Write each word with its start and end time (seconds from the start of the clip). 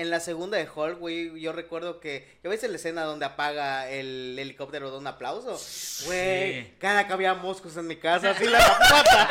en 0.00 0.08
la 0.08 0.18
segunda 0.18 0.56
de 0.56 0.66
Hulk, 0.74 0.98
güey, 0.98 1.38
yo 1.38 1.52
recuerdo 1.52 2.00
que, 2.00 2.26
¿ya 2.42 2.48
ves 2.48 2.62
la 2.62 2.76
escena 2.76 3.02
donde 3.02 3.26
apaga 3.26 3.88
el 3.90 4.34
helicóptero 4.38 4.90
de 4.90 4.96
un 4.96 5.06
aplauso? 5.06 5.60
Güey, 6.06 6.72
cada 6.78 7.06
que 7.06 7.12
había 7.12 7.34
moscos 7.34 7.76
en 7.76 7.86
mi 7.86 7.96
casa, 7.96 8.30
así 8.30 8.46
la 8.46 8.58
pata. 8.78 9.28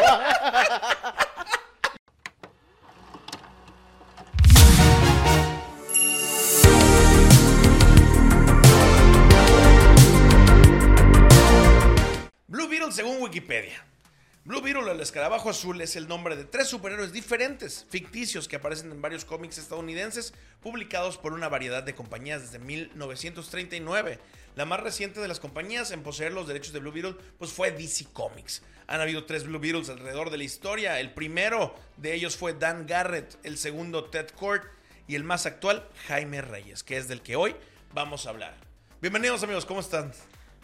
Blue 14.50 14.62
Beetle, 14.62 14.92
el 14.92 15.00
escarabajo 15.00 15.52
azul, 15.52 15.80
es 15.80 15.96
el 15.96 16.08
nombre 16.08 16.36
de 16.36 16.44
tres 16.44 16.68
superhéroes 16.68 17.14
diferentes, 17.14 17.86
ficticios, 17.88 18.48
que 18.48 18.56
aparecen 18.56 18.92
en 18.92 19.00
varios 19.00 19.24
cómics 19.24 19.60
estadounidenses, 19.60 20.34
publicados 20.60 21.20
por 21.20 21.34
una 21.34 21.50
variedad 21.50 21.84
de 21.84 21.94
compañías 21.94 22.42
desde 22.42 22.58
1939. 22.58 24.18
La 24.56 24.66
más 24.66 24.80
reciente 24.80 25.20
de 25.20 25.28
las 25.28 25.40
compañías 25.40 25.92
en 25.92 26.02
poseer 26.02 26.34
los 26.34 26.48
derechos 26.48 26.74
de 26.74 26.80
Blue 26.80 26.92
Beetle 26.92 27.16
pues 27.38 27.52
fue 27.52 27.70
DC 27.70 28.08
Comics. 28.12 28.64
Han 28.88 29.02
habido 29.02 29.26
tres 29.26 29.44
Blue 29.44 29.60
Beetles 29.60 29.88
alrededor 29.88 30.32
de 30.32 30.38
la 30.38 30.46
historia. 30.46 31.00
El 31.00 31.14
primero 31.14 31.76
de 31.98 32.16
ellos 32.16 32.36
fue 32.36 32.56
Dan 32.56 32.88
Garrett, 32.88 33.38
el 33.44 33.56
segundo 33.56 34.06
Ted 34.06 34.30
Kord 34.30 34.64
y 35.08 35.14
el 35.14 35.24
más 35.24 35.46
actual 35.46 35.88
Jaime 36.08 36.42
Reyes, 36.42 36.82
que 36.82 36.98
es 36.98 37.08
del 37.08 37.22
que 37.22 37.36
hoy 37.36 37.56
vamos 37.94 38.26
a 38.26 38.32
hablar. 38.32 38.56
Bienvenidos 39.00 39.44
amigos, 39.44 39.68
¿cómo 39.68 39.82
están? 39.82 40.12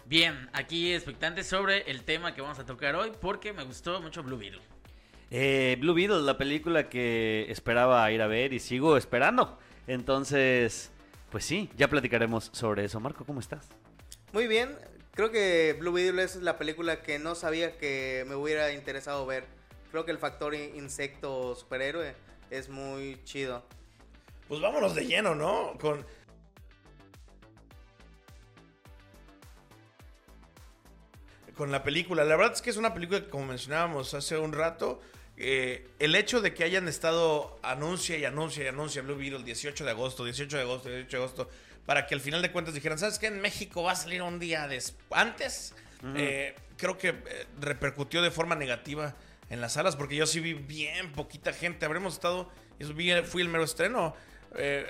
Bien, 0.08 0.48
aquí 0.52 0.94
expectante 0.94 1.42
sobre 1.42 1.90
el 1.90 2.04
tema 2.04 2.32
que 2.32 2.40
vamos 2.40 2.60
a 2.60 2.64
tocar 2.64 2.94
hoy 2.94 3.10
porque 3.20 3.52
me 3.52 3.64
gustó 3.64 4.00
mucho 4.00 4.22
Blue 4.22 4.38
Beetle. 4.38 4.62
Eh, 5.32 5.76
Blue 5.80 5.94
Beetle, 5.94 6.22
la 6.22 6.38
película 6.38 6.88
que 6.88 7.50
esperaba 7.50 8.08
ir 8.12 8.22
a 8.22 8.28
ver 8.28 8.52
y 8.52 8.60
sigo 8.60 8.96
esperando. 8.96 9.58
Entonces, 9.88 10.92
pues 11.32 11.44
sí, 11.44 11.70
ya 11.76 11.88
platicaremos 11.88 12.50
sobre 12.52 12.84
eso. 12.84 13.00
Marco, 13.00 13.24
¿cómo 13.24 13.40
estás? 13.40 13.68
Muy 14.32 14.46
bien, 14.46 14.76
creo 15.10 15.32
que 15.32 15.76
Blue 15.80 15.92
Beetle 15.92 16.22
es 16.22 16.36
la 16.36 16.56
película 16.56 17.02
que 17.02 17.18
no 17.18 17.34
sabía 17.34 17.76
que 17.76 18.24
me 18.28 18.36
hubiera 18.36 18.72
interesado 18.72 19.26
ver. 19.26 19.44
Creo 19.90 20.04
que 20.04 20.12
el 20.12 20.18
factor 20.18 20.54
insecto 20.54 21.56
superhéroe 21.56 22.14
es 22.50 22.68
muy 22.68 23.20
chido. 23.24 23.64
Pues 24.46 24.60
vámonos 24.60 24.94
de 24.94 25.04
lleno, 25.04 25.34
¿no? 25.34 25.76
Con 25.80 26.06
con 31.56 31.72
la 31.72 31.82
película. 31.82 32.24
La 32.24 32.36
verdad 32.36 32.52
es 32.54 32.62
que 32.62 32.70
es 32.70 32.76
una 32.76 32.94
película 32.94 33.20
que, 33.20 33.28
como 33.28 33.46
mencionábamos 33.46 34.14
hace 34.14 34.36
un 34.36 34.52
rato, 34.52 35.00
eh, 35.38 35.88
el 35.98 36.14
hecho 36.14 36.40
de 36.40 36.54
que 36.54 36.64
hayan 36.64 36.86
estado 36.86 37.58
anuncia 37.62 38.16
y 38.16 38.24
anuncia 38.24 38.64
y 38.64 38.68
anuncia 38.68 39.02
Blue 39.02 39.16
Beetle 39.16 39.42
18 39.42 39.84
de 39.84 39.90
agosto, 39.90 40.24
18 40.24 40.56
de 40.56 40.62
agosto, 40.62 40.88
18 40.88 41.16
de 41.16 41.22
agosto, 41.22 41.50
para 41.86 42.06
que 42.06 42.14
al 42.14 42.20
final 42.20 42.42
de 42.42 42.52
cuentas 42.52 42.74
dijeran, 42.74 42.98
¿sabes 42.98 43.18
qué? 43.18 43.26
En 43.26 43.40
México 43.40 43.82
va 43.82 43.92
a 43.92 43.96
salir 43.96 44.22
un 44.22 44.38
día 44.38 44.68
antes. 45.10 45.74
Eh, 46.14 46.54
creo 46.76 46.98
que 46.98 47.08
eh, 47.08 47.46
repercutió 47.58 48.22
de 48.22 48.30
forma 48.30 48.54
negativa 48.54 49.14
en 49.48 49.60
las 49.60 49.74
salas, 49.74 49.96
porque 49.96 50.16
yo 50.16 50.26
sí 50.26 50.40
vi 50.40 50.52
bien 50.52 51.12
poquita 51.12 51.52
gente. 51.52 51.86
Habremos 51.86 52.14
estado, 52.14 52.50
eso 52.78 52.92
fui 53.24 53.42
el 53.42 53.48
mero 53.48 53.64
estreno, 53.64 54.14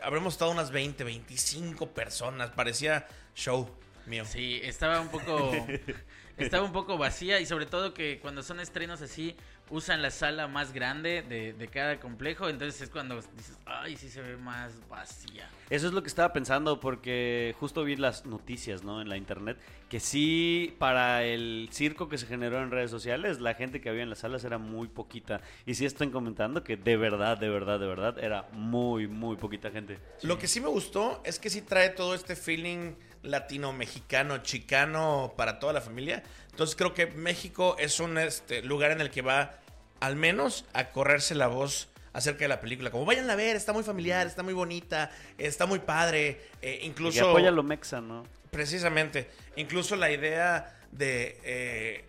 habremos 0.02 0.34
estado 0.34 0.50
unas 0.50 0.70
20, 0.70 1.04
25 1.04 1.90
personas. 1.90 2.50
Parecía 2.50 3.06
show 3.34 3.70
mío. 4.06 4.24
Sí, 4.24 4.60
estaba 4.62 5.00
un 5.00 5.08
poco 5.08 5.52
estaba 6.36 6.64
un 6.64 6.72
poco 6.72 6.98
vacía 6.98 7.40
y 7.40 7.46
sobre 7.46 7.66
todo 7.66 7.94
que 7.94 8.18
cuando 8.20 8.42
son 8.42 8.60
estrenos 8.60 9.00
así 9.00 9.36
usan 9.70 10.00
la 10.00 10.10
sala 10.10 10.46
más 10.46 10.72
grande 10.72 11.22
de, 11.22 11.68
cada 11.68 11.98
complejo, 11.98 12.48
entonces 12.48 12.82
es 12.82 12.90
cuando 12.90 13.16
dices, 13.16 13.58
ay, 13.66 13.96
sí 13.96 14.08
se 14.08 14.22
ve 14.22 14.36
más 14.36 14.72
vacía. 14.88 15.50
Eso 15.70 15.88
es 15.88 15.92
lo 15.92 16.02
que 16.02 16.08
estaba 16.08 16.32
pensando 16.32 16.78
porque 16.78 17.54
justo 17.58 17.82
vi 17.82 17.96
las 17.96 18.26
noticias, 18.26 18.84
¿no? 18.84 19.02
En 19.02 19.08
la 19.08 19.16
internet, 19.16 19.58
que 19.88 19.98
sí, 19.98 20.76
para 20.78 21.24
el 21.24 21.68
circo 21.72 22.08
que 22.08 22.16
se 22.16 22.26
generó 22.26 22.62
en 22.62 22.70
redes 22.70 22.92
sociales, 22.92 23.40
la 23.40 23.54
gente 23.54 23.80
que 23.80 23.88
había 23.88 24.04
en 24.04 24.10
las 24.10 24.20
salas 24.20 24.44
era 24.44 24.58
muy 24.58 24.86
poquita. 24.86 25.40
Y 25.66 25.74
sí 25.74 25.84
están 25.84 26.10
comentando 26.10 26.62
que 26.62 26.76
de 26.76 26.96
verdad, 26.96 27.36
de 27.36 27.48
verdad, 27.48 27.80
de 27.80 27.86
verdad, 27.88 28.18
era 28.20 28.48
muy, 28.52 29.08
muy 29.08 29.36
poquita 29.36 29.72
gente. 29.72 29.98
Lo 30.22 30.38
que 30.38 30.46
sí 30.46 30.60
me 30.60 30.68
gustó 30.68 31.20
es 31.24 31.40
que 31.40 31.50
sí 31.50 31.62
trae 31.62 31.90
todo 31.90 32.14
este 32.14 32.36
feeling 32.36 32.94
latino, 33.22 33.72
mexicano, 33.72 34.38
chicano 34.38 35.34
para 35.36 35.58
toda 35.58 35.72
la 35.72 35.80
familia. 35.80 36.22
Entonces 36.50 36.76
creo 36.76 36.94
que 36.94 37.06
México 37.06 37.76
es 37.78 38.00
un 38.00 38.18
este, 38.18 38.62
lugar 38.62 38.90
en 38.90 39.00
el 39.00 39.10
que 39.10 39.22
va 39.22 39.58
al 40.00 40.16
menos 40.16 40.64
a 40.72 40.90
correrse 40.90 41.34
la 41.34 41.46
voz 41.46 41.88
acerca 42.12 42.40
de 42.40 42.48
la 42.48 42.60
película. 42.60 42.90
Como 42.90 43.04
vayan 43.04 43.28
a 43.28 43.36
ver, 43.36 43.56
está 43.56 43.72
muy 43.72 43.82
familiar, 43.82 44.26
está 44.26 44.42
muy 44.42 44.54
bonita, 44.54 45.10
está 45.36 45.66
muy 45.66 45.80
padre. 45.80 46.40
Eh, 46.62 46.80
incluso. 46.82 47.18
Y 47.18 47.28
apoya 47.28 47.50
lo 47.50 47.62
mexa, 47.62 48.00
¿no? 48.00 48.24
Precisamente. 48.50 49.28
Incluso 49.56 49.96
la 49.96 50.10
idea 50.10 50.78
de, 50.92 51.38
eh, 51.44 52.04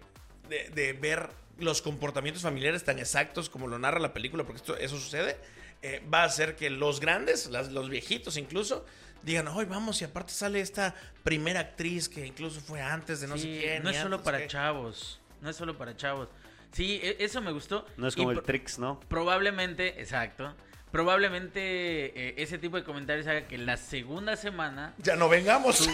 de, 0.73 0.93
ver 0.93 1.29
los 1.59 1.81
comportamientos 1.81 2.43
familiares 2.43 2.83
tan 2.83 2.99
exactos 2.99 3.49
como 3.49 3.67
lo 3.67 3.79
narra 3.79 3.99
la 3.99 4.13
película, 4.13 4.43
porque 4.45 4.57
esto, 4.57 4.77
eso 4.77 4.97
sucede, 4.97 5.37
eh, 5.81 6.01
va 6.11 6.21
a 6.21 6.25
hacer 6.25 6.55
que 6.55 6.69
los 6.69 6.99
grandes, 6.99 7.47
los 7.47 7.89
viejitos 7.89 8.37
incluso, 8.37 8.85
digan, 9.23 9.47
hoy 9.47 9.65
vamos, 9.65 10.01
y 10.01 10.05
aparte 10.05 10.33
sale 10.33 10.59
esta 10.59 10.95
primera 11.23 11.59
actriz 11.59 12.07
que 12.09 12.25
incluso 12.25 12.61
fue 12.61 12.81
antes 12.81 13.21
de 13.21 13.27
no 13.27 13.37
sé 13.37 13.59
quién. 13.59 13.83
No 13.83 13.89
es 13.89 13.97
solo 13.97 14.23
para 14.23 14.47
chavos, 14.47 15.19
no 15.41 15.49
es 15.49 15.55
solo 15.55 15.77
para 15.77 15.95
chavos. 15.95 16.29
Sí, 16.71 16.99
e, 17.01 17.17
eso 17.19 17.41
me 17.41 17.51
gustó. 17.51 17.85
No 17.97 18.07
es 18.07 18.15
como 18.15 18.31
el 18.31 18.41
Trix, 18.41 18.79
¿no? 18.79 18.99
Probablemente, 19.07 19.99
exacto. 19.99 20.53
Probablemente 20.91 21.59
eh, 21.59 22.35
ese 22.37 22.57
tipo 22.57 22.77
de 22.77 22.83
comentarios 22.83 23.27
haga 23.27 23.47
que 23.47 23.57
la 23.57 23.77
segunda 23.77 24.35
semana. 24.35 24.93
Ya 24.99 25.15
no 25.15 25.27
vengamos. 25.27 25.81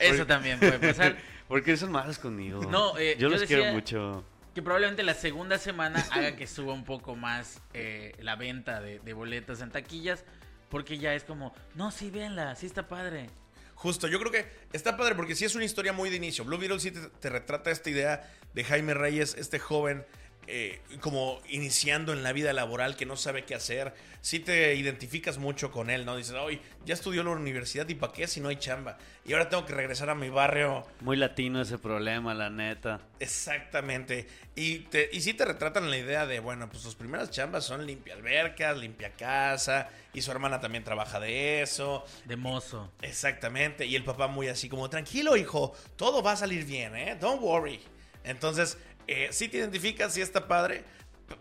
eso 0.00 0.26
también 0.26 0.58
puede 0.58 0.78
pasar. 0.78 1.16
Porque 1.48 1.76
son 1.76 1.92
malos 1.92 2.18
conmigo. 2.18 2.64
No, 2.64 2.96
eh, 2.98 3.16
yo, 3.18 3.28
los 3.28 3.42
quiero 3.42 3.72
mucho 3.72 4.24
que 4.60 4.64
probablemente 4.64 5.02
la 5.02 5.14
segunda 5.14 5.56
semana 5.56 6.06
haga 6.10 6.36
que 6.36 6.46
suba 6.46 6.74
un 6.74 6.84
poco 6.84 7.16
más 7.16 7.62
eh, 7.72 8.12
la 8.20 8.36
venta 8.36 8.82
de, 8.82 9.12
boletas 9.14 9.62
en 9.62 9.70
taquillas. 9.70 10.22
Porque 10.68 10.98
ya 10.98 11.14
es 11.14 11.24
como, 11.24 11.54
no, 11.74 11.90
sí, 11.90 12.10
véanla, 12.10 12.54
sí 12.56 12.66
está 12.66 12.86
padre. 12.86 13.30
Justo, 13.74 14.06
yo 14.06 14.20
creo 14.20 14.30
que 14.30 14.46
está 14.74 14.98
padre 14.98 15.14
porque 15.14 15.34
sí 15.34 15.46
es 15.46 15.54
una 15.54 15.64
historia 15.64 15.94
muy 15.94 16.10
de 16.10 16.16
inicio. 16.16 16.44
Blue 16.44 16.58
Beetle 16.58 16.78
sí 16.78 16.92
te 16.92 17.30
retrata 17.30 17.70
esta 17.70 17.88
idea 17.88 18.30
de 18.52 18.62
Jaime 18.62 18.92
Reyes, 18.92 19.34
este 19.38 19.58
joven 19.58 20.04
eh, 20.52 20.80
como 21.00 21.40
iniciando 21.48 22.12
en 22.12 22.24
la 22.24 22.32
vida 22.32 22.52
laboral 22.52 22.96
que 22.96 23.06
no 23.06 23.16
sabe 23.16 23.44
qué 23.44 23.54
hacer, 23.54 23.94
si 24.20 24.40
te 24.40 24.74
identificas 24.74 25.38
mucho 25.38 25.70
con 25.70 25.90
él, 25.90 26.04
¿no? 26.04 26.16
Dices, 26.16 26.34
hoy 26.34 26.60
ya 26.84 26.94
estudió 26.94 27.22
la 27.22 27.30
universidad 27.30 27.88
y 27.88 27.94
para 27.94 28.12
qué 28.12 28.26
si 28.26 28.40
no 28.40 28.48
hay 28.48 28.56
chamba. 28.56 28.98
Y 29.24 29.32
ahora 29.32 29.48
tengo 29.48 29.64
que 29.64 29.74
regresar 29.74 30.10
a 30.10 30.16
mi 30.16 30.28
barrio. 30.28 30.84
Muy 31.02 31.16
latino 31.16 31.62
ese 31.62 31.78
problema, 31.78 32.34
la 32.34 32.50
neta. 32.50 33.00
Exactamente. 33.20 34.26
Y, 34.56 34.80
te, 34.80 35.08
y 35.12 35.20
sí 35.20 35.34
te 35.34 35.44
retratan 35.44 35.88
la 35.88 35.96
idea 35.96 36.26
de, 36.26 36.40
bueno, 36.40 36.68
pues 36.68 36.82
sus 36.82 36.96
primeras 36.96 37.30
chambas 37.30 37.64
son 37.64 37.86
limpia 37.86 38.14
albercas, 38.14 38.76
limpia 38.76 39.12
casa, 39.12 39.88
y 40.12 40.20
su 40.22 40.32
hermana 40.32 40.60
también 40.60 40.82
trabaja 40.82 41.20
de 41.20 41.62
eso. 41.62 42.04
De 42.24 42.34
mozo. 42.34 42.90
Exactamente. 43.02 43.86
Y 43.86 43.94
el 43.94 44.02
papá 44.02 44.26
muy 44.26 44.48
así 44.48 44.68
como, 44.68 44.90
tranquilo 44.90 45.36
hijo, 45.36 45.74
todo 45.94 46.24
va 46.24 46.32
a 46.32 46.36
salir 46.36 46.64
bien, 46.64 46.96
¿eh? 46.96 47.16
Don't 47.20 47.40
worry. 47.40 47.80
Entonces, 48.24 48.76
eh, 49.10 49.28
sí 49.32 49.48
te 49.48 49.58
identificas, 49.58 50.14
sí 50.14 50.20
está 50.20 50.46
padre. 50.46 50.84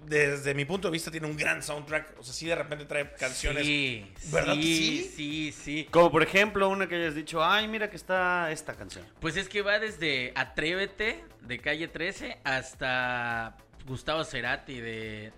Desde 0.05 0.53
mi 0.55 0.65
punto 0.65 0.87
de 0.87 0.91
vista 0.91 1.11
tiene 1.11 1.27
un 1.27 1.37
gran 1.37 1.61
soundtrack. 1.61 2.19
O 2.19 2.23
sea, 2.23 2.33
sí 2.33 2.47
de 2.47 2.55
repente 2.55 2.85
trae 2.85 3.11
canciones. 3.13 3.63
Sí, 3.63 4.11
¿Verdad 4.31 4.55
sí, 4.55 5.11
sí? 5.15 5.51
Sí, 5.51 5.87
Como 5.91 6.11
por 6.11 6.23
ejemplo 6.23 6.67
una 6.67 6.87
que 6.87 6.95
hayas 6.95 7.13
dicho, 7.13 7.43
ay, 7.43 7.67
mira 7.67 7.89
que 7.89 7.95
está 7.95 8.51
esta 8.51 8.73
canción. 8.73 9.05
Pues 9.19 9.37
es 9.37 9.47
que 9.49 9.61
va 9.61 9.77
desde 9.77 10.31
Atrévete 10.35 11.23
de 11.41 11.59
Calle 11.59 11.87
13 11.87 12.39
hasta 12.43 13.55
Gustavo 13.85 14.23
Cerati 14.23 14.79
de, 14.79 15.31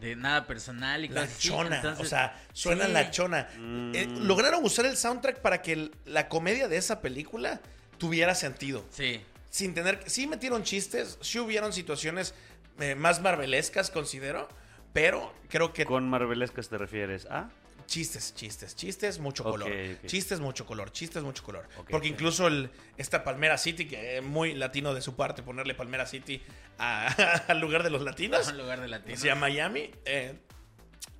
de 0.00 0.16
Nada 0.16 0.46
Personal 0.46 1.04
y 1.04 1.08
La 1.08 1.28
chona, 1.38 1.96
o 1.98 2.04
sea, 2.04 2.40
suena 2.52 2.86
la 2.86 3.10
chona. 3.10 3.48
Eh, 3.94 4.06
mm. 4.06 4.26
lograron 4.26 4.64
usar 4.64 4.86
el 4.86 4.96
soundtrack 4.96 5.40
para 5.40 5.60
que 5.60 5.90
la 6.04 6.28
comedia 6.28 6.68
de 6.68 6.76
esa 6.76 7.00
película 7.00 7.60
tuviera 7.98 8.34
sentido. 8.34 8.84
Sí 8.90 9.20
sin 9.54 9.72
tener. 9.72 10.02
Sí 10.06 10.26
metieron 10.26 10.64
chistes, 10.64 11.16
sí 11.20 11.38
hubieron 11.38 11.72
situaciones 11.72 12.34
eh, 12.80 12.96
más 12.96 13.22
marvelescas, 13.22 13.88
considero. 13.88 14.48
Pero 14.92 15.32
creo 15.48 15.72
que. 15.72 15.84
¿Con 15.84 16.08
marvelescas 16.10 16.68
te 16.68 16.76
refieres 16.76 17.26
a? 17.26 17.50
Chistes, 17.86 18.34
chistes, 18.34 18.74
chistes, 18.74 19.20
mucho 19.20 19.44
color. 19.44 19.70
Chistes, 20.06 20.40
mucho 20.40 20.66
color, 20.66 20.90
chistes, 20.90 21.22
mucho 21.22 21.44
color. 21.44 21.68
Porque 21.88 22.08
incluso 22.08 22.48
el, 22.48 22.70
esta 22.96 23.22
Palmera 23.22 23.56
City, 23.56 23.86
que 23.86 24.18
es 24.18 24.24
muy 24.24 24.54
latino 24.54 24.92
de 24.92 25.02
su 25.02 25.14
parte, 25.14 25.42
ponerle 25.42 25.74
Palmera 25.74 26.06
City 26.06 26.42
al 26.78 27.60
lugar 27.60 27.84
de 27.84 27.90
los 27.90 28.02
latinos. 28.02 28.48
Al 28.48 28.58
lugar 28.58 28.80
de 28.80 28.88
latinos. 28.88 29.20
Se 29.20 29.26
llama 29.28 29.42
Miami. 29.42 29.90
Eh, 30.04 30.34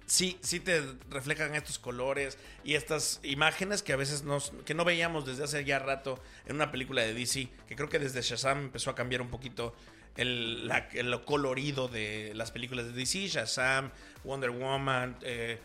sí, 0.07 0.39
sí 0.43 0.61
te 0.61 0.83
reflejan 1.11 1.55
estos 1.55 1.79
colores 1.79 2.39
y 2.65 2.75
estas 2.75 3.21
imágenes 3.23 3.83
que 3.83 3.93
a 3.93 3.97
veces 3.97 4.23
nos, 4.25 4.53
que 4.65 4.75
no 4.75 4.85
veíamos 4.85 5.27
desde 5.27 5.45
hace 5.45 5.65
ya 5.65 5.79
rato 5.79 6.23
en 6.47 6.57
una 6.57 6.71
película 6.71 7.03
de 7.03 7.15
DC, 7.15 7.49
que 7.69 7.77
creo 7.77 7.89
que 7.89 7.99
desde 7.99 8.23
Shazam 8.23 8.59
empezó 8.65 8.91
a 8.91 8.95
cambiar 8.95 9.23
un 9.23 9.29
poquito 9.29 9.75
el, 10.17 10.69
la- 10.69 10.89
lo 11.03 11.25
colorido 11.25 11.89
de 11.89 12.33
las 12.35 12.51
películas 12.51 12.87
de 12.87 12.93
DC, 12.93 13.27
Shazam, 13.29 13.91
Wonder 14.25 14.51
Woman, 14.51 15.17
eh, 15.23 15.59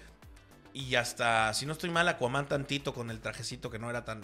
y 0.73 0.95
hasta, 0.95 1.53
si 1.53 1.65
no 1.65 1.73
estoy 1.73 1.89
mal, 1.89 2.07
Aquaman 2.07 2.47
tantito 2.47 2.93
con 2.93 3.09
el 3.11 3.19
trajecito 3.19 3.69
que 3.69 3.79
no 3.79 3.89
era 3.89 4.05
tan, 4.05 4.21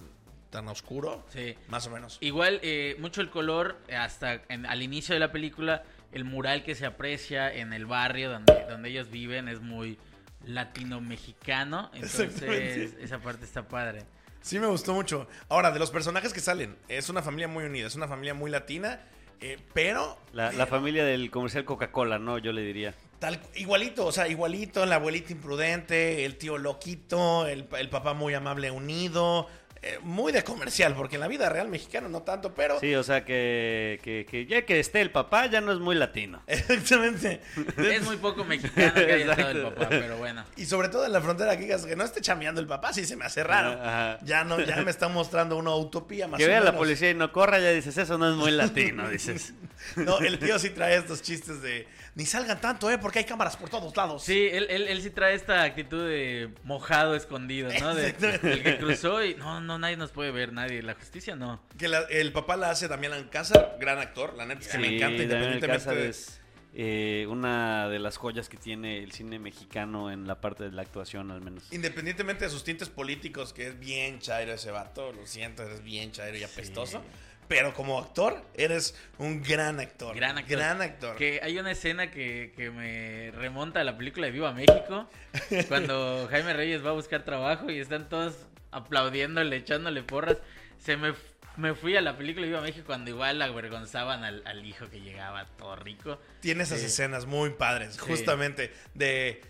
tan 0.51 0.67
oscuro, 0.67 1.25
Sí. 1.33 1.55
más 1.67 1.85
o 1.87 1.89
menos. 1.89 2.17
Igual, 2.21 2.59
eh, 2.63 2.95
mucho 2.99 3.21
el 3.21 3.29
color, 3.29 3.77
eh, 3.87 3.95
hasta 3.95 4.41
en- 4.49 4.65
al 4.65 4.81
inicio 4.81 5.13
de 5.13 5.19
la 5.19 5.31
película, 5.31 5.83
el 6.15 6.23
mural 6.23 6.63
que 6.63 6.75
se 6.75 6.85
aprecia 6.85 7.53
en 7.53 7.73
el 7.73 7.85
barrio 7.85 8.31
donde, 8.31 8.65
donde 8.69 8.89
ellos 8.89 9.11
viven 9.11 9.49
es 9.49 9.59
muy 9.59 9.99
latino-mexicano. 10.45 11.91
Entonces, 11.93 12.95
esa 13.01 13.19
parte 13.19 13.43
está 13.43 13.67
padre. 13.67 14.03
Sí, 14.41 14.57
me 14.57 14.67
gustó 14.67 14.93
mucho. 14.93 15.27
Ahora, 15.49 15.71
de 15.71 15.79
los 15.79 15.91
personajes 15.91 16.31
que 16.31 16.39
salen, 16.39 16.77
es 16.87 17.09
una 17.09 17.21
familia 17.21 17.49
muy 17.49 17.65
unida, 17.65 17.87
es 17.87 17.95
una 17.95 18.07
familia 18.07 18.33
muy 18.33 18.49
latina, 18.49 19.01
eh, 19.41 19.57
pero 19.73 20.17
La, 20.31 20.53
la 20.53 20.65
familia 20.67 21.03
del 21.03 21.29
comercial 21.31 21.65
Coca-Cola, 21.65 22.17
¿no? 22.17 22.37
Yo 22.37 22.53
le 22.53 22.61
diría. 22.61 22.93
Tal, 23.19 23.41
igualito, 23.55 24.05
o 24.05 24.11
sea, 24.13 24.29
igualito, 24.29 24.85
la 24.85 24.95
abuelita 24.95 25.33
imprudente, 25.33 26.23
el 26.23 26.37
tío 26.37 26.57
loquito, 26.57 27.45
el, 27.45 27.67
el 27.77 27.89
papá 27.89 28.13
muy 28.13 28.33
amable 28.33 28.71
unido, 28.71 29.49
eh, 29.87 29.99
muy 30.01 30.31
de 30.31 30.43
comercial, 30.43 30.95
porque 30.95 31.17
en 31.17 31.21
la 31.21 31.27
vida 31.27 31.47
real 31.47 31.67
mexicana 31.67 32.09
no 32.09 32.23
tanto, 32.23 32.55
pero... 32.55 32.79
Sí, 32.79 32.95
o 32.95 33.03
sea 33.03 33.23
que, 33.23 33.99
que, 34.01 34.25
que 34.27 34.47
ya 34.47 34.63
que 34.63 34.79
esté 34.79 34.99
el 34.99 35.11
papá 35.11 35.45
ya 35.45 35.61
no 35.61 35.71
es 35.71 35.77
muy 35.77 35.93
latino. 35.93 36.41
Exactamente. 36.47 37.39
Es 37.77 38.01
muy 38.01 38.17
poco 38.17 38.43
mexicano 38.43 38.95
que 38.95 39.13
haya 39.13 39.31
estado 39.31 39.49
el 39.51 39.61
papá, 39.61 39.85
pero 39.89 40.17
bueno. 40.17 40.43
Y 40.55 40.65
sobre 40.65 40.89
todo 40.89 41.05
en 41.05 41.11
la 41.11 41.21
frontera 41.21 41.55
que 41.55 41.65
digas 41.65 41.85
que 41.85 41.95
no 41.95 42.03
esté 42.03 42.19
chameando 42.19 42.59
el 42.59 42.65
papá, 42.65 42.93
sí 42.93 43.05
se 43.05 43.15
me 43.15 43.25
hace 43.25 43.43
raro. 43.43 43.79
Ajá. 43.79 44.17
Ya 44.23 44.43
no, 44.43 44.59
ya 44.59 44.77
me 44.77 44.89
está 44.89 45.07
mostrando 45.07 45.55
una 45.55 45.75
utopía 45.75 46.27
más 46.27 46.39
Que 46.39 46.45
o 46.45 46.47
vea 46.47 46.61
la 46.61 46.75
policía 46.75 47.11
y 47.11 47.13
no 47.13 47.31
corra, 47.31 47.59
ya 47.59 47.69
dices, 47.69 47.95
eso 47.95 48.17
no 48.17 48.27
es 48.27 48.35
muy 48.35 48.49
latino, 48.49 49.07
dices. 49.07 49.53
No, 49.97 50.17
el 50.17 50.39
tío 50.39 50.57
sí 50.57 50.71
trae 50.71 50.97
estos 50.97 51.21
chistes 51.21 51.61
de 51.61 51.85
ni 52.15 52.25
salgan 52.25 52.59
tanto, 52.61 52.89
eh, 52.89 52.97
porque 52.97 53.19
hay 53.19 53.25
cámaras 53.25 53.57
por 53.57 53.69
todos 53.69 53.95
lados. 53.95 54.23
Sí, 54.23 54.47
él, 54.51 54.67
él, 54.69 54.87
él 54.87 55.01
sí 55.01 55.09
trae 55.09 55.35
esta 55.35 55.63
actitud 55.63 56.07
de 56.07 56.49
mojado 56.63 57.13
escondido, 57.15 57.69
¿no? 57.79 57.93
De, 57.93 58.07
Exactamente. 58.07 58.51
el 58.53 58.63
que 58.63 58.77
cruzó 58.77 59.23
y 59.23 59.35
no, 59.35 59.59
no, 59.61 59.77
nadie 59.77 59.97
nos 59.97 60.11
puede 60.11 60.31
ver, 60.31 60.53
nadie. 60.53 60.81
La 60.81 60.93
justicia 60.95 61.35
no. 61.35 61.61
Que 61.77 61.87
la- 61.89 62.03
el 62.09 62.31
papá 62.31 62.55
la 62.55 62.69
hace 62.69 62.87
Damián 62.87 63.11
Alcázar, 63.13 63.77
gran 63.79 63.99
actor, 63.99 64.33
la 64.35 64.45
neta 64.45 64.61
es 64.61 64.67
que 64.69 64.77
me 64.77 64.87
Sí, 64.89 64.95
encanta 64.95 65.23
independientemente 65.23 65.93
de- 65.95 66.09
es 66.09 66.41
eh, 66.77 67.25
una 67.29 67.87
de 67.87 67.99
las 67.99 68.17
joyas 68.17 68.49
que 68.49 68.57
tiene 68.57 69.01
el 69.01 69.11
cine 69.13 69.39
mexicano 69.39 70.11
en 70.11 70.27
la 70.27 70.41
parte 70.41 70.65
de 70.65 70.71
la 70.71 70.81
actuación, 70.81 71.31
al 71.31 71.39
menos. 71.41 71.71
Independientemente 71.71 72.43
de 72.45 72.51
sus 72.51 72.63
tintes 72.65 72.89
políticos, 72.89 73.53
que 73.53 73.67
es 73.67 73.79
bien 73.79 74.19
chairo 74.19 74.53
ese 74.53 74.71
vato, 74.71 75.13
lo 75.13 75.25
siento, 75.25 75.63
eres 75.63 75.81
bien 75.83 76.11
chairo 76.11 76.37
y 76.37 76.43
apestoso. 76.43 77.01
Pero 77.47 77.73
como 77.73 77.99
actor, 77.99 78.41
eres 78.55 78.95
un 79.19 79.43
gran 79.43 79.79
actor. 79.79 80.15
Gran 80.15 80.37
actor. 80.37 80.57
Gran 80.57 80.81
actor. 80.81 81.15
Que 81.15 81.39
hay 81.43 81.57
una 81.59 81.71
escena 81.71 82.09
que, 82.09 82.53
que 82.57 82.71
me 82.71 83.31
remonta 83.31 83.81
a 83.81 83.83
la 83.83 83.97
película 83.97 84.25
de 84.25 84.31
Viva 84.31 84.51
México, 84.51 85.07
cuando 85.67 86.27
Jaime 86.31 86.53
Reyes 86.53 86.83
va 86.85 86.89
a 86.89 86.93
buscar 86.93 87.23
trabajo 87.23 87.69
y 87.69 87.79
están 87.79 88.09
todos 88.09 88.35
aplaudiéndole, 88.71 89.55
echándole 89.57 90.03
porras. 90.03 90.37
Se 90.79 90.97
me, 90.97 91.13
me 91.57 91.73
fui 91.75 91.95
a 91.95 92.01
la 92.01 92.17
película 92.17 92.45
de 92.45 92.51
Viva 92.51 92.61
México 92.61 92.85
cuando 92.87 93.09
igual 93.11 93.41
avergonzaban 93.41 94.23
al, 94.23 94.41
al 94.45 94.65
hijo 94.65 94.89
que 94.89 95.01
llegaba 95.01 95.45
todo 95.57 95.75
rico. 95.75 96.19
Tiene 96.41 96.63
esas 96.63 96.79
Sí. 96.79 96.87
escenas 96.87 97.25
muy 97.25 97.51
padres, 97.51 97.93
Sí. 97.95 97.99
justamente 98.01 98.73
de 98.93 99.41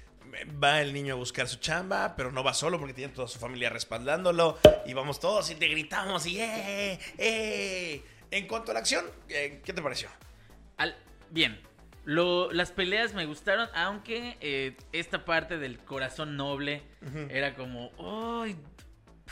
va 0.63 0.81
el 0.81 0.93
niño 0.93 1.13
a 1.13 1.17
buscar 1.17 1.47
su 1.47 1.57
chamba, 1.57 2.15
pero 2.15 2.31
no 2.31 2.43
va 2.43 2.53
solo 2.53 2.79
porque 2.79 2.93
tiene 2.93 3.13
toda 3.13 3.27
su 3.27 3.39
familia 3.39 3.69
respaldándolo 3.69 4.57
y 4.85 4.93
vamos 4.93 5.19
todos 5.19 5.49
y 5.49 5.55
te 5.55 5.67
gritamos 5.67 6.25
y 6.25 6.39
¡eh! 6.39 6.99
¡eh! 7.17 8.03
En 8.31 8.47
cuanto 8.47 8.71
a 8.71 8.73
la 8.73 8.79
acción, 8.81 9.05
eh, 9.29 9.61
¿qué 9.63 9.73
te 9.73 9.81
pareció? 9.81 10.09
Al- 10.77 10.97
bien, 11.29 11.61
lo, 12.03 12.51
las 12.51 12.71
peleas 12.71 13.13
me 13.13 13.25
gustaron, 13.25 13.69
aunque 13.73 14.37
eh, 14.41 14.75
esta 14.91 15.25
parte 15.25 15.57
del 15.57 15.79
corazón 15.79 16.35
noble 16.37 16.83
era 17.29 17.55
como, 17.55 17.91
¡ay! 18.43 18.55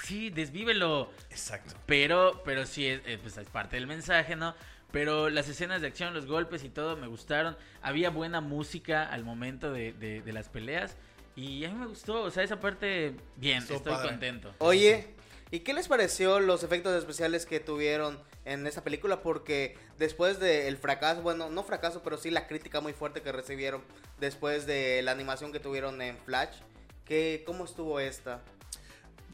Sí, 0.01 0.29
desvívelo. 0.31 1.11
Exacto. 1.29 1.75
Pero, 1.85 2.41
pero 2.43 2.65
sí, 2.65 2.87
es, 2.87 3.01
eh, 3.05 3.19
pues 3.21 3.37
es 3.37 3.47
parte 3.49 3.75
del 3.75 3.85
mensaje, 3.85 4.35
¿no? 4.35 4.55
Pero 4.93 5.29
las 5.31 5.49
escenas 5.49 5.81
de 5.81 5.87
acción, 5.87 6.13
los 6.13 6.27
golpes 6.27 6.63
y 6.63 6.69
todo 6.69 6.95
me 6.95 7.07
gustaron. 7.07 7.57
Había 7.81 8.11
buena 8.11 8.39
música 8.41 9.03
al 9.03 9.23
momento 9.25 9.73
de, 9.73 9.91
de- 9.93 10.21
de 10.21 10.31
las 10.33 10.47
peleas. 10.49 10.95
Y 11.35 11.65
a 11.65 11.69
mí 11.69 11.75
me 11.79 11.87
gustó, 11.87 12.21
o 12.21 12.29
sea, 12.29 12.43
esa 12.43 12.59
parte, 12.59 13.15
bien, 13.37 13.57
Estuvo 13.57 13.77
estoy 13.77 13.93
padre. 13.93 14.09
contento. 14.09 14.53
Oye, 14.59 15.07
¿y 15.49 15.61
qué 15.61 15.73
les 15.73 15.87
pareció 15.87 16.39
los 16.39 16.61
efectos 16.63 16.95
especiales 16.95 17.47
que 17.47 17.59
tuvieron 17.59 18.19
en 18.45 18.67
esta 18.67 18.83
película? 18.83 19.23
Porque 19.23 19.75
después 19.97 20.39
del 20.39 20.77
fracaso, 20.77 21.23
bueno, 21.23 21.49
no 21.49 21.63
fracaso, 21.63 22.03
pero 22.03 22.17
sí 22.17 22.29
la 22.29 22.45
crítica 22.45 22.79
muy 22.81 22.93
fuerte 22.93 23.23
que 23.23 23.31
recibieron 23.31 23.81
después 24.19 24.67
de 24.67 25.01
la 25.01 25.11
animación 25.11 25.51
que 25.51 25.59
tuvieron 25.59 26.03
en 26.03 26.17
Flash, 26.19 26.57
¿qué, 27.03 27.41
¿cómo 27.47 27.65
estuvo 27.65 27.99
esta? 27.99 28.43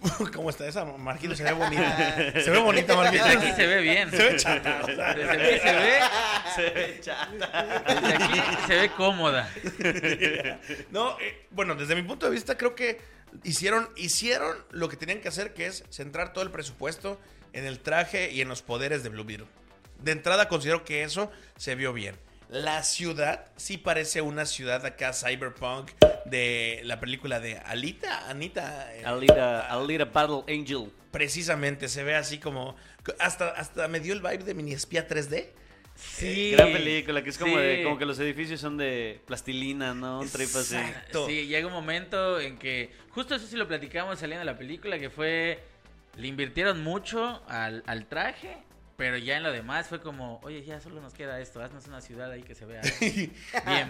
¿Cómo 0.33 0.49
está 0.49 0.67
esa? 0.67 0.85
Marquito 0.85 1.35
se 1.35 1.43
ve 1.43 1.51
bonita. 1.51 2.15
se 2.41 2.49
ve 2.49 2.57
bonita, 2.59 2.95
Marquito. 2.95 3.23
Desde 3.23 3.37
aquí 3.37 3.51
se 3.55 3.67
ve 3.67 3.81
bien. 3.81 4.11
Se 4.11 4.23
ve 4.23 4.35
chata. 4.37 4.81
Desde 4.85 5.31
aquí 5.31 5.59
se 5.59 5.73
ve, 5.73 5.99
Se 6.55 6.69
ve 6.69 6.99
chata. 7.01 7.83
desde 7.87 8.13
aquí 8.15 8.41
se 8.67 8.75
ve 8.75 8.91
cómoda. 8.91 9.49
No, 10.91 11.19
eh, 11.19 11.45
bueno, 11.51 11.75
desde 11.75 11.95
mi 11.95 12.03
punto 12.03 12.25
de 12.25 12.31
vista 12.31 12.57
creo 12.57 12.75
que 12.75 12.99
hicieron, 13.43 13.89
hicieron 13.95 14.57
lo 14.71 14.89
que 14.89 14.97
tenían 14.97 15.19
que 15.21 15.27
hacer, 15.27 15.53
que 15.53 15.67
es 15.67 15.83
centrar 15.89 16.33
todo 16.33 16.43
el 16.43 16.51
presupuesto 16.51 17.19
en 17.53 17.65
el 17.65 17.79
traje 17.79 18.31
y 18.31 18.41
en 18.41 18.47
los 18.47 18.61
poderes 18.61 19.03
de 19.03 19.09
Blue 19.09 19.23
Beetle. 19.23 19.47
De 20.01 20.11
entrada 20.11 20.47
considero 20.47 20.85
que 20.85 21.03
eso 21.03 21.31
se 21.57 21.75
vio 21.75 21.93
bien. 21.93 22.15
La 22.49 22.81
ciudad 22.83 23.45
sí 23.57 23.77
parece 23.77 24.21
una 24.21 24.45
ciudad 24.45 24.83
acá 24.85 25.13
cyberpunk 25.13 25.91
de 26.25 26.81
la 26.83 26.99
película 26.99 27.39
de 27.39 27.57
Alita, 27.59 28.27
Anita. 28.27 28.93
eh, 28.95 29.03
Alita, 29.05 29.71
Alita 29.71 30.05
Battle 30.05 30.43
Angel. 30.51 30.91
Precisamente, 31.11 31.87
se 31.87 32.03
ve 32.03 32.15
así 32.15 32.39
como... 32.39 32.75
Hasta, 33.19 33.49
hasta 33.49 33.87
me 33.87 33.99
dio 33.99 34.13
el 34.13 34.21
vibe 34.21 34.39
de 34.39 34.53
mini 34.55 34.73
espía 34.73 35.07
3D. 35.07 35.47
Sí. 35.95 36.51
Gran 36.51 36.71
película, 36.71 37.23
que 37.23 37.29
es 37.29 37.37
como, 37.37 37.55
Sí. 37.57 37.61
de, 37.61 37.83
como 37.83 37.97
que 37.97 38.05
los 38.05 38.17
edificios 38.19 38.59
son 38.61 38.77
de 38.77 39.21
plastilina, 39.27 39.93
¿no? 39.93 40.21
Un 40.21 40.29
trip 40.29 40.47
así. 40.55 40.75
Exacto. 40.75 41.27
Sí, 41.27 41.45
llega 41.47 41.67
un 41.67 41.73
momento 41.73 42.39
en 42.39 42.57
que, 42.57 42.91
justo 43.09 43.35
eso 43.35 43.45
sí 43.45 43.57
lo 43.57 43.67
platicamos 43.67 44.17
saliendo 44.19 44.39
de 44.39 44.51
la 44.51 44.57
película, 44.57 44.97
que 44.97 45.09
fue, 45.09 45.59
le 46.15 46.27
invirtieron 46.27 46.81
mucho 46.83 47.43
al, 47.47 47.83
al 47.85 48.05
traje, 48.07 48.57
pero 48.99 49.17
ya 49.17 49.37
en 49.37 49.43
lo 49.43 49.51
demás 49.51 49.87
fue 49.87 49.99
como, 50.01 50.39
oye, 50.43 50.61
ya 50.63 50.79
solo 50.81 51.01
nos 51.01 51.13
queda 51.15 51.39
esto, 51.39 51.59
haznos 51.63 51.87
una 51.87 52.01
ciudad 52.01 52.29
ahí 52.31 52.43
que 52.43 52.53
se 52.53 52.65
vea 52.65 52.81
bien. 53.01 53.31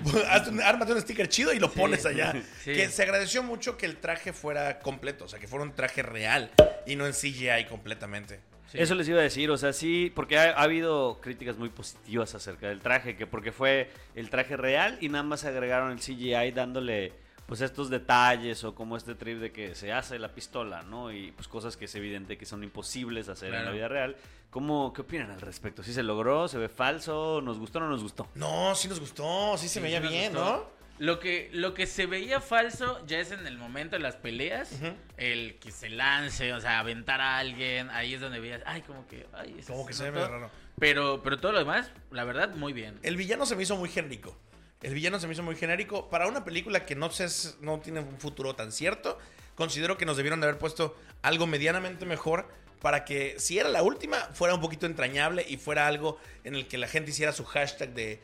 Un- 0.06 0.62
Ármate 0.62 0.94
un 0.94 1.02
sticker 1.02 1.28
chido 1.28 1.52
y 1.52 1.60
lo 1.60 1.68
Sí. 1.70 1.78
pones 1.80 2.06
allá. 2.06 2.32
Sí. 2.64 2.74
Que 2.74 2.88
se 2.90 3.04
agradeció 3.04 3.44
mucho 3.44 3.76
que 3.76 3.86
el 3.88 3.98
traje 3.98 4.32
fuera 4.32 4.80
completo, 4.80 5.26
o 5.26 5.28
sea, 5.28 5.40
que 5.40 5.48
fuera 5.48 5.66
un 5.66 5.74
traje 5.74 6.04
real 6.04 6.52
y 6.86 6.96
no 6.96 7.06
en 7.08 7.14
CGI 7.14 7.66
completamente. 7.68 8.40
Sí. 8.72 8.78
Eso 8.80 8.94
les 8.94 9.10
iba 9.10 9.20
a 9.20 9.24
decir, 9.24 9.50
o 9.50 9.58
sea, 9.58 9.74
sí, 9.74 10.12
porque 10.14 10.38
ha, 10.38 10.52
ha 10.52 10.62
habido 10.62 11.20
críticas 11.22 11.58
muy 11.58 11.70
positivas 11.70 12.36
acerca 12.36 12.68
del 12.70 12.82
traje, 12.82 13.16
que 13.18 13.26
porque 13.26 13.52
fue 13.52 13.90
el 14.14 14.30
traje 14.30 14.56
real 14.58 15.00
y 15.02 15.10
nada 15.10 15.24
más 15.24 15.44
agregaron 15.44 15.92
el 15.92 15.98
CGI 16.00 16.52
dándole 16.52 17.12
pues 17.50 17.60
estos 17.62 17.90
detalles 17.90 18.64
o 18.64 18.74
como 18.76 18.96
este 18.96 19.16
trip 19.16 19.40
de 19.40 19.52
que 19.52 19.76
se 19.76 19.92
hace 19.92 20.18
la 20.20 20.30
pistola, 20.34 20.84
¿no? 20.84 21.12
Y 21.12 21.32
pues 21.32 21.48
cosas 21.48 21.76
que 21.76 21.86
es 21.86 21.96
evidente 21.96 22.38
que 22.38 22.46
son 22.46 22.64
imposibles 22.64 23.28
hacer 23.28 23.48
en 23.50 23.56
la 23.56 23.60
Claro. 23.64 23.76
vida 23.76 23.88
real. 23.90 24.16
¿Cómo, 24.52 24.94
¿Qué 24.94 25.02
opinan 25.02 25.32
al 25.32 25.42
respecto? 25.42 25.84
¿Sí 25.84 25.92
se 25.92 26.04
logró? 26.04 26.48
¿Se 26.48 26.58
ve 26.58 26.70
falso? 26.70 27.42
¿Nos 27.42 27.60
gustó 27.60 27.80
o 27.80 27.82
no 27.82 27.90
nos 27.90 28.02
gustó? 28.04 28.28
No, 28.36 28.74
sí 28.76 28.88
nos 28.88 29.00
gustó, 29.00 29.58
sí 29.58 29.68
se 29.68 29.80
veía 29.82 30.00
sí 30.02 30.08
bien, 30.08 30.32
gustó. 30.34 30.46
¿no? 30.52 30.80
Lo 31.00 31.20
que, 31.20 31.50
lo 31.54 31.74
que 31.74 31.88
se 31.88 32.06
veía 32.08 32.42
falso 32.42 33.04
ya 33.08 33.20
es 33.20 33.32
en 33.32 33.48
el 33.48 33.58
momento 33.58 33.96
de 33.96 34.02
las 34.02 34.16
peleas, 34.18 34.72
el 35.18 35.58
que 35.60 35.72
se 35.72 35.90
lance, 35.90 36.52
o 36.54 36.60
sea, 36.60 36.80
aventar 36.80 37.22
a 37.22 37.38
alguien, 37.38 37.90
ahí 37.92 38.14
es 38.14 38.22
donde 38.22 38.40
veías, 38.40 38.62
ay, 38.66 38.82
como 38.82 39.08
que, 39.08 39.26
ay, 39.34 39.56
Como 39.66 39.86
que 39.86 39.94
se 39.94 40.12
ve 40.12 40.28
raro. 40.28 40.52
Pero, 40.78 41.22
pero 41.24 41.40
todo 41.40 41.54
lo 41.54 41.60
demás, 41.60 41.90
la 42.12 42.26
verdad, 42.26 42.54
muy 42.56 42.74
bien. 42.74 43.00
El 43.02 43.16
villano 43.18 43.46
se 43.46 43.56
me 43.56 43.64
hizo 43.64 43.76
muy 43.78 43.88
genérico. 43.90 44.38
El 44.82 44.94
villano 44.94 45.20
se 45.20 45.28
me 45.28 45.34
hizo 45.34 45.44
muy 45.44 45.56
genérico. 45.56 46.10
Para 46.10 46.28
una 46.28 46.46
película 46.46 46.86
que 46.86 46.96
no, 46.96 47.10
sé, 47.12 47.28
no 47.62 47.80
tiene 47.80 48.00
un 48.00 48.18
futuro 48.20 48.56
tan 48.56 48.72
cierto, 48.72 49.18
considero 49.56 49.98
que 49.98 50.06
nos 50.06 50.18
debieron 50.18 50.40
de 50.40 50.48
haber 50.48 50.58
puesto 50.58 50.96
algo 51.22 51.48
medianamente 51.48 52.06
mejor 52.06 52.48
para 52.82 53.04
que, 53.04 53.36
si 53.40 53.60
era 53.60 53.68
la 53.68 53.84
última, 53.84 54.18
fuera 54.34 54.56
un 54.56 54.62
poquito 54.62 54.86
entrañable 54.86 55.46
y 55.48 55.58
fuera 55.58 55.88
algo 55.88 56.18
en 56.46 56.56
el 56.56 56.68
que 56.68 56.78
la 56.78 56.88
gente 56.88 57.12
hiciera 57.12 57.34
su 57.34 57.44
hashtag 57.44 57.94
de 57.94 58.22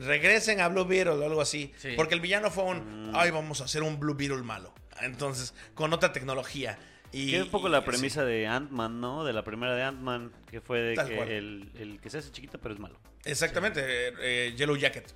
regresen 0.00 0.60
a 0.60 0.68
Blue 0.68 0.84
Beetle 0.84 1.12
o 1.12 1.24
algo 1.24 1.40
así. 1.40 1.72
Sí. 1.76 1.90
Porque 1.96 2.14
el 2.14 2.20
villano 2.20 2.50
fue 2.50 2.64
un, 2.64 3.12
ay, 3.14 3.30
vamos 3.30 3.60
a 3.60 3.64
hacer 3.64 3.82
un 3.82 3.98
Blue 3.98 4.14
Beetle 4.14 4.42
malo. 4.42 4.72
Entonces, 5.00 5.54
con 5.74 5.92
otra 5.92 6.12
tecnología. 6.12 6.78
Y, 7.12 7.30
Que 7.30 7.36
es 7.38 7.42
un 7.44 7.50
poco 7.50 7.68
la 7.68 7.84
premisa 7.84 8.24
de 8.24 8.46
Ant-Man, 8.46 9.00
¿no? 9.00 9.24
De 9.24 9.32
la 9.32 9.42
primera 9.42 9.74
de 9.74 9.82
Ant-Man, 9.82 10.32
que 10.50 10.60
fue 10.60 10.80
de 10.80 10.94
que 10.94 11.38
el, 11.38 11.70
el 11.78 12.00
que 12.00 12.10
se 12.10 12.18
hace 12.18 12.30
chiquito 12.30 12.58
pero 12.58 12.74
es 12.74 12.80
malo. 12.80 12.98
Exactamente, 13.24 13.80
eh, 13.82 14.12
eh, 14.20 14.54
Yellow 14.56 14.76
Jacket. 14.76 15.14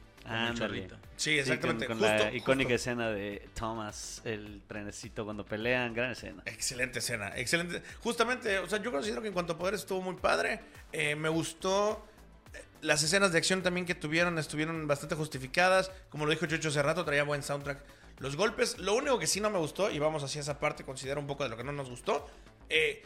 Chorrito. 0.54 0.94
Sí, 1.16 1.32
Sí, 1.32 1.38
exactamente. 1.38 1.86
con, 1.86 1.98
con 1.98 2.08
Justo, 2.08 2.24
la 2.24 2.32
icónica 2.34 2.68
justo. 2.70 2.74
escena 2.74 3.10
de 3.10 3.48
Thomas, 3.54 4.22
el 4.24 4.62
trenecito 4.66 5.24
cuando 5.24 5.44
pelean, 5.44 5.94
gran 5.94 6.10
escena. 6.12 6.42
Excelente 6.46 6.98
escena, 7.00 7.32
excelente. 7.36 7.82
Justamente, 8.00 8.58
o 8.58 8.68
sea, 8.68 8.80
yo 8.82 8.90
considero 8.90 9.20
que 9.22 9.28
en 9.28 9.34
cuanto 9.34 9.52
a 9.54 9.58
poderes 9.58 9.80
estuvo 9.80 10.00
muy 10.00 10.16
padre. 10.16 10.60
Eh, 10.92 11.14
me 11.16 11.28
gustó. 11.28 12.06
eh, 12.54 12.62
las 12.82 13.02
escenas 13.02 13.32
de 13.32 13.38
acción 13.38 13.62
también 13.62 13.86
que 13.86 13.94
tuvieron 13.94 14.38
estuvieron 14.38 14.86
bastante 14.86 15.14
justificadas. 15.14 15.90
Como 16.08 16.24
lo 16.24 16.30
dijo 16.32 16.46
Chucho 16.46 16.68
hace 16.68 16.82
rato, 16.82 17.04
traía 17.04 17.24
buen 17.24 17.42
soundtrack. 17.42 17.78
Los 18.18 18.36
golpes, 18.36 18.78
lo 18.78 18.94
único 18.94 19.18
que 19.18 19.26
sí 19.26 19.40
no 19.40 19.50
me 19.50 19.58
gustó, 19.58 19.90
y 19.90 19.98
vamos 19.98 20.22
hacia 20.22 20.40
esa 20.40 20.60
parte, 20.60 20.84
considero 20.84 21.20
un 21.20 21.26
poco 21.26 21.42
de 21.44 21.50
lo 21.50 21.56
que 21.56 21.64
no 21.64 21.72
nos 21.72 21.88
gustó. 21.90 22.28
Eh, 22.68 23.02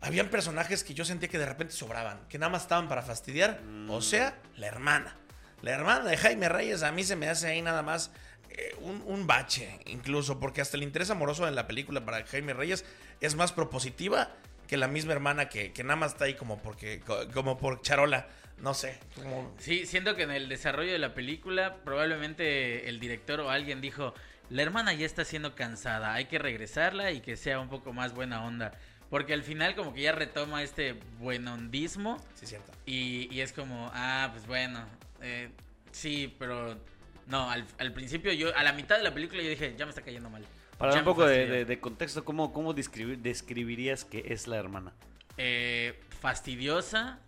habían 0.00 0.28
personajes 0.28 0.84
que 0.84 0.94
yo 0.94 1.04
sentía 1.04 1.28
que 1.28 1.38
de 1.38 1.46
repente 1.46 1.74
sobraban, 1.74 2.20
que 2.28 2.38
nada 2.38 2.50
más 2.50 2.62
estaban 2.62 2.88
para 2.88 3.02
fastidiar. 3.02 3.60
O 3.88 4.00
sea, 4.00 4.38
la 4.56 4.66
hermana. 4.68 5.16
La 5.62 5.72
hermana 5.72 6.04
de 6.04 6.16
Jaime 6.16 6.48
Reyes 6.48 6.82
a 6.82 6.92
mí 6.92 7.02
se 7.04 7.16
me 7.16 7.28
hace 7.28 7.48
ahí 7.48 7.62
nada 7.62 7.82
más 7.82 8.10
eh, 8.50 8.74
un, 8.80 9.02
un 9.06 9.26
bache, 9.26 9.80
incluso, 9.86 10.38
porque 10.38 10.60
hasta 10.60 10.76
el 10.76 10.82
interés 10.82 11.10
amoroso 11.10 11.46
en 11.48 11.54
la 11.54 11.66
película 11.66 12.04
para 12.04 12.24
Jaime 12.26 12.52
Reyes 12.54 12.84
es 13.20 13.34
más 13.34 13.52
propositiva 13.52 14.30
que 14.66 14.76
la 14.76 14.86
misma 14.88 15.12
hermana 15.12 15.48
que, 15.48 15.72
que 15.72 15.82
nada 15.82 15.96
más 15.96 16.12
está 16.12 16.26
ahí 16.26 16.34
como 16.34 16.58
porque 16.62 17.00
co- 17.00 17.26
como 17.32 17.58
por 17.58 17.80
charola, 17.82 18.26
no 18.58 18.74
sé. 18.74 18.98
como- 19.16 19.52
Sí, 19.58 19.86
siento 19.86 20.14
que 20.14 20.22
en 20.24 20.30
el 20.30 20.48
desarrollo 20.48 20.92
de 20.92 20.98
la 20.98 21.14
película 21.14 21.76
probablemente 21.84 22.88
el 22.88 23.00
director 23.00 23.40
o 23.40 23.50
alguien 23.50 23.80
dijo, 23.80 24.14
la 24.50 24.62
hermana 24.62 24.92
ya 24.94 25.06
está 25.06 25.24
siendo 25.24 25.54
cansada, 25.54 26.14
hay 26.14 26.26
que 26.26 26.38
regresarla 26.38 27.10
y 27.12 27.20
que 27.20 27.36
sea 27.36 27.58
un 27.60 27.68
poco 27.68 27.92
más 27.92 28.14
buena 28.14 28.44
onda. 28.44 28.72
Porque 29.10 29.32
al 29.32 29.42
final 29.42 29.74
como 29.74 29.94
que 29.94 30.02
ya 30.02 30.12
retoma 30.12 30.62
este 30.62 30.94
buenondismo 31.18 32.18
Sí, 32.34 32.44
es 32.44 32.48
cierto. 32.50 32.72
y, 32.86 33.28
y 33.34 33.40
es 33.40 33.52
como, 33.52 33.90
ah, 33.94 34.28
pues 34.32 34.46
bueno, 34.46 34.84
eh, 35.22 35.50
sí, 35.92 36.34
pero 36.38 36.76
no, 37.26 37.50
al, 37.50 37.66
al 37.78 37.92
principio 37.92 38.32
yo, 38.32 38.56
a 38.56 38.62
la 38.62 38.72
mitad 38.72 38.96
de 38.96 39.04
la 39.04 39.12
película 39.14 39.42
yo 39.42 39.50
dije, 39.50 39.74
ya 39.76 39.84
me 39.86 39.90
está 39.90 40.02
cayendo 40.02 40.30
mal. 40.30 40.44
Para 40.78 40.92
Ya 40.92 40.98
un 41.00 41.04
poco 41.04 41.26
de, 41.26 41.34
fastidió". 41.36 41.54
de- 41.54 41.64
de 41.64 41.80
contexto, 41.80 42.24
¿cómo, 42.24 42.52
cómo 42.52 42.72
describir- 42.74 43.18
describirías 43.18 44.04
que 44.04 44.24
es 44.28 44.46
la 44.46 44.56
hermana? 44.56 44.92
eh, 45.36 45.98
fastidiosa. 46.20 47.18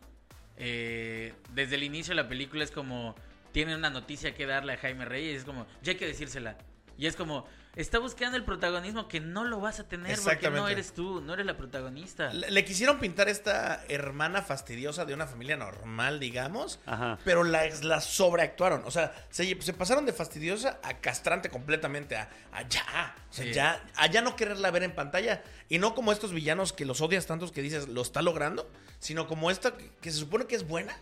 eh, 0.62 1.32
desde 1.54 1.76
el 1.76 1.82
inicio 1.84 2.10
de 2.14 2.22
la 2.22 2.28
película 2.28 2.62
es 2.64 2.70
como 2.70 3.14
tiene 3.52 3.74
una 3.74 3.88
noticia 3.90 4.34
que 4.34 4.44
darle 4.46 4.74
a 4.74 4.76
Jaime 4.76 5.04
Reyes. 5.04 5.38
Es 5.38 5.44
como, 5.44 5.66
ya 5.82 5.92
hay 5.92 5.98
que 5.98 6.06
decírsela. 6.06 6.56
Y 6.98 7.06
es 7.06 7.16
como, 7.16 7.46
está 7.76 7.98
buscando 7.98 8.36
el 8.36 8.44
protagonismo 8.44 9.08
que 9.08 9.20
no 9.20 9.44
lo 9.44 9.60
vas 9.60 9.80
a 9.80 9.84
tener 9.88 10.18
porque 10.22 10.50
no 10.50 10.68
eres 10.68 10.92
tú, 10.92 11.20
no 11.20 11.34
eres 11.34 11.46
la 11.46 11.56
protagonista. 11.56 12.32
Le, 12.32 12.50
le 12.50 12.64
quisieron 12.64 12.98
pintar 12.98 13.28
esta 13.28 13.84
hermana 13.88 14.42
fastidiosa 14.42 15.04
de 15.04 15.14
una 15.14 15.26
familia 15.26 15.56
normal, 15.56 16.18
digamos. 16.20 16.80
Ajá. 16.86 17.18
Pero 17.24 17.44
la, 17.44 17.64
la 17.82 18.00
sobreactuaron. 18.00 18.82
O 18.84 18.90
sea, 18.90 19.12
se, 19.30 19.60
se 19.62 19.72
pasaron 19.72 20.06
de 20.06 20.12
fastidiosa 20.12 20.78
a 20.82 20.98
castrante 20.98 21.48
completamente. 21.50 22.16
A, 22.16 22.28
a 22.52 22.62
ya. 22.68 23.14
O 23.30 23.32
sea, 23.32 23.44
Sí. 23.44 23.52
ya. 23.52 23.82
A 23.96 24.06
ya 24.08 24.22
no 24.22 24.36
quererla 24.36 24.70
ver 24.70 24.82
en 24.82 24.94
pantalla. 24.94 25.42
Y 25.68 25.78
no 25.78 25.94
como 25.94 26.12
estos 26.12 26.32
villanos 26.32 26.72
que 26.72 26.84
los 26.84 27.00
odias 27.00 27.26
tantos 27.26 27.52
que 27.52 27.62
dices, 27.62 27.88
lo 27.88 28.02
está 28.02 28.22
logrando. 28.22 28.70
Sino 28.98 29.26
como 29.26 29.50
esta 29.50 29.76
que, 29.76 29.90
que 30.00 30.10
se 30.10 30.18
supone 30.18 30.46
que 30.46 30.56
es 30.56 30.66
buena. 30.66 30.96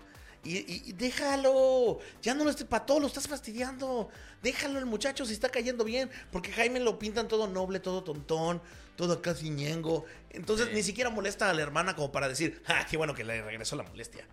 Y, 0.45 0.59
y- 0.59 0.83
y 0.87 0.93
déjalo. 0.93 1.99
Ya 2.23 2.35
no 2.35 2.45
lo 2.45 2.51
estés 2.51 2.67
para 2.67 2.87
todo, 2.87 3.01
lo 3.01 3.07
estás 3.07 3.27
fastidiando. 3.29 4.09
Déjalo 4.43 4.79
el 4.79 4.87
muchacho 4.87 5.25
si 5.27 5.33
está 5.33 5.49
cayendo 5.49 5.85
bien. 5.85 6.11
Porque 6.31 6.53
Jaime 6.53 6.81
lo 6.81 6.99
pintan 6.99 7.29
todo 7.29 7.47
noble, 7.49 7.81
todo 7.81 8.03
tontón, 8.05 8.63
todo 8.97 9.15
acá 9.15 9.35
ciñengo. 9.35 10.05
Entonces 10.31 10.69
Sí. 10.69 10.75
ni 10.75 10.83
siquiera 10.83 11.11
molesta 11.11 11.51
a 11.51 11.55
la 11.55 11.63
hermana 11.63 11.95
como 11.97 12.13
para 12.13 12.29
decir, 12.29 12.63
ah, 12.67 12.87
qué 12.89 12.97
bueno 12.97 13.15
que 13.15 13.25
le 13.25 13.43
regresó 13.43 13.77
la 13.77 13.83
molestia. 13.83 14.25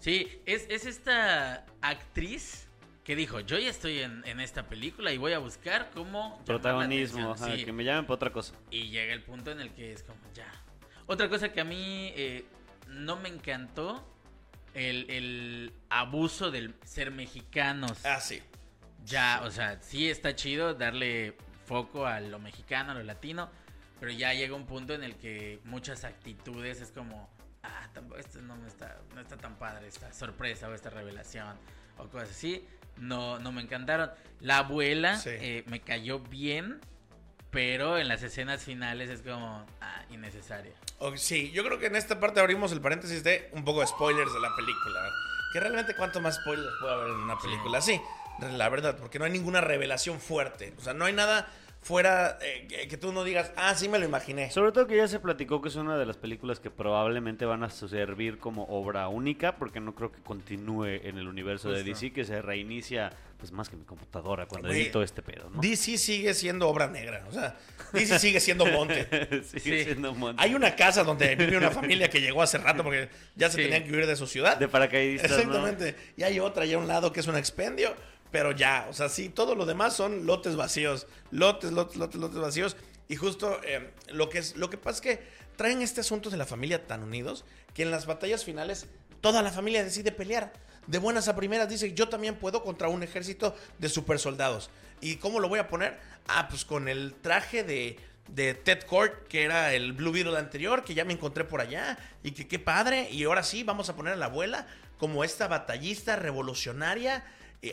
Sí, 0.00 0.40
es, 0.46 0.66
es 0.68 0.84
esta 0.84 1.64
actriz 1.80 2.66
que 3.04 3.14
dijo, 3.16 3.40
yo 3.40 3.58
ya 3.58 3.70
estoy 3.70 4.00
en, 4.00 4.22
en 4.26 4.40
esta 4.40 4.68
película 4.68 5.12
y 5.12 5.18
voy 5.18 5.32
a 5.32 5.38
buscar 5.38 5.90
cómo... 5.94 6.40
Protagonismo, 6.44 7.30
atención". 7.32 7.48
ajá, 7.50 7.56
Sí. 7.56 7.64
que 7.64 7.72
me 7.72 7.84
llamen 7.84 8.04
para 8.06 8.14
otra 8.16 8.32
cosa. 8.32 8.54
Y 8.70 8.90
llega 8.90 9.12
el 9.12 9.22
punto 9.22 9.50
en 9.52 9.60
el 9.60 9.72
que 9.72 9.92
es 9.92 10.02
como, 10.02 10.18
ya. 10.34 10.46
Otra 11.06 11.28
cosa 11.28 11.52
que 11.52 11.60
a 11.60 11.64
mí 11.64 12.12
eh, 12.16 12.44
no 12.88 13.16
me 13.16 13.28
encantó, 13.28 14.04
el, 14.74 15.10
el 15.10 15.72
abuso 15.90 16.50
del 16.50 16.74
ser 16.84 17.10
mexicanos. 17.10 18.04
Ah, 18.04 18.20
sí. 18.20 18.42
Ya, 19.04 19.40
o 19.44 19.50
sea, 19.50 19.80
sí 19.80 20.08
está 20.08 20.34
chido 20.36 20.74
darle 20.74 21.36
foco 21.66 22.06
a 22.06 22.20
lo 22.20 22.38
mexicano, 22.38 22.92
a 22.92 22.94
lo 22.94 23.02
latino, 23.02 23.50
pero 24.00 24.12
ya 24.12 24.32
llega 24.34 24.54
un 24.54 24.66
punto 24.66 24.94
en 24.94 25.02
el 25.02 25.16
que 25.16 25.60
muchas 25.64 26.04
actitudes 26.04 26.80
es 26.80 26.90
como, 26.92 27.28
ah, 27.62 27.88
tampoco, 27.92 28.20
esto 28.20 28.40
no 28.42 28.56
me 28.56 28.68
está, 28.68 29.00
no 29.14 29.20
está 29.20 29.36
tan 29.36 29.56
padre, 29.56 29.88
esta 29.88 30.12
sorpresa 30.12 30.68
o 30.68 30.74
esta 30.74 30.90
revelación 30.90 31.56
o 31.98 32.08
cosas 32.08 32.30
así. 32.30 32.64
No, 32.98 33.38
no 33.38 33.52
me 33.52 33.62
encantaron. 33.62 34.10
La 34.40 34.58
abuela 34.58 35.16
Sí. 35.16 35.30
eh, 35.32 35.64
me 35.66 35.80
cayó 35.80 36.20
bien, 36.20 36.80
pero 37.52 37.98
en 37.98 38.08
las 38.08 38.22
escenas 38.22 38.64
finales 38.64 39.10
es 39.10 39.20
como, 39.20 39.66
ah, 39.82 40.02
innecesaria. 40.10 40.72
Sí, 41.16 41.52
yo 41.52 41.62
creo 41.62 41.78
que 41.78 41.86
en 41.86 41.96
esta 41.96 42.18
parte 42.18 42.40
abrimos 42.40 42.72
el 42.72 42.80
paréntesis 42.80 43.22
de 43.22 43.50
un 43.52 43.62
poco 43.62 43.82
de 43.82 43.86
spoilers 43.86 44.32
de 44.32 44.40
la 44.40 44.56
película. 44.56 45.10
Que 45.52 45.60
realmente 45.60 45.94
cuánto 45.94 46.20
más 46.22 46.36
spoilers 46.36 46.72
puede 46.80 46.94
haber 46.94 47.08
en 47.08 47.16
una 47.16 47.38
película 47.38 47.78
así. 47.78 48.00
La 48.52 48.70
verdad, 48.70 48.96
porque 48.96 49.18
no 49.18 49.26
hay 49.26 49.30
ninguna 49.30 49.60
revelación 49.60 50.18
fuerte. 50.18 50.72
O 50.78 50.80
sea, 50.80 50.94
no 50.94 51.04
hay 51.04 51.12
nada 51.12 51.46
fuera 51.82 52.38
eh, 52.40 52.86
que, 52.88 52.96
tú 52.96 53.12
no 53.12 53.24
digas, 53.24 53.52
ah, 53.56 53.74
sí 53.74 53.88
me 53.88 53.98
lo 53.98 54.04
imaginé. 54.04 54.50
Sobre 54.50 54.70
todo 54.72 54.86
que 54.86 54.96
ya 54.96 55.08
se 55.08 55.18
platicó 55.18 55.60
que 55.60 55.68
es 55.68 55.74
una 55.76 55.98
de 55.98 56.06
las 56.06 56.16
películas 56.16 56.60
que 56.60 56.70
probablemente 56.70 57.44
van 57.44 57.64
a 57.64 57.70
servir 57.70 58.38
como 58.38 58.64
obra 58.64 59.08
única, 59.08 59.56
porque 59.56 59.80
no 59.80 59.94
creo 59.94 60.12
que 60.12 60.20
continúe 60.22 60.86
en 60.86 61.18
el 61.18 61.26
universo 61.28 61.70
de. 61.70 61.82
DC, 61.82 62.12
que 62.12 62.24
se 62.24 62.40
reinicia, 62.40 63.10
pues 63.38 63.50
más 63.50 63.68
que 63.68 63.76
mi 63.76 63.84
computadora 63.84 64.46
cuando 64.46 64.70
edito 64.70 65.02
este 65.02 65.22
pedo, 65.22 65.50
¿no? 65.50 65.60
DC 65.60 65.98
sigue 65.98 66.32
siendo 66.34 66.68
obra 66.68 66.86
negra. 66.86 67.24
O 67.28 67.32
sea, 67.32 67.56
DC 67.92 68.18
sigue 68.20 68.38
siendo 68.38 68.64
monte. 68.66 69.42
Sigue 69.42 69.78
Sí. 69.80 69.84
siendo 69.84 70.12
un 70.12 70.18
montón. 70.20 70.42
Hay 70.44 70.54
una 70.54 70.76
casa 70.76 71.02
donde 71.02 71.34
vive 71.34 71.56
una 71.56 71.70
familia 71.70 72.08
que 72.08 72.20
llegó 72.20 72.42
hace 72.42 72.58
rato 72.58 72.84
porque 72.84 73.08
ya 73.34 73.50
se 73.50 73.56
Sí. 73.56 73.62
tenían 73.64 73.84
que 73.84 73.90
huir 73.92 74.06
de 74.06 74.14
su 74.16 74.26
ciudad. 74.26 74.56
De 74.56 74.68
paracaidistas, 74.68 75.30
¿no? 75.32 75.36
Exactamente. 75.38 75.96
Y 76.16 76.22
hay 76.22 76.38
otra 76.38 76.62
allá 76.62 76.76
a 76.76 76.78
un 76.78 76.86
lado 76.88 77.12
que 77.12 77.20
es 77.20 77.26
un 77.26 77.36
expendio. 77.36 77.94
Pero 78.32 78.50
ya, 78.50 78.86
o 78.90 78.94
sea, 78.94 79.08
sí, 79.08 79.28
todo 79.28 79.54
lo 79.54 79.66
demás 79.66 79.94
son 79.94 80.26
lotes 80.26 80.56
vacíos. 80.56 81.06
Lotes, 81.30 81.70
lotes, 81.70 81.96
lotes, 81.96 82.20
lotes 82.20 82.38
vacíos. 82.38 82.76
Y 83.08 83.16
justo 83.16 83.60
eh, 83.62 83.92
lo, 84.08 84.30
que 84.30 84.38
es, 84.38 84.56
lo 84.56 84.70
que 84.70 84.78
pasa 84.78 84.96
es 84.96 85.00
que 85.02 85.22
traen 85.56 85.82
este 85.82 86.00
asunto 86.00 86.30
de 86.30 86.38
la 86.38 86.46
familia 86.46 86.86
tan 86.86 87.02
unidos 87.02 87.44
que 87.74 87.82
en 87.82 87.90
las 87.90 88.06
batallas 88.06 88.44
finales 88.44 88.86
toda 89.20 89.42
la 89.42 89.52
familia 89.52 89.84
decide 89.84 90.12
pelear. 90.12 90.52
De 90.86 90.98
buenas 90.98 91.28
a 91.28 91.36
primeras 91.36 91.68
dice, 91.68 91.92
yo 91.92 92.08
también 92.08 92.36
puedo 92.36 92.64
contra 92.64 92.88
un 92.88 93.02
ejército 93.02 93.54
de 93.78 93.88
super 93.88 94.18
soldados. 94.18 94.70
¿Y 95.00 95.16
cómo 95.16 95.38
lo 95.38 95.48
voy 95.48 95.58
a 95.58 95.68
poner? 95.68 95.98
Ah, 96.26 96.48
pues 96.48 96.64
con 96.64 96.88
el 96.88 97.14
traje 97.20 97.62
de, 97.64 97.98
de 98.28 98.54
Ted 98.54 98.82
Kord, 98.84 99.28
que 99.28 99.42
era 99.42 99.74
el 99.74 99.92
Blue 99.92 100.10
Beetle 100.10 100.38
anterior, 100.38 100.82
que 100.82 100.94
ya 100.94 101.04
me 101.04 101.12
encontré 101.12 101.44
por 101.44 101.60
allá. 101.60 101.98
Y 102.22 102.32
que 102.32 102.48
qué 102.48 102.58
padre. 102.58 103.10
Y 103.10 103.24
ahora 103.24 103.42
sí, 103.42 103.62
vamos 103.62 103.90
a 103.90 103.94
poner 103.94 104.14
a 104.14 104.16
la 104.16 104.26
abuela 104.26 104.66
como 104.98 105.22
esta 105.22 105.48
batallista 105.48 106.16
revolucionaria. 106.16 107.24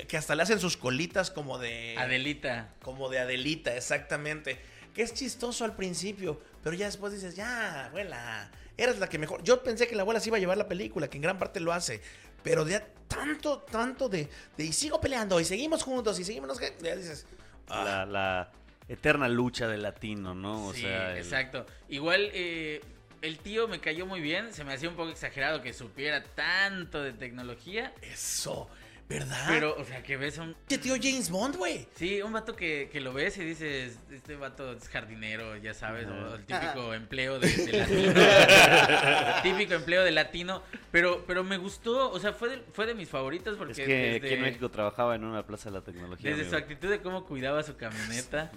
Que 0.08 0.17
hasta 0.17 0.36
le 0.36 0.43
hacen 0.43 0.60
sus 0.60 0.77
colitas 0.77 1.31
como 1.31 1.58
de... 1.58 1.96
Adelita. 1.98 2.69
Como 2.84 3.10
de 3.10 3.17
Adelita, 3.19 3.75
exactamente. 3.75 4.60
Que 4.93 5.01
es 5.01 5.13
chistoso 5.15 5.65
al 5.65 5.75
principio, 5.75 6.39
pero 6.63 6.75
ya 6.75 6.86
después 6.86 7.12
dices, 7.12 7.36
ya, 7.36 7.86
abuela, 7.88 8.51
eres 8.77 9.00
la 9.00 9.10
que 9.10 9.17
mejor. 9.17 9.41
Yo 9.43 9.63
pensé 9.63 9.88
que 9.88 9.96
la 9.96 10.03
abuela 10.03 10.19
se 10.19 10.29
iba 10.29 10.38
a 10.38 10.39
llevar 10.39 10.58
la 10.58 10.67
película, 10.67 11.10
que 11.10 11.17
en 11.17 11.24
gran 11.24 11.39
parte 11.39 11.60
lo 11.60 11.74
hace. 11.74 12.01
Pero 12.43 12.67
ya 12.67 12.86
tanto, 13.08 13.60
tanto 13.63 14.10
de, 14.10 14.29
de 14.58 14.63
y 14.63 14.74
sigo 14.74 15.01
peleando, 15.01 15.39
y 15.39 15.46
seguimos 15.46 15.81
juntos, 15.84 16.19
y 16.19 16.24
seguimos, 16.24 16.48
no 16.50 16.55
sé 16.55 16.72
qué", 16.77 16.84
ya 16.86 16.96
dices, 16.96 17.25
ah, 17.69 17.84
La, 17.84 18.05
la 18.05 18.51
eterna 18.88 19.27
lucha 19.27 19.67
del 19.67 19.81
latino, 19.81 20.36
¿no? 20.36 20.67
O 20.67 20.74
sí, 20.74 20.81
sea, 20.81 21.13
el- 21.13 21.17
exacto. 21.17 21.65
Igual 21.89 22.29
eh, 22.34 22.81
el 23.24 23.39
tío 23.39 23.67
me 23.67 23.79
cayó 23.81 24.05
muy 24.05 24.22
bien, 24.22 24.53
se 24.53 24.63
me 24.63 24.74
hacía 24.74 24.88
un 24.89 24.96
poco 24.96 25.10
exagerado 25.10 25.62
que 25.63 25.74
supiera 25.74 26.24
tanto 26.24 27.01
de 27.01 27.12
tecnología, 27.13 27.93
eso, 28.01 28.69
¿verdad? 29.09 29.45
pero, 29.47 29.75
o 29.75 29.83
sea, 29.83 30.03
que 30.03 30.15
ves 30.17 30.37
a 30.37 30.43
un... 30.43 30.55
¿Qué 30.67 30.77
tío 30.77 30.93
James 31.01 31.29
Bond, 31.31 31.55
güey? 31.57 31.87
Sí, 31.95 32.21
un 32.21 32.31
vato 32.31 32.55
que, 32.55 32.89
que 32.91 33.01
lo 33.01 33.11
ves 33.11 33.37
y 33.39 33.43
dices, 33.43 33.99
este 34.11 34.35
vato 34.35 34.73
es 34.73 34.87
jardinero, 34.87 35.57
ya 35.57 35.73
sabes, 35.73 36.07
o 36.07 36.35
el 36.35 36.45
típico 36.45 36.93
empleo 36.93 37.39
de, 37.39 37.49
de 37.49 37.73
latino. 37.73 38.13
típico 39.43 39.73
empleo 39.73 40.03
de 40.03 40.11
latino. 40.11 40.61
Pero, 40.91 41.25
pero 41.25 41.43
me 41.43 41.57
gustó, 41.57 42.11
o 42.11 42.19
sea, 42.19 42.33
fue 42.33 42.49
de, 42.49 42.63
fue 42.71 42.85
de 42.85 42.93
mis 42.93 43.09
favoritos 43.09 43.57
porque 43.57 43.71
Es 43.71 43.79
que 43.79 43.87
desde, 43.87 44.15
aquí 44.17 44.33
en 44.35 44.41
México 44.41 44.69
trabajaba 44.69 45.15
en 45.15 45.23
una 45.23 45.45
plaza 45.45 45.69
de 45.69 45.77
la 45.77 45.83
tecnología. 45.83 46.35
desde 46.35 46.49
su 46.49 46.55
actitud 46.55 46.89
de 46.89 47.01
cómo 47.01 47.25
cuidaba 47.25 47.63
su 47.63 47.75
camioneta, 47.75 48.51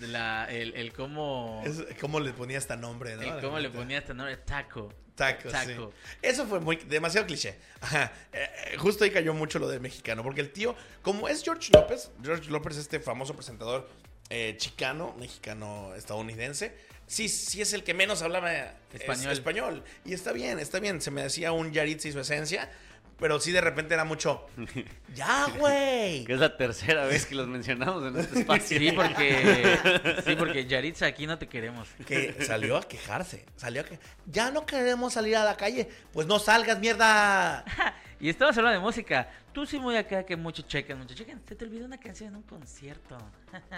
la, 0.00 0.46
el, 0.50 0.74
el 0.74 0.92
cómo, 0.92 1.62
Es- 1.64 1.84
¿Cómo 2.00 2.20
le 2.20 2.32
ponía 2.32 2.58
hasta 2.58 2.76
nombre, 2.76 3.16
no? 3.16 3.22
el 3.22 3.40
cómo 3.40 3.58
le 3.58 3.70
ponía 3.70 3.98
este 3.98 4.14
nombre, 4.14 4.36
taco. 4.38 4.92
Taco, 5.14 5.48
Taco. 5.48 5.92
sí. 5.92 6.16
Eso 6.22 6.44
fue 6.46 6.58
muy 6.58 6.74
demasiado 6.76 7.24
cliché. 7.26 7.56
Ajá. 7.80 8.10
Eh, 8.32 8.50
eh, 8.72 8.76
justo 8.78 9.04
ahí 9.04 9.10
cayó 9.10 9.32
mucho 9.32 9.60
lo 9.60 9.68
del 9.68 9.80
mexicano. 9.80 10.24
Porque 10.24 10.40
el 10.40 10.50
tío, 10.50 10.74
como 11.02 11.28
es 11.28 11.44
George 11.44 11.70
López, 11.72 12.10
George 12.22 12.50
López, 12.50 12.76
este 12.76 12.98
famoso 12.98 13.34
presentador 13.36 13.88
eh, 14.30 14.56
chicano, 14.56 15.14
mexicano, 15.16 15.94
estadounidense, 15.94 16.74
sí, 17.06 17.28
sí 17.28 17.60
es 17.60 17.72
el 17.74 17.84
que 17.84 17.94
menos 17.94 18.22
hablaba 18.22 18.52
Español. 18.92 19.30
es- 19.30 19.38
español. 19.38 19.84
Y 20.04 20.14
está 20.14 20.32
bien, 20.32 20.58
está 20.58 20.80
bien. 20.80 21.00
Se 21.00 21.12
me 21.12 21.22
hacía 21.22 21.52
un 21.52 21.72
Yaritza 21.72 22.08
y 22.08 22.12
su 22.12 22.18
esencia. 22.18 22.68
Pero 23.18 23.40
sí 23.40 23.52
de 23.52 23.60
repente 23.60 23.94
era 23.94 24.04
mucho. 24.04 24.46
¡Ya, 25.14 25.46
güey! 25.58 26.24
Que 26.24 26.34
es 26.34 26.40
la 26.40 26.56
tercera 26.56 27.06
vez 27.06 27.26
que 27.26 27.34
los 27.34 27.46
mencionamos 27.46 28.04
en 28.04 28.18
este 28.18 28.38
espacio. 28.40 28.78
Sí, 28.78 28.92
porque. 28.92 29.78
Sí, 30.24 30.36
porque 30.36 30.66
Yaritza, 30.66 31.06
aquí 31.06 31.26
no 31.26 31.38
te 31.38 31.48
queremos. 31.48 31.88
Que 32.06 32.34
salió 32.44 32.76
a 32.76 32.82
quejarse. 32.82 33.44
Salió 33.56 33.82
a 33.82 33.84
que. 33.84 33.98
Ya 34.26 34.50
no 34.50 34.66
queremos 34.66 35.12
salir 35.12 35.36
a 35.36 35.44
la 35.44 35.56
calle. 35.56 35.88
Pues 36.12 36.26
no 36.26 36.38
salgas, 36.38 36.78
mierda. 36.78 37.64
Y 38.20 38.30
estamos 38.30 38.56
hablando 38.56 38.78
de 38.78 38.82
música. 38.82 39.28
Tú 39.52 39.66
sí 39.66 39.78
muy 39.78 39.96
acá 39.96 40.24
que 40.24 40.34
mucho 40.34 40.62
chequen, 40.62 40.96
mucho 40.96 41.14
chequen. 41.14 41.42
Se 41.46 41.54
te 41.56 41.64
olvidó 41.66 41.84
una 41.84 41.98
canción 41.98 42.30
en 42.30 42.36
un 42.36 42.42
concierto. 42.42 43.18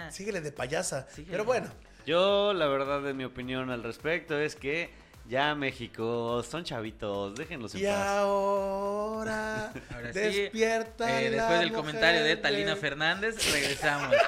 Síguele 0.09 0.39
de 0.39 0.53
payasa. 0.53 1.05
Síguele. 1.09 1.31
Pero 1.31 1.43
bueno. 1.43 1.67
Yo, 2.05 2.53
la 2.53 2.67
verdad, 2.67 3.01
de 3.01 3.13
mi 3.13 3.25
opinión 3.25 3.69
al 3.71 3.83
respecto 3.83 4.39
es 4.39 4.55
que 4.55 4.89
ya 5.27 5.53
México 5.55 6.41
son 6.43 6.63
chavitos, 6.63 7.35
déjenlos 7.35 7.73
en 7.75 7.81
Y 7.81 7.83
paz. 7.85 8.07
ahora. 8.07 9.71
Ahora 9.93 10.13
sí, 10.13 10.19
despierta. 10.19 11.21
Eh, 11.21 11.29
la 11.29 11.37
después 11.37 11.59
del 11.59 11.69
mujer 11.69 11.81
comentario 11.85 12.23
de 12.23 12.29
de- 12.29 12.37
Talina 12.37 12.75
Fernández, 12.75 13.51
regresamos. 13.51 14.15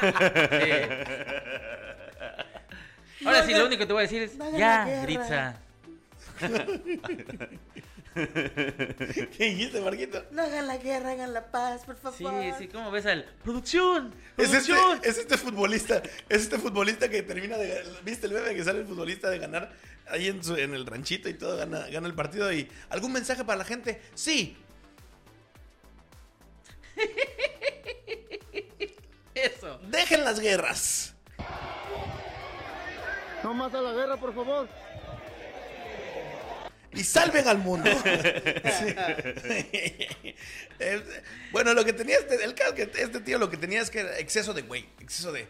Sí. 0.00 0.06
Ahora 3.26 3.42
sí, 3.44 3.52
lo 3.52 3.66
único 3.66 3.80
que 3.80 3.86
te 3.86 3.92
voy 3.92 4.00
a 4.00 4.02
decir 4.02 4.22
es, 4.22 4.36
no 4.36 4.48
ya, 4.56 4.78
la 4.78 4.84
guerra". 4.86 5.02
Gritza. 5.02 5.56
¿Qué 8.14 9.44
dijiste, 9.44 9.80
Marquito? 9.80 10.24
No 10.30 10.42
hagan 10.42 10.66
la 10.66 10.76
guerra, 10.78 11.12
hagan 11.12 11.32
la 11.32 11.50
paz, 11.50 11.84
por 11.84 11.96
favor. 11.96 12.16
Sí, 12.42 12.52
sí, 12.58 12.68
¿cómo 12.68 12.90
ves 12.90 13.06
al 13.06 13.24
producción? 13.44 14.14
Es 14.36 14.52
este, 14.52 14.72
¡Producción! 14.72 15.00
es 15.04 15.18
este 15.18 15.36
futbolista, 15.38 16.02
es 16.28 16.42
este 16.42 16.58
futbolista 16.58 17.08
que 17.08 17.22
termina 17.22 17.56
de, 17.56 17.84
¿viste 18.04 18.26
el 18.26 18.32
meme 18.32 18.54
que 18.54 18.64
sale 18.64 18.80
el 18.80 18.86
futbolista 18.86 19.30
de 19.30 19.38
ganar 19.38 19.72
ahí 20.08 20.28
en, 20.28 20.42
su- 20.42 20.56
en 20.56 20.74
el 20.74 20.86
ranchito 20.86 21.28
y 21.28 21.34
todo, 21.34 21.56
gana, 21.56 21.86
gana 21.88 22.06
el 22.08 22.14
partido 22.14 22.52
y 22.52 22.68
algún 22.90 23.12
mensaje 23.12 23.44
para 23.44 23.58
la 23.58 23.64
gente? 23.64 24.00
Sí, 24.14 24.56
Eso. 29.34 29.78
dejen 29.88 30.24
las 30.24 30.40
guerras. 30.40 31.14
No 33.44 33.54
más 33.54 33.72
a 33.72 33.80
la 33.80 33.92
guerra, 33.92 34.16
por 34.16 34.34
favor. 34.34 34.68
Y 36.98 37.04
salven 37.04 37.46
al 37.48 37.58
mundo. 37.58 37.90
Sí. 38.72 38.94
Bueno, 41.52 41.74
lo 41.74 41.84
que 41.84 41.92
tenía 41.92 42.18
este, 42.18 42.42
el 42.44 42.54
caso 42.54 42.74
que 42.74 42.82
este 42.82 43.20
tío 43.20 43.38
lo 43.38 43.50
que 43.50 43.56
tenía 43.56 43.80
es 43.80 43.90
que 43.90 44.00
era 44.00 44.18
exceso 44.18 44.52
de 44.54 44.62
güey, 44.62 44.88
exceso 45.00 45.32
de 45.32 45.48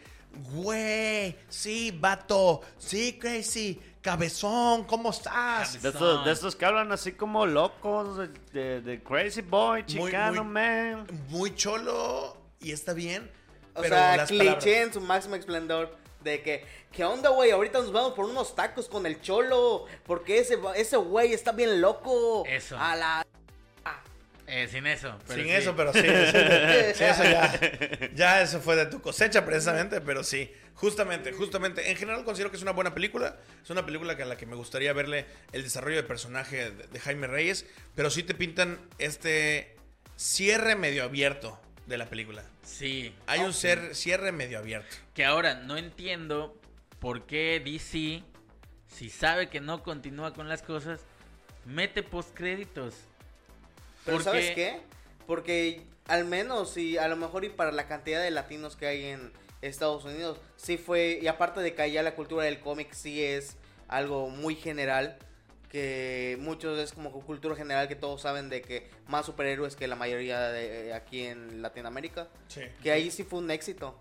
güey, 0.52 1.36
sí, 1.48 1.90
vato, 1.98 2.60
sí, 2.78 3.18
crazy, 3.20 3.80
cabezón, 4.00 4.84
¿cómo 4.84 5.10
estás? 5.10 5.82
De 5.82 5.88
estos, 5.88 6.24
de 6.24 6.32
estos 6.32 6.54
que 6.56 6.64
hablan 6.64 6.92
así 6.92 7.12
como 7.12 7.44
locos, 7.46 8.18
de, 8.18 8.28
de- 8.52 8.80
de 8.80 9.02
Crazy 9.02 9.40
Boy, 9.42 9.84
Chicano 9.86 10.44
muy- 10.44 10.52
Man. 10.52 11.06
Muy 11.28 11.54
cholo 11.54 12.36
y 12.60 12.72
está 12.72 12.92
bien. 12.92 13.30
O 13.74 13.80
pero 13.82 13.94
sea, 13.96 14.24
cliché 14.26 14.38
palabras- 14.44 14.66
en 14.66 14.92
su 14.92 15.00
máximo 15.00 15.34
esplendor. 15.36 15.96
De 16.22 16.42
que, 16.42 16.64
¿qué 16.92 17.04
onda, 17.04 17.30
güey? 17.30 17.50
Ahorita 17.50 17.78
nos 17.78 17.92
vamos 17.92 18.14
por 18.14 18.24
unos 18.24 18.54
tacos 18.54 18.88
con 18.88 19.06
el 19.06 19.20
cholo. 19.20 19.86
Porque 20.04 20.38
ese 20.38 20.96
güey 20.96 21.32
está 21.32 21.52
bien 21.52 21.80
loco. 21.80 22.44
Eso. 22.46 22.76
A 22.78 22.96
la. 22.96 23.26
Eh, 24.50 24.66
sin 24.66 24.86
eso. 24.86 25.14
pero 25.26 25.38
Sin 25.38 25.48
sí. 25.48 25.54
eso, 25.54 25.76
pero 25.76 25.92
sí, 25.92 26.00
sí, 26.00 26.06
sí, 26.94 27.04
eso 27.04 27.22
ya, 27.22 27.60
ya 28.14 28.40
eso 28.40 28.60
fue 28.60 28.76
de 28.76 28.86
tu 28.86 29.02
cosecha 29.02 29.44
precisamente, 29.44 30.00
pero 30.00 30.24
sí, 30.24 30.50
justamente, 30.72 31.32
justamente, 31.32 31.90
en 31.90 31.96
general 31.98 32.24
considero 32.24 32.50
que 32.50 32.56
es 32.56 32.62
una 32.62 32.72
buena 32.72 32.94
película, 32.94 33.36
es 33.62 33.68
una 33.68 33.84
película 33.84 34.16
que 34.16 34.22
a 34.22 34.26
la 34.26 34.38
que 34.38 34.46
me 34.46 34.56
gustaría 34.56 34.94
verle 34.94 35.26
el 35.52 35.62
desarrollo 35.62 35.96
de 35.96 36.02
personaje 36.02 36.70
de, 36.70 36.86
de 36.86 36.98
Jaime 36.98 37.26
Reyes, 37.26 37.66
pero 37.94 38.08
sí 38.08 38.22
te 38.22 38.32
pintan 38.32 38.80
este 38.96 39.76
cierre 40.16 40.76
medio 40.76 41.04
abierto 41.04 41.60
de 41.88 41.98
la 41.98 42.06
película. 42.08 42.44
Sí. 42.62 43.14
Hay 43.26 43.40
un 43.40 43.52
ser, 43.52 43.94
cierre 43.94 44.30
medio 44.30 44.58
abierto. 44.58 44.96
Que 45.14 45.24
ahora 45.24 45.54
no 45.54 45.76
entiendo 45.76 46.54
por 47.00 47.26
qué 47.26 47.60
DC, 47.64 48.22
si 48.88 49.10
sabe 49.10 49.48
que 49.48 49.60
no 49.60 49.82
continúa 49.82 50.34
con 50.34 50.48
las 50.48 50.62
cosas, 50.62 51.00
mete 51.64 52.02
postcréditos. 52.02 52.94
Pero 54.04 54.18
Porque- 54.18 54.24
¿sabes 54.24 54.50
qué? 54.54 54.80
Porque 55.26 55.82
al 56.06 56.24
menos, 56.24 56.76
y 56.76 56.98
a 56.98 57.08
lo 57.08 57.16
mejor 57.16 57.44
y 57.44 57.48
para 57.50 57.72
la 57.72 57.86
cantidad 57.86 58.22
de 58.22 58.30
latinos 58.30 58.76
que 58.76 58.86
hay 58.86 59.04
en 59.04 59.32
Estados 59.62 60.04
Unidos, 60.04 60.38
sí 60.56 60.78
fue, 60.78 61.18
y 61.22 61.26
aparte 61.26 61.60
de 61.60 61.74
que 61.74 61.82
allá 61.82 62.02
la 62.02 62.14
cultura 62.14 62.44
del 62.44 62.60
cómic 62.60 62.92
sí 62.92 63.22
es 63.22 63.56
algo 63.88 64.28
muy 64.30 64.54
general, 64.56 65.18
que 65.70 66.36
muchos 66.40 66.78
es 66.78 66.92
como 66.92 67.10
cultura 67.12 67.54
general 67.54 67.88
que 67.88 67.96
todos 67.96 68.22
saben 68.22 68.48
de 68.48 68.62
que 68.62 68.88
más 69.06 69.26
superhéroes 69.26 69.76
que 69.76 69.86
la 69.86 69.96
mayoría 69.96 70.48
de 70.48 70.92
aquí 70.94 71.24
en 71.26 71.60
Latinoamérica, 71.62 72.28
Sí. 72.48 72.62
que 72.82 72.90
ahí 72.90 73.10
sí 73.10 73.22
fue 73.24 73.38
un 73.40 73.50
éxito. 73.50 73.94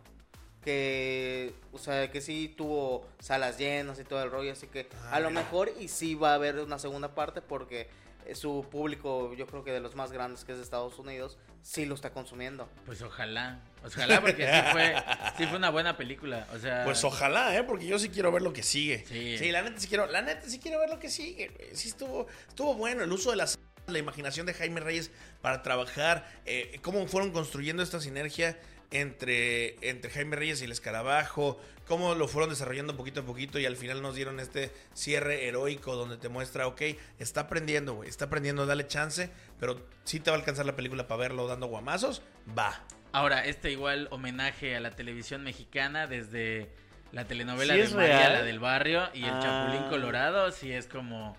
Que, 0.63 1.53
o 1.71 1.77
sea, 1.77 2.11
que 2.11 2.19
sí 2.19 2.53
tuvo 2.57 3.05
salas 3.19 3.57
llenas 3.57 3.99
y 3.99 4.03
todo 4.03 4.21
el 4.21 4.29
rollo, 4.31 4.51
así 4.51 4.67
que 4.67 4.87
Ah, 5.05 5.15
a 5.15 5.19
lo 5.21 5.29
mejor 5.29 5.71
y 5.79 5.87
sí 5.87 6.13
va 6.15 6.31
a 6.31 6.35
haber 6.35 6.59
una 6.59 6.77
segunda 6.77 7.15
parte 7.15 7.41
porque 7.41 7.87
eh, 8.25 8.35
su 8.35 8.65
público, 8.69 9.33
yo 9.35 9.47
creo 9.47 9.63
que 9.63 9.71
de 9.71 9.79
los 9.79 9.95
más 9.95 10.11
grandes 10.11 10.43
que 10.43 10.51
es 10.51 10.57
de 10.57 10.63
Estados 10.65 10.99
Unidos, 10.99 11.37
sí 11.67 11.85
lo 11.85 11.95
está 11.95 12.11
consumiendo. 12.11 12.69
Pues 12.85 13.01
ojalá. 13.01 13.59
Ojalá 13.83 14.21
porque 14.21 14.47
sí 14.47 14.71
fue, 14.71 14.95
sí 15.37 15.45
fue 15.47 15.57
una 15.57 15.69
buena 15.69 15.97
película. 15.97 16.47
O 16.53 16.59
sea, 16.59 16.85
Pues 16.85 17.03
ojalá, 17.03 17.55
¿eh? 17.57 17.63
Porque 17.63 17.85
yo 17.85 17.99
sí 17.99 18.09
quiero 18.09 18.31
ver 18.31 18.41
lo 18.41 18.53
que 18.53 18.63
sigue. 18.63 19.05
Sí. 19.05 19.37
Sí, 19.37 19.51
la 19.51 19.61
neta 19.61 19.79
sí 19.79 19.87
quiero, 19.87 20.07
la 20.07 20.21
neta 20.21 20.47
sí 20.47 20.59
quiero 20.59 20.79
ver 20.79 20.89
lo 20.89 20.97
que 20.97 21.09
sigue, 21.09 21.49
güey. 21.49 21.75
Sí 21.75 21.89
estuvo, 21.89 22.27
estuvo 22.47 22.73
bueno 22.75 23.03
el 23.03 23.11
uso 23.11 23.31
de 23.31 23.37
las 23.37 23.59
la 23.87 23.99
imaginación 23.99 24.45
de 24.45 24.53
Jaime 24.53 24.81
Reyes 24.81 25.11
para 25.41 25.61
trabajar, 25.61 26.29
eh, 26.45 26.77
cómo 26.81 27.07
fueron 27.07 27.31
construyendo 27.31 27.81
esta 27.81 28.01
sinergia 28.01 28.59
entre, 28.91 29.75
entre 29.87 30.09
Jaime 30.11 30.35
Reyes 30.35 30.61
y 30.61 30.65
el 30.65 30.71
escarabajo, 30.71 31.59
cómo 31.87 32.15
lo 32.15 32.27
fueron 32.27 32.49
desarrollando 32.49 32.95
poquito 32.97 33.21
a 33.21 33.23
poquito 33.25 33.59
y 33.59 33.65
al 33.65 33.75
final 33.77 34.01
nos 34.01 34.15
dieron 34.15 34.39
este 34.39 34.71
cierre 34.93 35.47
heroico 35.47 35.95
donde 35.95 36.17
te 36.17 36.29
muestra, 36.29 36.67
ok, 36.67 36.81
está 37.19 37.41
aprendiendo, 37.41 37.95
güey, 37.95 38.09
está 38.09 38.25
aprendiendo, 38.25 38.65
dale 38.65 38.87
chance, 38.87 39.29
pero 39.59 39.85
si 40.03 40.19
te 40.19 40.29
va 40.31 40.37
a 40.37 40.39
alcanzar 40.39 40.65
la 40.65 40.75
película 40.75 41.07
para 41.07 41.19
verlo 41.19 41.47
dando 41.47 41.67
guamazos, 41.67 42.21
va. 42.57 42.81
Ahora, 43.11 43.45
este 43.45 43.71
igual 43.71 44.07
homenaje 44.11 44.75
a 44.75 44.79
la 44.79 44.91
televisión 44.91 45.43
mexicana 45.43 46.07
desde 46.07 46.69
la 47.13 47.25
telenovela 47.25 47.73
¿Sí 47.73 47.81
de 47.81 47.89
María, 47.89 48.17
real? 48.19 48.33
la 48.33 48.43
del 48.43 48.59
barrio, 48.59 49.09
y 49.13 49.23
el 49.23 49.29
Ah. 49.33 49.39
Chapulín 49.41 49.89
Colorado, 49.89 50.51
sí 50.51 50.71
es 50.71 50.87
como, 50.87 51.35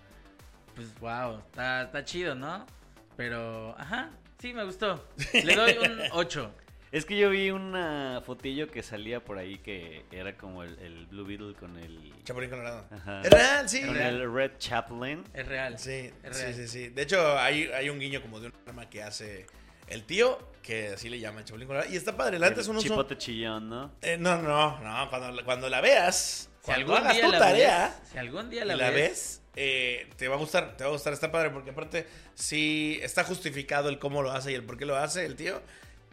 pues 0.75 0.87
wow, 0.99 1.39
está, 1.39 1.83
está 1.83 2.03
chido, 2.03 2.33
¿no? 2.35 2.65
Pero, 3.15 3.75
ajá, 3.77 4.09
sí 4.39 4.53
me 4.53 4.63
gustó. 4.63 5.07
Le 5.43 5.55
doy 5.55 5.77
un 5.77 5.99
8. 6.11 6.51
Es 6.91 7.05
que 7.05 7.15
yo 7.17 7.29
vi 7.29 7.51
una 7.51 8.21
fotillo 8.25 8.67
que 8.67 8.81
salía 8.81 9.23
por 9.23 9.37
ahí 9.37 9.59
que 9.59 10.05
era 10.11 10.35
como 10.35 10.63
el, 10.63 10.77
el 10.79 11.05
Blue 11.05 11.23
Beetle 11.23 11.53
con 11.53 11.77
el... 11.77 12.13
Chapulín 12.23 12.49
Colorado. 12.49 12.85
Ajá. 12.89 13.21
Es 13.21 13.29
real, 13.29 13.69
sí. 13.69 13.85
Con 13.85 13.97
el 13.97 14.33
Red 14.33 14.51
Chaplin. 14.57 15.23
Es 15.33 15.47
real. 15.47 15.77
Sí, 15.77 16.11
Es 16.23 16.37
sí, 16.37 16.43
real. 16.43 16.53
sí, 16.55 16.67
sí. 16.67 16.89
De 16.89 17.03
hecho, 17.03 17.37
hay, 17.37 17.65
hay 17.67 17.89
un 17.89 17.99
guiño 17.99 18.21
como 18.23 18.39
de 18.39 18.47
un 18.47 18.53
arma 18.65 18.89
que 18.89 19.03
hace 19.03 19.45
el 19.87 20.03
tío, 20.03 20.39
que 20.63 20.89
así 20.89 21.09
le 21.09 21.19
llama 21.19 21.39
el 21.41 21.45
Chapulín 21.45 21.67
Colorado. 21.67 21.91
Y 21.93 21.95
está 21.95 22.17
padre, 22.17 22.37
el 22.37 22.59
uso... 22.59 22.79
chipote 22.79 23.17
chillón, 23.17 23.69
¿no? 23.69 23.91
Eh, 24.01 24.17
no, 24.17 24.41
no, 24.41 24.79
no, 24.79 25.09
cuando, 25.11 25.45
cuando 25.45 25.69
la 25.69 25.81
veas, 25.81 26.49
Si 26.59 26.65
cuando 26.65 26.95
algún 26.95 26.97
hagas 26.97 27.13
día 27.17 27.25
tu 27.25 27.31
la 27.33 27.39
tarea 27.39 27.95
ves, 27.99 28.09
si 28.11 28.17
algún 28.17 28.49
día 28.49 28.65
la, 28.65 28.75
la, 28.75 28.89
ves, 28.89 28.95
ves, 28.95 29.41
eh, 29.55 30.09
te 30.17 30.27
va 30.27 30.35
a 30.35 30.39
gustar, 30.39 30.75
te 30.75 30.83
va 30.83 30.89
a 30.89 30.93
gustar, 30.93 31.13
está 31.13 31.31
padre, 31.31 31.51
porque 31.51 31.69
aparte 31.69 32.07
sí 32.33 32.99
está 33.03 33.23
justificado 33.23 33.89
el 33.89 33.99
cómo 33.99 34.23
lo 34.23 34.31
hace 34.31 34.51
y 34.51 34.55
el 34.55 34.63
por 34.63 34.77
qué 34.77 34.85
lo 34.85 34.95
hace 34.95 35.25
el 35.25 35.35
tío, 35.35 35.61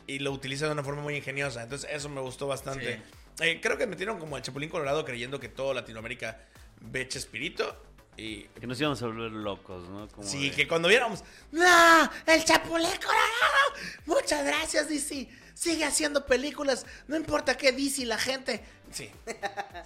y 0.07 0.19
lo 0.21 0.33
utiliza 0.33 0.67
de 0.67 0.73
una 0.73 0.83
forma 0.85 1.03
muy 1.03 1.17
ingeniosa, 1.17 1.63
entonces 1.63 1.89
eso 1.93 2.09
me 2.09 2.21
gustó 2.21 2.47
bastante. 2.47 3.01
Eh, 3.41 3.61
creo 3.61 3.77
que 3.77 3.87
metieron 3.87 4.19
como 4.19 4.37
el 4.37 4.43
Chapulín 4.43 4.71
Colorado 4.71 5.05
creyendo 5.05 5.39
que 5.41 5.49
todo 5.49 5.75
Latinoamérica 5.75 6.41
ve 6.81 7.07
Chespirito, 7.09 7.83
y 8.19 8.45
Que 8.59 8.67
nos 8.67 8.81
íbamos 8.81 9.03
a 9.03 9.07
volver 9.09 9.31
locos, 9.31 9.87
¿no? 9.91 10.09
Como 10.09 10.27
Sí, 10.27 10.49
de- 10.49 10.57
que 10.57 10.67
cuando 10.67 10.89
viéramos, 10.89 11.23
¡No! 11.53 12.11
¡El 12.27 12.43
Chapulín 12.47 12.89
Colorado! 12.97 13.75
Muchas 14.07 14.43
gracias, 14.43 14.89
DC. 14.89 15.29
Sigue 15.53 15.85
haciendo 15.85 16.25
películas. 16.25 16.87
No 17.09 17.17
importa 17.17 17.59
qué 17.59 17.73
DC 17.73 18.07
la 18.07 18.17
gente. 18.17 18.65
Sí. 18.91 19.11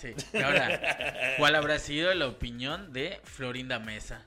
Sí. 0.01 0.15
Y 0.33 0.43
ahora, 0.43 1.35
¿cuál 1.39 1.57
habrá 1.57 1.81
sido 1.81 2.15
la 2.15 2.29
opinión 2.29 2.93
de 2.93 3.21
Florinda 3.25 3.81
Mesa? 3.81 4.23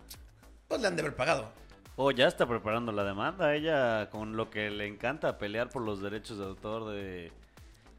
Pues 0.67 0.81
le 0.81 0.87
han 0.87 0.97
de 0.97 1.01
haber 1.03 1.15
pagado. 1.15 1.53
Oh, 1.95 2.09
ya 2.11 2.27
está 2.27 2.47
preparando 2.47 2.91
la 2.91 3.03
demanda. 3.03 3.53
Ella, 3.53 4.09
con 4.09 4.35
lo 4.35 4.49
que 4.49 4.69
le 4.71 4.87
encanta 4.87 5.37
pelear 5.37 5.69
por 5.69 5.83
los 5.83 6.01
derechos 6.01 6.37
de 6.39 6.45
autor 6.45 6.91
de... 6.91 7.31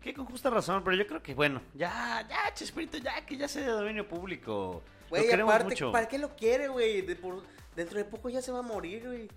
Que 0.01 0.13
con 0.13 0.27
justa 0.27 0.51
razón, 0.51 0.83
pero 0.85 0.97
yo 0.97 1.07
creo 1.07 1.23
que, 1.23 1.33
bueno, 1.35 1.63
ya, 1.75 2.27
ya, 2.29 2.53
Chespirito, 2.53 2.99
ya, 2.99 3.25
que 3.25 3.37
ya 3.39 3.49
sea 3.49 3.63
de 3.63 3.69
dominio 3.71 4.07
público. 4.07 4.83
Güey, 5.09 5.33
aparte, 5.33 5.65
mucho. 5.71 5.93
¿para 5.93 6.09
qué 6.09 6.19
lo 6.19 6.37
quiere, 6.37 6.69
güey? 6.69 7.01
De 7.03 7.17
por- 7.17 7.43
Dentro 7.75 7.99
de 7.99 8.05
poco 8.05 8.29
ya 8.29 8.43
se 8.43 8.53
va 8.53 8.59
a 8.59 8.63
morir, 8.63 9.07
güey. 9.07 9.29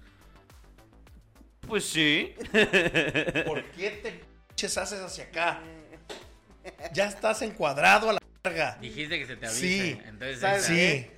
Pues 1.61 1.85
sí. 1.85 2.33
¿Por 3.45 3.63
qué 3.71 3.99
te 4.03 4.21
pinches 4.49 4.77
haces 4.77 5.01
hacia 5.01 5.25
acá? 5.25 5.59
Ya 6.93 7.05
estás 7.07 7.41
encuadrado 7.43 8.09
a 8.09 8.13
la 8.13 8.19
verga. 8.43 8.77
Dijiste 8.81 9.19
que 9.19 9.25
se 9.25 9.37
te 9.37 9.45
avise. 9.47 9.59
Sí. 9.61 10.01
Entonces, 10.05 10.39
¿Sabes 10.39 10.69
ahí 10.69 10.75
Sí. 11.03 11.11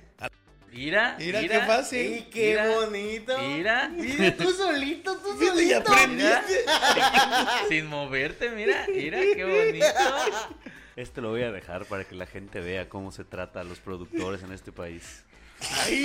Mira, 0.72 1.16
Mira, 1.18 1.40
mira, 1.40 1.60
qué 1.60 1.66
fácil. 1.66 2.12
¡Y 2.16 2.22
qué 2.30 2.50
Mira. 2.50 2.68
bonito! 2.68 3.38
Mira. 3.38 3.88
Mira, 3.88 4.36
tú 4.36 4.50
solito, 4.56 5.16
tú 5.18 5.32
Fíjate, 5.36 5.64
y 5.64 5.70
solito. 5.70 5.92
aprendiste. 5.92 6.64
Sin 7.68 7.86
moverte, 7.86 8.50
mira, 8.50 8.86
mira 8.94 9.18
qué 9.20 9.44
bonito. 9.44 9.86
Este 10.96 11.20
lo 11.20 11.30
voy 11.30 11.42
a 11.42 11.50
dejar 11.52 11.86
para 11.86 12.04
que 12.04 12.14
la 12.14 12.26
gente 12.26 12.60
vea 12.60 12.88
cómo 12.88 13.10
se 13.12 13.24
trata 13.24 13.60
a 13.60 13.64
los 13.64 13.78
productores 13.80 14.42
en 14.42 14.52
este 14.52 14.70
país. 14.72 15.24
Ay. 15.78 16.02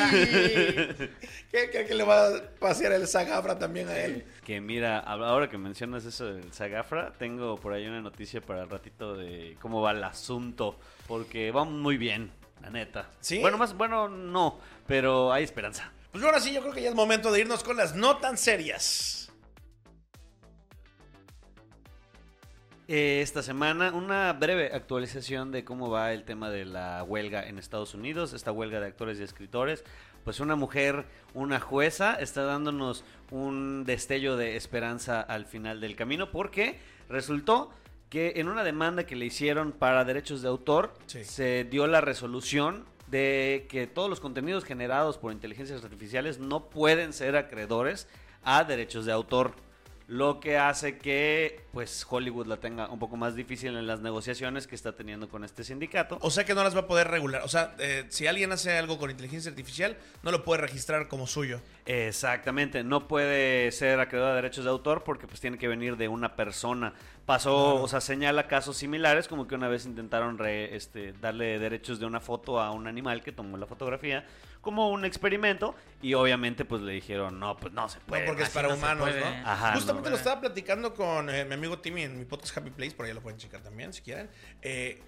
¿Qué 1.52 1.70
cree 1.72 1.86
que 1.86 1.94
le 1.94 2.04
va 2.04 2.28
a 2.28 2.42
pasear 2.60 2.92
el 2.92 3.08
Zagafra 3.08 3.58
también 3.58 3.88
a 3.88 3.98
él? 3.98 4.26
Que 4.44 4.60
mira, 4.60 5.00
ahora 5.00 5.50
que 5.50 5.58
mencionas 5.58 6.04
eso 6.06 6.26
del 6.34 6.52
Sagafra, 6.52 7.14
tengo 7.18 7.56
por 7.58 7.72
ahí 7.74 7.86
una 7.88 8.02
noticia 8.02 8.42
para 8.42 8.64
el 8.64 8.70
ratito 8.70 9.16
de 9.16 9.56
cómo 9.62 9.82
va 9.82 9.92
el 9.92 10.04
asunto, 10.04 10.78
porque 11.08 11.52
vamos 11.52 11.74
muy 11.76 11.98
bien, 11.98 12.32
la 12.66 12.72
neta. 12.72 13.12
¿Sí? 13.20 13.40
Bueno, 13.40 13.58
más, 13.58 13.76
bueno, 13.78 14.10
no, 14.10 14.60
pero 14.88 15.32
hay 15.32 15.44
esperanza. 15.44 15.92
Pues 16.12 16.24
ahora 16.24 16.40
sí, 16.40 16.52
yo 16.52 16.62
creo 16.62 16.74
que 16.74 16.82
ya 16.82 16.90
es 16.90 16.96
momento 16.96 17.32
de 17.32 17.42
irnos 17.42 17.64
con 17.64 17.78
las 17.78 17.96
no 17.96 18.18
tan 18.18 18.38
serias. 18.38 19.32
Eh, 22.88 23.22
Esta 23.22 23.44
semana 23.44 23.92
una 23.92 24.34
breve 24.34 24.72
actualización 24.74 25.52
de 25.52 25.64
cómo 25.64 25.90
va 25.90 26.12
el 26.14 26.24
tema 26.24 26.50
de 26.50 26.66
la 26.66 27.04
huelga 27.04 27.48
en 27.48 27.60
Estados 27.60 27.94
Unidos, 27.94 28.34
esta 28.34 28.52
huelga 28.52 28.80
de 28.80 28.88
actores 28.88 29.20
y 29.20 29.24
escritores. 29.24 29.84
Pues 30.24 30.40
una 30.40 30.56
mujer, 30.56 31.06
una 31.36 31.60
jueza, 31.60 32.16
está 32.16 32.46
dándonos 32.46 33.04
un 33.30 33.84
destello 33.86 34.38
de 34.38 34.56
esperanza 34.56 35.22
al 35.22 35.46
final 35.46 35.82
del 35.82 35.96
camino 35.96 36.32
porque 36.32 36.80
resultó 37.10 37.72
que 38.10 38.34
en 38.38 38.48
una 38.48 38.64
demanda 38.64 39.06
que 39.06 39.16
le 39.16 39.26
hicieron 39.26 39.72
para 39.72 40.06
derechos 40.06 40.42
de 40.42 40.48
autor 40.48 40.94
Sí. 41.08 41.24
se 41.26 41.64
dio 41.66 41.88
la 41.88 42.02
resolución 42.02 42.86
de 43.08 43.68
que 43.70 43.88
todos 43.88 44.10
los 44.10 44.20
contenidos 44.20 44.64
generados 44.64 45.18
por 45.18 45.32
inteligencias 45.32 45.84
artificiales 45.84 46.40
no 46.40 46.70
pueden 46.70 47.14
ser 47.14 47.36
acreedores 47.36 48.08
a 48.44 48.64
derechos 48.64 49.06
de 49.06 49.12
autor. 49.12 49.54
Lo 50.08 50.40
que 50.40 50.56
hace 50.60 51.00
que 51.00 51.62
pues 51.72 52.06
Hollywood 52.08 52.46
la 52.46 52.58
tenga 52.58 52.90
un 52.90 53.00
poco 53.00 53.18
más 53.18 53.34
difícil 53.36 53.76
en 53.76 53.88
las 53.88 54.02
negociaciones 54.02 54.68
que 54.68 54.76
está 54.76 54.92
teniendo 54.96 55.28
con 55.30 55.44
este 55.44 55.64
sindicato. 55.64 56.20
O 56.22 56.30
sea 56.30 56.46
que 56.46 56.54
no 56.54 56.64
las 56.64 56.76
va 56.76 56.82
a 56.82 56.88
poder 56.88 57.08
regular. 57.08 57.42
O 57.44 57.48
sea, 57.48 57.74
eh, 57.80 58.06
si 58.10 58.28
alguien 58.28 58.52
hace 58.52 58.78
algo 58.78 59.00
con 59.00 59.10
inteligencia 59.10 59.50
artificial, 59.50 59.98
no 60.22 60.30
lo 60.32 60.44
puede 60.44 60.62
registrar 60.62 61.08
como 61.08 61.26
suyo. 61.26 61.60
Exactamente, 61.88 62.84
no 62.84 63.08
puede 63.08 63.72
ser 63.72 64.00
acreedor 64.00 64.30
a 64.32 64.36
derechos 64.36 64.64
de 64.64 64.70
autor 64.70 65.04
porque 65.04 65.26
pues 65.26 65.42
tiene 65.42 65.58
que 65.58 65.68
venir 65.68 65.98
de 65.98 66.08
una 66.08 66.36
persona. 66.36 66.94
Pasó, 67.26 67.50
Claro. 67.72 67.84
o 67.84 67.88
sea, 67.88 68.02
señala 68.02 68.48
casos 68.48 68.78
similares, 68.78 69.28
como 69.28 69.48
que 69.48 69.56
una 69.56 69.68
vez 69.68 69.86
intentaron 69.86 70.38
re- 70.38 70.76
este, 70.76 71.14
darle 71.14 71.58
derechos 71.58 72.00
de 72.00 72.06
una 72.06 72.20
foto 72.20 72.60
a 72.60 72.70
un 72.72 72.86
animal 72.88 73.24
que 73.24 73.32
tomó 73.32 73.58
la 73.58 73.66
fotografía 73.66 74.26
como 74.62 74.90
un 74.90 75.06
experimento 75.06 75.74
y 76.04 76.14
obviamente 76.16 76.66
pues 76.66 76.82
le 76.84 76.94
dijeron, 76.94 77.40
no, 77.40 77.58
pues 77.58 77.74
no 77.74 77.90
se 77.90 77.98
No, 78.00 78.06
puede. 78.06 78.26
porque 78.28 78.44
es 78.44 78.50
para 78.50 78.68
no 78.68 78.76
humanos. 78.76 79.10
¿no? 79.10 79.26
Ajá, 79.50 79.74
Justamente 79.74 80.10
no. 80.10 80.12
lo 80.12 80.18
estaba 80.18 80.40
platicando 80.42 80.94
con 80.94 81.30
eh, 81.32 81.46
mi 81.46 81.54
amigo 81.56 81.80
Timmy 81.80 82.04
en 82.04 82.18
mi 82.20 82.26
podcast 82.26 82.58
Happy 82.58 82.70
Place, 82.70 82.92
por 82.96 83.06
ahí 83.08 83.14
lo 83.14 83.22
pueden 83.22 83.40
checar 83.40 83.62
también, 83.62 83.92
si 83.94 84.02
quieren. 84.02 84.30
Eh, 84.62 85.02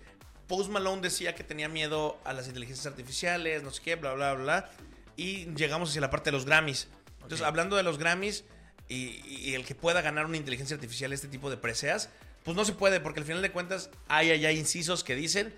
Post 0.48 0.72
Malone 0.72 1.02
decía 1.02 1.36
que 1.36 1.44
tenía 1.44 1.70
miedo 1.70 2.18
a 2.24 2.34
las 2.34 2.48
inteligencias 2.48 2.88
artificiales, 2.88 3.62
no 3.64 3.70
sé 3.72 3.82
qué, 3.84 3.96
bla, 3.96 4.14
bla, 4.14 4.34
bla. 4.34 4.70
Y 5.18 5.46
llegamos 5.56 5.90
hacia 5.90 6.02
la 6.02 6.10
parte 6.10 6.30
de 6.32 6.38
los 6.38 6.46
Grammys. 6.46 6.88
Entonces, 7.22 7.46
hablando 7.46 7.76
de 7.76 7.84
los 7.84 7.98
Grammys 7.98 8.46
y, 8.90 9.54
el 9.54 9.66
que 9.66 9.76
pueda 9.76 10.02
ganar 10.02 10.26
una 10.26 10.38
inteligencia 10.38 10.76
artificial 10.76 11.14
este 11.14 11.28
tipo 11.28 11.50
de 11.50 11.58
preseas, 11.58 12.10
pues 12.44 12.56
no 12.56 12.66
se 12.66 12.74
puede, 12.74 13.00
porque 13.00 13.20
al 13.20 13.26
final 13.26 13.42
de 13.42 13.52
cuentas 13.52 13.90
hay 14.08 14.32
allá 14.32 14.52
incisos 14.52 15.04
que 15.04 15.16
dicen 15.16 15.54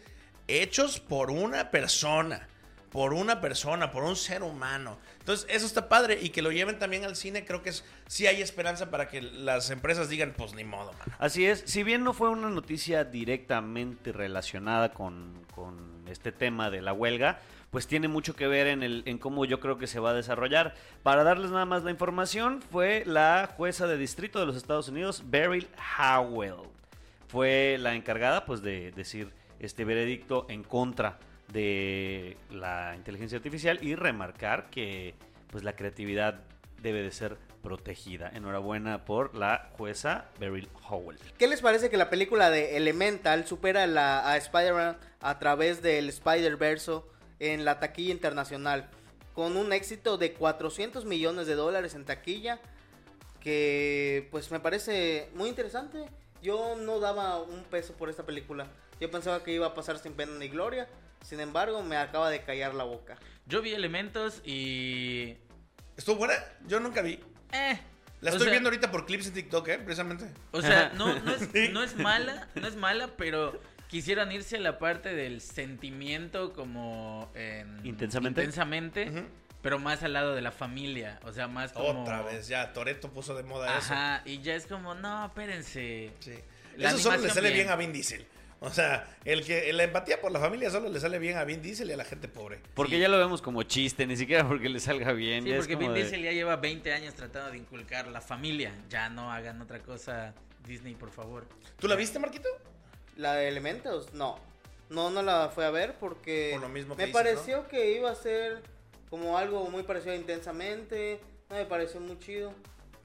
hechos 0.47 0.99
por 0.99 1.31
una 1.31 1.71
persona. 1.71 2.47
Por 2.91 3.13
una 3.13 3.39
persona, 3.39 3.91
por 3.91 4.03
un 4.03 4.15
ser 4.15 4.41
humano. 4.41 4.97
Entonces, 5.19 5.45
eso 5.51 5.67
está 5.67 5.87
padre. 5.87 6.17
Y 6.23 6.29
que 6.29 6.41
lo 6.41 6.51
lleven 6.51 6.79
también 6.79 7.03
al 7.03 7.15
cine, 7.15 7.45
creo 7.45 7.61
que 7.61 7.71
sí 8.07 8.25
hay 8.25 8.41
esperanza 8.41 8.89
para 8.89 9.07
que 9.07 9.21
las 9.21 9.69
empresas 9.69 10.09
digan, 10.09 10.33
pues 10.35 10.55
ni 10.55 10.63
modo, 10.63 10.93
mano. 10.93 11.13
Así 11.19 11.45
es, 11.45 11.61
si 11.67 11.83
bien 11.83 12.03
no 12.03 12.13
fue 12.13 12.29
una 12.29 12.49
noticia 12.49 13.03
directamente 13.03 14.11
relacionada 14.11 14.91
con, 14.91 15.45
con 15.53 16.03
este 16.07 16.31
tema 16.31 16.71
de 16.71 16.81
la 16.81 16.91
huelga, 16.91 17.41
pues 17.71 17.87
tiene 17.87 18.07
mucho 18.07 18.35
que 18.35 18.47
ver 18.47 18.67
en, 18.67 18.83
el, 18.83 19.03
en 19.05 19.17
cómo 19.17 19.45
yo 19.45 19.59
creo 19.59 19.77
que 19.77 19.87
se 19.87 19.99
va 19.99 20.11
a 20.11 20.13
desarrollar. 20.13 20.75
Para 21.03 21.23
darles 21.23 21.51
nada 21.51 21.65
más 21.65 21.83
la 21.83 21.91
información, 21.91 22.61
fue 22.61 23.03
la 23.05 23.53
jueza 23.55 23.87
de 23.87 23.97
distrito 23.97 24.39
de 24.39 24.45
los 24.45 24.55
Estados 24.55 24.89
Unidos, 24.89 25.23
Beryl 25.27 25.67
Howell. 25.97 26.69
Fue 27.27 27.77
la 27.79 27.93
encargada 27.93 28.45
pues 28.45 28.61
de 28.61 28.91
decir 28.91 29.31
este 29.59 29.85
veredicto 29.85 30.45
en 30.49 30.63
contra 30.63 31.19
de 31.51 32.37
la 32.49 32.93
inteligencia 32.95 33.37
artificial 33.37 33.79
y 33.81 33.95
remarcar 33.95 34.69
que 34.69 35.15
pues 35.51 35.63
la 35.63 35.75
creatividad 35.75 36.41
debe 36.81 37.01
de 37.01 37.11
ser 37.11 37.37
protegida. 37.61 38.31
Enhorabuena 38.33 39.05
por 39.05 39.35
la 39.35 39.69
jueza 39.77 40.25
Beryl 40.39 40.69
Howell. 40.87 41.19
¿Qué 41.37 41.47
les 41.47 41.61
parece 41.61 41.89
que 41.89 41.97
la 41.97 42.09
película 42.09 42.49
de 42.49 42.77
Elemental 42.77 43.45
supera 43.45 43.85
la, 43.85 44.29
a 44.29 44.37
Spider-Man 44.37 44.97
a 45.19 45.39
través 45.39 45.81
del 45.81 46.09
Spider-Verse 46.09 47.01
en 47.39 47.65
la 47.65 47.79
taquilla 47.79 48.11
internacional? 48.11 48.89
Con 49.33 49.55
un 49.57 49.71
éxito 49.73 50.17
de 50.17 50.33
400 50.33 51.05
millones 51.05 51.47
de 51.47 51.55
dólares 51.55 51.95
en 51.95 52.05
taquilla, 52.05 52.59
que 53.39 54.27
pues 54.31 54.51
me 54.51 54.59
parece 54.59 55.29
muy 55.33 55.49
interesante. 55.49 56.05
Yo 56.41 56.75
no 56.75 56.99
daba 56.99 57.41
un 57.41 57.63
peso 57.65 57.93
por 57.93 58.09
esta 58.09 58.25
película. 58.25 58.67
Yo 58.99 59.09
pensaba 59.11 59.43
que 59.43 59.51
iba 59.53 59.67
a 59.67 59.73
pasar 59.73 59.97
sin 59.99 60.13
pena 60.13 60.33
ni 60.37 60.47
gloria. 60.49 60.87
Sin 61.23 61.39
embargo, 61.39 61.83
me 61.83 61.97
acaba 61.97 62.29
de 62.29 62.43
callar 62.43 62.73
la 62.73 62.83
boca. 62.83 63.17
Yo 63.45 63.61
vi 63.61 63.73
elementos 63.73 64.41
y. 64.45 65.35
¿Estuvo 65.97 66.15
buena? 66.17 66.35
Yo 66.67 66.79
nunca 66.79 67.01
vi. 67.01 67.19
Eh. 67.51 67.79
La 68.21 68.31
o 68.31 68.33
estoy 68.33 68.45
sea- 68.45 68.51
viendo 68.51 68.69
ahorita 68.69 68.91
por 68.91 69.05
clips 69.05 69.27
en 69.27 69.33
TikTok, 69.33 69.67
¿eh? 69.69 69.77
Precisamente. 69.79 70.25
O 70.51 70.61
sea, 70.61 70.89
no, 70.95 71.17
no, 71.19 71.33
es, 71.33 71.49
no 71.71 71.83
es 71.83 71.95
mala, 71.95 72.47
no 72.55 72.67
es 72.67 72.75
mala, 72.75 73.09
pero 73.17 73.59
quisieron 73.89 74.31
irse 74.31 74.55
a 74.55 74.59
la 74.61 74.79
parte 74.79 75.13
del 75.13 75.41
sentimiento 75.41 76.53
como 76.53 77.29
en 77.35 77.85
Intensamente. 77.85 78.41
intensamente, 78.41 79.09
Ujú. 79.09 79.25
pero 79.61 79.79
más 79.79 80.03
al 80.03 80.13
lado 80.13 80.35
de 80.35 80.41
la 80.41 80.51
familia, 80.51 81.19
o 81.25 81.33
sea, 81.33 81.47
más 81.47 81.73
como 81.73 82.03
Otra 82.03 82.21
vez, 82.21 82.47
ya. 82.47 82.71
Toreto 82.71 83.11
puso 83.11 83.35
de 83.35 83.43
moda 83.43 83.75
Ajá, 83.77 84.21
y 84.25 84.39
ya 84.41 84.55
es 84.55 84.65
como, 84.67 84.93
no, 84.95 85.25
espérense. 85.25 86.05
eso. 86.05 86.13
Sí. 86.19 86.33
La 86.77 86.89
Eso 86.89 86.99
solo 86.99 87.17
le 87.17 87.29
sale 87.29 87.49
bien. 87.49 87.65
bien. 87.65 87.69
a 87.69 87.75
Vin 87.75 87.91
Diesel. 87.91 88.25
O 88.61 88.69
sea, 88.69 89.07
el 89.25 89.43
que 89.45 89.71
la 89.73 89.83
empatía 89.83 90.19
por 90.21 90.31
la 90.33 90.39
familia 90.39 90.69
solo 90.69 90.89
le 90.89 90.99
sale 90.99 91.17
bien 91.17 91.37
a 91.37 91.43
Vin 91.45 91.61
Diesel 91.61 91.89
y 91.89 91.93
a 91.93 91.97
la 91.97 92.03
gente 92.05 92.27
pobre. 92.27 92.61
Porque 92.73 92.95
Sí. 92.95 93.01
ya 93.01 93.07
lo 93.09 93.17
vemos 93.17 93.41
como 93.41 93.63
chiste, 93.63 94.05
ni 94.05 94.15
siquiera 94.17 94.47
porque 94.47 94.69
le 94.69 94.79
salga 94.79 95.13
bien. 95.13 95.43
Sí, 95.43 95.49
ya 95.49 95.55
es 95.55 95.61
porque 95.61 95.73
como 95.75 95.87
Vin 95.87 95.95
de- 95.95 96.01
Diesel 96.03 96.21
ya 96.23 96.31
lleva 96.31 96.57
20 96.57 96.93
años 96.93 97.13
tratando 97.15 97.51
de 97.51 97.57
inculcar 97.57 98.07
la 98.07 98.21
familia. 98.21 98.73
Ya 98.89 99.09
no 99.09 99.31
hagan 99.31 99.61
otra 99.61 99.79
cosa, 99.79 100.33
Disney, 100.67 100.93
por 100.95 101.09
favor. 101.09 101.47
¿Tú 101.79 101.87
la 101.87 101.95
viste, 101.95 102.19
Marquito? 102.19 102.49
¿La 103.19 103.33
de 103.35 103.49
Elementos? 103.49 104.13
No. 104.13 104.39
No, 104.89 105.09
no 105.09 105.21
la 105.21 105.49
fui 105.49 105.65
a 105.65 105.69
ver 105.69 105.95
porque 105.99 106.51
Por 106.53 106.61
lo 106.61 106.69
mismo 106.69 106.95
me 106.95 107.05
dices, 107.05 107.13
pareció 107.13 107.67
que 107.67 107.91
iba 107.91 108.09
a 108.09 108.15
ser 108.15 108.63
como 109.09 109.37
algo 109.37 109.69
muy 109.69 109.83
parecido 109.83 110.13
a 110.13 110.15
Intensamente. 110.15 111.19
No 111.49 111.57
me 111.57 111.65
pareció 111.65 111.99
muy 111.99 112.17
chido. 112.19 112.53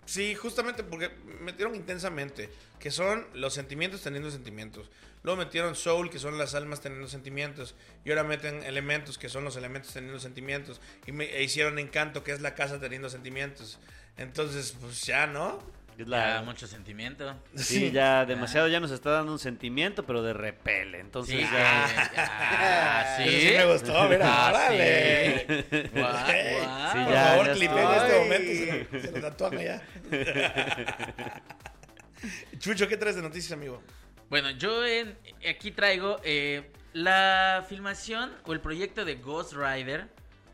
Sí, 0.07 0.35
justamente 0.37 0.85
porque 0.85 1.11
metieron 1.41 1.75
intensamente, 1.75 2.49
que 2.79 2.93
son 2.93 3.27
los 3.35 3.55
sentimientos 3.55 4.03
teniendo 4.03 4.31
sentimientos. 4.31 4.89
Luego 5.25 5.39
metieron 5.39 5.75
soul, 5.75 6.11
que 6.11 6.21
son 6.21 6.39
las 6.39 6.55
almas 6.55 6.81
teniendo 6.81 7.09
sentimientos. 7.09 7.75
Y 8.05 8.11
ahora 8.11 8.23
meten 8.23 8.63
elementos, 8.63 9.19
que 9.19 9.29
son 9.29 9.43
los 9.43 9.57
elementos 9.57 9.93
teniendo 9.93 10.21
sentimientos. 10.21 10.81
Y 11.07 11.13
me, 11.13 11.25
e 11.25 11.43
hicieron 11.43 11.79
encanto, 11.81 12.23
que 12.23 12.31
es 12.31 12.41
la 12.41 12.55
casa 12.55 12.79
teniendo 12.79 13.11
sentimientos. 13.11 13.81
Entonces, 14.17 14.77
pues 14.81 15.05
ya, 15.05 15.27
¿no? 15.27 15.59
Es 15.97 16.07
Ya, 16.07 16.35
la- 16.37 16.43
mucho 16.43 16.67
sentimiento. 16.67 17.37
Sí, 17.55 17.93
ya 17.93 18.25
demasiado 18.27 18.67
ya 18.69 18.81
nos 18.81 18.91
está 18.91 19.11
dando 19.11 19.31
un 19.33 19.39
sentimiento, 19.39 20.05
pero 20.05 20.23
de 20.23 20.33
repele. 20.33 20.99
Entonces 20.99 21.37
Sí, 21.37 21.43
ya. 21.43 22.11
ya, 22.17 23.17
sí. 23.19 23.31
sí 23.41 23.55
me 23.57 23.65
gustó, 23.67 24.09
mira, 24.09 24.27
Ah, 24.29 24.51
órale. 24.53 25.47
sí. 25.49 25.55
Sí, 25.63 25.89
Por 25.93 27.13
ya, 27.13 27.27
favor, 27.29 27.53
clipen 27.53 27.79
estoy. 27.79 27.97
este 27.97 28.19
momento 28.19 28.89
se, 28.91 29.01
se 29.01 29.13
lo 29.13 29.21
tatúan 29.21 29.59
allá. 29.59 29.83
Chucho, 32.59 32.89
¿qué 32.89 32.97
traes 32.97 33.17
de 33.17 33.23
noticias, 33.23 33.53
amigo? 33.53 33.83
Bueno, 34.31 34.51
yo 34.51 34.85
en- 34.87 35.17
aquí 35.49 35.71
traigo 35.71 36.21
eh, 36.25 36.71
la 36.93 37.65
filmación 37.69 38.33
o 38.47 38.53
el 38.53 38.61
proyecto 38.61 39.05
de 39.05 39.17
Ghost 39.17 39.53
Rider 39.53 40.09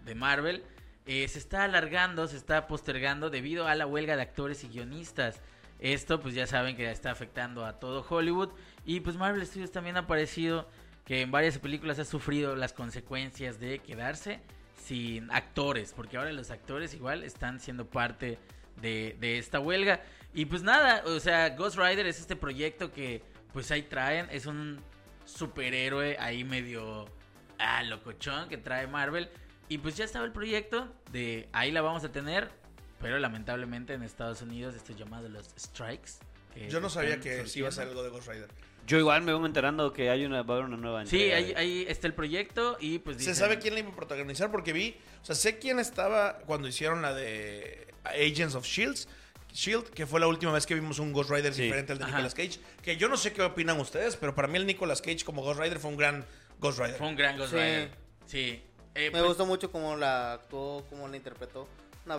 de 0.05 0.15
Marvel. 0.15 0.65
Eh, 1.13 1.27
se 1.27 1.41
está 1.41 1.65
alargando, 1.65 2.29
se 2.29 2.37
está 2.37 2.69
postergando 2.69 3.31
debido 3.31 3.67
a 3.67 3.75
la 3.75 3.85
huelga 3.85 4.15
de 4.15 4.23
actores 4.23 4.63
y 4.63 4.69
guionistas. 4.69 5.43
Esto 5.81 6.21
pues 6.21 6.37
ya 6.37 6.47
saben 6.47 6.77
que 6.77 6.89
está 6.89 7.11
afectando 7.11 7.65
a 7.65 7.81
todo 7.81 8.07
Hollywood. 8.09 8.51
Y 8.85 9.01
pues 9.01 9.17
Marvel 9.17 9.45
Studios 9.45 9.73
también 9.73 9.97
ha 9.97 10.01
aparecido 10.01 10.69
que 11.05 11.23
en 11.23 11.33
varias 11.33 11.59
películas 11.59 11.99
ha 11.99 12.05
sufrido 12.05 12.55
las 12.55 12.73
consecuencias 12.73 13.59
de 13.59 13.81
quedarse 13.81 14.39
sin 14.81 15.29
actores. 15.33 15.95
Porque 15.95 16.17
ahora 16.17 16.33
los 16.33 16.53
actores 16.53 16.95
igual 16.95 17.25
están 17.25 17.59
siendo 17.59 17.87
parte 17.87 18.39
de, 18.81 19.17
de 19.19 19.39
esta 19.39 19.59
huelga. 19.59 20.05
Y 20.33 20.45
pues 20.45 20.63
nada, 20.63 21.03
o 21.07 21.19
sea, 21.19 21.49
Ghost 21.57 21.77
Rider 21.77 22.07
es 22.07 22.21
este 22.21 22.37
proyecto 22.37 22.93
que 22.93 23.25
pues 23.53 23.69
ahí 23.73 23.83
traen. 23.83 24.29
Es 24.31 24.47
un 24.47 24.79
superhéroe 25.25 26.19
ahí 26.21 26.45
medio 26.45 27.07
ah, 27.59 27.83
locochón 27.83 28.49
que 28.49 28.59
trae 28.59 28.87
Marvel. 28.87 29.29
Y 29.71 29.79
pues 29.79 29.97
ya 29.97 30.05
estaba 30.05 30.25
el 30.27 30.33
proyecto 30.33 30.93
de 31.13 31.49
ahí 31.53 31.71
la 31.71 31.81
vamos 31.81 32.03
a 32.05 32.11
tener, 32.11 32.51
pero 33.01 33.19
lamentablemente 33.21 33.95
en 33.95 34.03
Estados 34.03 34.43
Unidos 34.43 34.75
esto 34.75 34.93
es 34.93 34.99
llamado 34.99 35.29
los 35.29 35.47
strikes. 35.59 36.11
que 36.53 36.69
Yo 36.69 36.81
no 36.81 36.91
sabía 36.91 37.21
que 37.21 37.45
iba 37.55 37.69
a 37.69 37.73
ser 37.73 37.87
algo 37.89 38.03
de 38.03 38.11
Ghost 38.11 38.29
Rider. 38.29 38.49
Yo 38.87 38.99
igual 38.99 39.23
me 39.23 39.33
vengo 39.33 39.47
enterando 39.47 39.93
que 39.93 40.11
hay 40.11 40.25
una, 40.25 40.43
va 40.43 40.55
a 40.55 40.57
haber 40.59 40.69
una 40.69 40.77
nueva 40.77 41.07
Sí, 41.07 41.31
ahí, 41.31 41.49
de- 41.53 41.57
ahí 41.57 41.85
está 41.89 42.09
el 42.09 42.15
proyecto 42.15 42.77
y 42.81 42.99
pues 42.99 43.17
¿Se 43.19 43.21
dicen- 43.31 43.37
sabe 43.37 43.61
quién 43.61 43.75
la 43.75 43.81
iba 43.81 43.91
a 43.91 43.95
protagonizar? 43.95 44.51
Porque 44.51 44.73
vi, 44.73 44.97
o 45.23 45.25
sea, 45.25 45.37
sé 45.37 45.59
quién 45.61 45.79
estaba 45.79 46.39
cuando 46.47 46.67
hicieron 46.67 47.01
la 47.01 47.15
de 47.15 47.87
Agents 48.05 48.57
of 48.57 48.67
Shields. 48.67 49.07
Shield, 49.53 49.91
que 49.91 50.07
fue 50.07 50.19
la 50.21 50.27
última 50.27 50.53
vez 50.53 50.65
que 50.67 50.75
vimos 50.75 50.99
un 50.99 51.13
Ghost 51.13 51.31
Rider 51.31 51.53
Sí. 51.55 51.63
diferente 51.63 51.93
al 51.93 51.99
de 51.99 52.05
Ajá. 52.05 52.13
Nicolas 52.15 52.35
Cage. 52.35 52.59
Que 52.83 52.97
yo 52.97 53.09
no 53.09 53.17
sé 53.17 53.33
qué 53.33 53.43
opinan 53.43 53.79
ustedes, 53.81 54.17
pero 54.17 54.35
para 54.35 54.49
mí 54.49 54.57
el 54.59 54.67
Nicolas 54.67 55.01
Cage 55.03 55.25
como 55.25 55.43
Ghost 55.43 55.61
Rider 55.61 55.79
fue 55.79 55.91
un 55.91 55.97
gran 55.97 56.25
Ghost 56.59 56.79
Rider. 56.81 56.97
Fue 56.97 57.09
un 57.09 57.17
gran 57.17 57.37
Ghost 57.39 57.51
Sí. 57.53 57.57
Rider. 57.57 57.91
Sí. 58.27 58.63
Eh, 58.95 59.05
Me 59.07 59.11
pues, 59.13 59.23
gustó 59.25 59.47
mucho 59.47 59.71
cómo 59.71 59.97
la 59.97 60.35
actuó, 60.35 60.85
cómo 60.91 61.07
la 61.09 61.17
interpretó. 61.17 61.69
Una- 62.07 62.19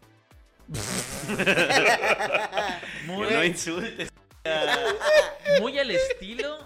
muy, 3.06 3.28
no 3.30 3.44
insultes. 3.44 4.10
muy 5.60 5.78
al 5.80 5.92
estilo. 5.92 6.66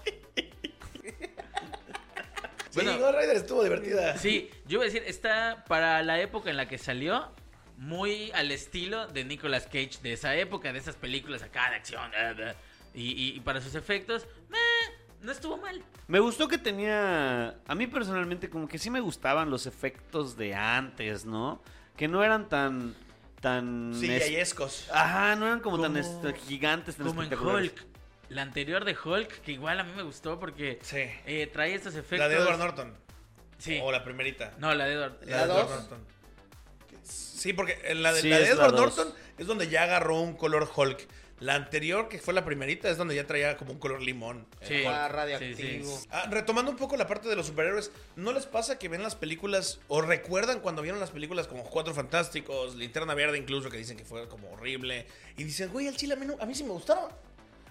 Sí, 2.70 2.82
Bueno. 2.82 2.98
Ghost 2.98 3.18
Rider 3.18 3.36
estuvo 3.36 3.62
divertida. 3.64 4.16
Sí, 4.18 4.50
yo 4.66 4.74
iba 4.76 4.82
a 4.82 4.86
decir, 4.86 5.02
está 5.06 5.64
para 5.66 6.02
la 6.02 6.20
época 6.20 6.50
en 6.50 6.56
la 6.58 6.68
que 6.68 6.76
salió, 6.78 7.32
muy 7.78 8.30
al 8.32 8.50
estilo 8.52 9.06
de 9.08 9.24
Nicolas 9.24 9.64
Cage 9.64 9.98
de 10.02 10.12
esa 10.12 10.36
época, 10.36 10.72
de 10.72 10.78
esas 10.78 10.94
películas 10.96 11.42
acá 11.42 11.70
de 11.70 11.76
acción. 11.76 12.10
Y, 12.94 13.10
y- 13.12 13.36
y 13.36 13.40
para 13.40 13.60
sus 13.60 13.74
efectos, 13.74 14.26
meh, 14.48 14.58
no 15.22 15.32
estuvo 15.32 15.56
mal. 15.56 15.82
Me 16.08 16.20
gustó 16.20 16.48
que 16.48 16.58
tenía. 16.58 17.56
A 17.66 17.74
mí 17.74 17.86
personalmente, 17.86 18.48
como 18.50 18.68
que 18.68 18.78
sí 18.78 18.90
me 18.90 19.00
gustaban 19.00 19.50
los 19.50 19.66
efectos 19.66 20.36
de 20.36 20.54
antes, 20.54 21.24
¿no? 21.24 21.62
Que 21.96 22.08
no 22.08 22.22
eran 22.22 22.48
tan. 22.48 22.94
tan. 23.40 23.92
Sí, 23.98 24.10
es-. 24.10 24.54
Ajá, 24.92 25.34
no 25.36 25.46
eran 25.46 25.60
como, 25.60 25.80
tan 25.80 25.96
est- 25.96 26.24
gigantes, 26.46 26.96
tan 26.96 27.06
Como 27.06 27.22
en. 27.22 27.32
Hulk. 27.34 27.84
La 28.28 28.42
anterior 28.42 28.84
de 28.84 28.96
Hulk, 29.02 29.40
que 29.42 29.52
igual 29.52 29.78
a 29.78 29.84
mí 29.84 29.92
me 29.96 30.02
gustó 30.02 30.38
porque 30.40 30.80
Sí. 30.82 30.96
eh, 31.26 31.48
trae 31.52 31.74
estos 31.74 31.94
efectos. 31.94 32.18
La 32.18 32.28
de 32.28 32.36
Edward 32.36 32.58
Norton. 32.58 32.94
Sí. 33.58 33.78
O 33.82 33.90
la 33.92 34.02
primerita. 34.04 34.52
No, 34.58 34.74
la 34.74 34.84
de 34.86 34.94
Edward. 34.94 35.18
La, 35.22 35.36
¿La 35.36 35.46
de 35.46 35.52
Edward 35.52 35.68
dos? 35.68 35.80
Norton. 35.80 36.04
Sí, 37.04 37.52
porque 37.52 37.78
en 37.84 38.02
la 38.02 38.12
de, 38.12 38.20
Sí, 38.22 38.28
la 38.28 38.38
de 38.38 38.42
es 38.44 38.48
la 38.56 38.66
Edward. 38.66 38.74
Norton 38.76 39.14
es 39.38 39.46
donde 39.46 39.68
ya 39.68 39.84
agarró 39.84 40.20
un 40.20 40.34
color 40.34 40.68
Hulk. 40.74 41.06
La 41.38 41.54
anterior, 41.54 42.08
que 42.08 42.18
fue 42.18 42.32
la 42.32 42.44
primerita, 42.46 42.88
es 42.88 42.96
donde 42.96 43.14
ya 43.14 43.26
traía 43.26 43.56
como 43.58 43.72
un 43.72 43.78
color 43.78 44.00
limón. 44.02 44.46
Sí. 44.62 44.84
Ah, 44.86 45.06
Sí, 45.08 45.12
radioactivo. 45.14 45.98
sí. 45.98 46.08
Ah, 46.10 46.28
retomando 46.30 46.70
un 46.70 46.78
poco 46.78 46.96
la 46.96 47.06
parte 47.06 47.28
de 47.28 47.36
los 47.36 47.46
superhéroes, 47.48 47.90
¿no 48.16 48.32
les 48.32 48.46
pasa 48.46 48.78
que 48.78 48.88
ven 48.88 49.02
las 49.02 49.14
películas 49.16 49.78
o 49.88 50.00
recuerdan 50.00 50.60
cuando 50.60 50.80
vieron 50.80 50.98
las 50.98 51.10
películas 51.10 51.46
como 51.46 51.62
Cuatro 51.64 51.92
Fantásticos, 51.92 52.74
Linterna 52.76 53.14
Verde 53.14 53.36
incluso, 53.36 53.68
que 53.68 53.76
dicen 53.76 53.96
que 53.98 54.04
fue 54.06 54.28
como 54.28 54.50
horrible, 54.52 55.06
y 55.36 55.44
dicen, 55.44 55.68
güey, 55.70 55.88
al 55.88 55.96
chile 55.96 56.14
a 56.14 56.16
mí, 56.16 56.24
no- 56.24 56.36
a 56.40 56.46
mí 56.46 56.54
sí 56.54 56.64
me 56.64 56.70
gustaron? 56.70 57.10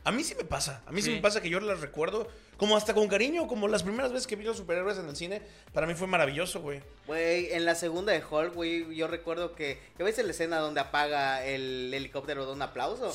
A 0.05 0.11
mí 0.11 0.23
sí 0.23 0.35
me 0.35 0.43
pasa, 0.45 0.81
a 0.85 0.91
mí 0.91 1.01
sí. 1.01 1.09
Sí. 1.09 1.15
me 1.15 1.21
pasa 1.21 1.41
que 1.41 1.49
yo 1.49 1.59
las 1.59 1.81
recuerdo 1.81 2.27
como 2.57 2.77
hasta 2.77 2.93
con 2.93 3.07
cariño, 3.07 3.47
como 3.47 3.67
las 3.67 3.81
primeras 3.83 4.11
veces 4.13 4.27
que 4.27 4.35
vi 4.35 4.45
los 4.45 4.55
superhéroes 4.55 4.97
en 4.99 5.09
el 5.09 5.15
cine, 5.15 5.41
para 5.73 5.87
mí 5.87 5.95
fue 5.95 6.05
maravilloso, 6.07 6.61
güey. 6.61 6.81
Güey, 7.07 7.51
en 7.51 7.65
la 7.65 7.73
segunda 7.75 8.13
de 8.13 8.23
Hulk, 8.23 8.53
güey, 8.53 8.95
yo 8.95 9.07
recuerdo 9.07 9.55
que... 9.55 9.81
¿Ya 9.97 10.05
ves 10.05 10.17
la 10.23 10.31
escena 10.31 10.59
donde 10.59 10.79
apaga 10.79 11.43
el 11.43 11.91
helicóptero 11.93 12.45
de 12.45 12.51
un 12.53 12.61
aplauso? 12.61 13.11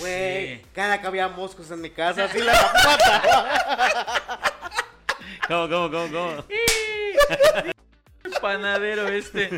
Güey, 0.00 0.56
Sí. 0.58 0.62
cada 0.74 1.00
que 1.00 1.06
había 1.06 1.28
moscos 1.28 1.70
en 1.70 1.80
mi 1.80 1.90
casa, 1.90 2.24
así 2.24 2.38
la 2.38 2.52
pata. 2.84 4.52
¿Cómo, 5.48 5.68
cómo, 5.68 5.90
cómo, 5.90 6.12
cómo? 6.12 6.44
Panadero 8.40 9.08
este. 9.08 9.48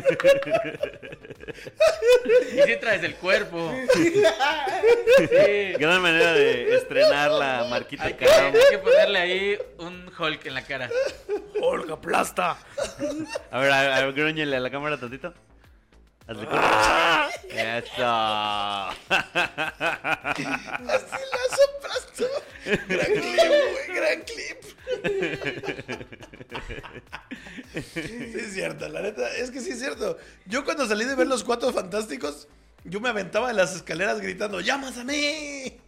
Y 2.51 2.61
si 2.61 2.75
traes 2.77 3.03
el 3.03 3.15
cuerpo. 3.15 3.73
Sí. 3.93 5.73
Gran 5.79 6.01
manera 6.01 6.33
de 6.33 6.75
estrenar 6.75 7.31
la 7.31 7.65
marquita 7.69 8.03
Hay 8.03 8.13
de 8.13 8.19
que, 8.19 8.29
hay 8.29 8.53
que 8.69 8.77
ponerle 8.77 9.19
ahí 9.19 9.57
un 9.77 10.11
Hulk 10.17 10.45
en 10.45 10.53
la 10.53 10.63
cara. 10.63 10.89
¡Hulk 11.59 11.89
aplasta! 11.91 12.57
A 13.51 13.59
ver, 13.59 13.71
a, 13.71 13.97
a 13.97 14.05
ver, 14.05 14.13
grúñele 14.13 14.57
a 14.57 14.59
la 14.59 14.69
cámara 14.69 14.99
tantito. 14.99 15.33
Hazle 16.27 16.47
¡Ah! 16.51 17.29
Eso. 17.49 18.05
Así 20.35 20.43
las 21.31 21.59
aplastó. 21.77 22.25
Gran 22.65 23.05
clip, 23.05 23.47
güey, 23.47 23.87
gran 23.95 24.21
clip. 24.23 24.66
Sí, 27.93 28.33
es 28.35 28.53
cierto, 28.53 28.87
la 28.89 29.01
neta, 29.01 29.35
es 29.35 29.51
que 29.51 29.59
sí 29.59 29.71
es 29.71 29.79
cierto. 29.79 30.17
Yo 30.45 30.63
cuando 30.65 30.85
salí 30.87 31.05
de 31.05 31.15
ver 31.15 31.27
los 31.27 31.43
cuatro 31.43 31.71
fantásticos, 31.71 32.47
yo 32.83 32.99
me 32.99 33.09
aventaba 33.09 33.49
en 33.49 33.57
las 33.57 33.75
escaleras 33.75 34.21
gritando, 34.21 34.61
¡llamas 34.61 34.97
a 34.97 35.03
mí! 35.03 35.79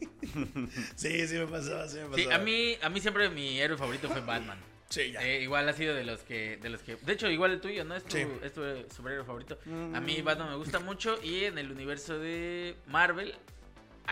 Sí, 0.95 1.27
sí 1.27 1.35
me 1.35 1.47
pasaba, 1.47 1.87
sí 1.87 1.97
me 1.97 2.03
pasaba. 2.05 2.17
Sí, 2.17 2.27
a 2.31 2.37
mí, 2.39 2.77
a 2.81 2.89
mí 2.89 2.99
siempre 2.99 3.29
mi 3.29 3.59
héroe 3.59 3.77
favorito 3.77 4.09
fue 4.09 4.21
Batman. 4.21 4.59
Sí, 4.89 5.11
ya. 5.11 5.21
Eh, 5.23 5.41
igual 5.43 5.69
ha 5.69 5.73
sido 5.73 5.93
de 5.93 6.03
los 6.03 6.21
que, 6.21 6.57
de 6.57 6.69
los 6.69 6.81
que, 6.81 6.95
de 6.95 7.13
hecho 7.13 7.29
igual 7.29 7.51
el 7.51 7.61
tuyo, 7.61 7.83
¿no? 7.85 7.95
Es 7.95 8.03
tu, 8.03 8.17
Sí. 8.17 8.25
es 8.43 8.53
tu 8.53 8.61
superhéroe 8.95 9.23
favorito. 9.25 9.59
A 9.93 9.99
mí 10.01 10.21
Batman 10.21 10.49
me 10.49 10.55
gusta 10.55 10.79
mucho 10.79 11.19
y 11.23 11.45
en 11.45 11.57
el 11.57 11.71
universo 11.71 12.17
de 12.17 12.75
Marvel, 12.87 13.35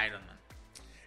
Iron 0.06 0.26
Man. 0.26 0.37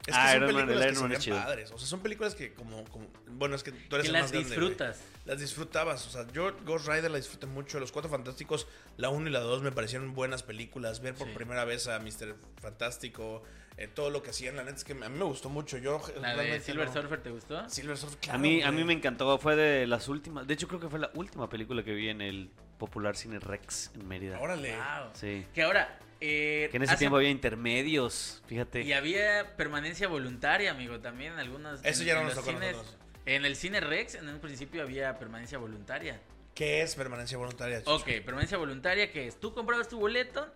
Es 0.07 0.17
que 0.17 0.21
Iron 0.21 0.31
son 0.31 0.41
Man, 0.41 0.67
películas 0.67 0.71
el 0.71 0.81
que 0.81 0.93
Iron 0.93 1.03
Man 1.03 1.13
es 1.13 1.19
chido. 1.19 1.37
padres. 1.37 1.71
O 1.73 1.79
sea, 1.79 1.87
son 1.87 2.01
películas 2.01 2.35
que 2.35 2.55
como, 2.55 2.85
como- 2.87 3.07
bueno, 3.33 3.55
es 3.55 3.63
que 3.63 3.71
tú 3.73 3.97
eres 3.97 4.03
Que 4.05 4.07
el 4.09 4.13
las 4.15 4.23
más 4.23 4.33
grande, 4.33 4.49
güey. 4.49 4.61
disfrutas. 4.69 5.01
Las 5.27 5.41
disfrutabas, 5.41 6.07
o 6.07 6.11
sea, 6.11 6.27
yo 6.33 6.57
Ghost 6.65 6.89
Rider 6.89 7.11
la 7.11 7.19
disfruté 7.19 7.47
mucho, 7.47 7.79
Los 7.79 7.93
Cuatro 7.93 8.11
Fantásticos, 8.11 8.67
la 8.97 9.11
1 9.11 9.29
y 9.29 9.31
la 9.33 9.41
2 9.41 9.63
me 9.63 9.71
parecieron 9.73 10.15
buenas 10.15 10.43
películas, 10.43 11.01
ver 11.01 11.15
por 11.15 11.29
Sí. 11.29 11.35
primera 11.35 11.65
vez 11.67 11.87
a 11.87 11.99
Mr. 12.01 12.35
Fantástico, 12.61 13.43
eh, 13.77 13.89
todo 13.89 14.09
lo 14.11 14.23
que 14.23 14.31
hacían, 14.31 14.57
la 14.57 14.65
neta 14.65 14.77
es 14.79 14.85
que 14.85 14.93
a 14.93 15.09
mí 15.09 15.19
me 15.19 15.25
gustó 15.25 15.49
mucho, 15.51 15.77
yo 15.79 16.01
La 16.21 16.35
de 16.37 16.61
Silver 16.61 16.87
no- 16.89 16.93
Surfer, 16.95 17.23
¿te 17.23 17.31
gustó? 17.31 17.69
Silver 17.69 17.97
Surfer, 17.97 18.19
claro, 18.21 18.39
A 18.39 18.43
mí, 18.43 18.63
a 18.63 18.73
mí 18.73 18.85
me 18.85 18.93
encantó, 18.95 19.37
fue 19.39 19.55
de 19.57 19.87
las 19.87 20.09
últimas, 20.09 20.47
de 20.47 20.55
hecho 20.55 20.67
creo 20.67 20.81
que 20.81 20.89
fue 20.89 20.99
la 20.99 21.11
última 21.15 21.49
película 21.49 21.83
que 21.83 21.93
vi 21.93 22.09
en 22.09 22.21
el 22.23 22.51
popular 22.79 23.17
cine 23.17 23.39
Rex 23.39 23.91
en 23.95 24.09
Mérida. 24.09 24.41
Órale. 24.41 24.75
Wow. 24.77 25.11
Sí. 25.13 25.47
Que 25.55 25.63
ahora, 25.63 25.99
eh, 26.21 26.69
Que 26.71 26.77
en 26.77 26.83
ese 26.83 26.93
hace- 26.93 26.99
tiempo 27.01 27.17
había 27.17 27.31
intermedios, 27.31 28.43
fíjate. 28.47 28.83
Y 28.83 28.93
había 28.93 29.57
permanencia 29.57 30.09
voluntaria, 30.09 30.71
amigo, 30.71 31.01
también 31.01 31.33
en 31.35 31.39
algunos. 31.39 31.81
Eso 31.85 32.03
en- 32.03 32.07
ya 32.09 32.15
no 32.17 32.25
nos 32.25 32.35
tocó 32.35 32.51
a 32.51 32.53
cines- 32.55 32.73
nosotros. 32.73 32.97
En 33.27 33.45
el 33.45 33.57
cine 33.57 33.81
Rex, 33.81 34.15
en 34.17 34.29
un 34.29 34.41
principio 34.41 34.83
había 34.83 35.19
permanencia 35.19 35.59
voluntaria. 35.59 36.21
¿Qué 36.55 36.83
es 36.83 36.95
permanencia 36.95 37.39
voluntaria? 37.39 37.79
Chucho? 37.81 37.95
Ok, 37.97 38.07
permanencia 38.25 38.59
voluntaria 38.59 39.11
que 39.13 39.27
es 39.29 39.39
tú 39.39 39.55
comprabas 39.55 39.89
tu 39.89 39.99
boleto 39.99 40.53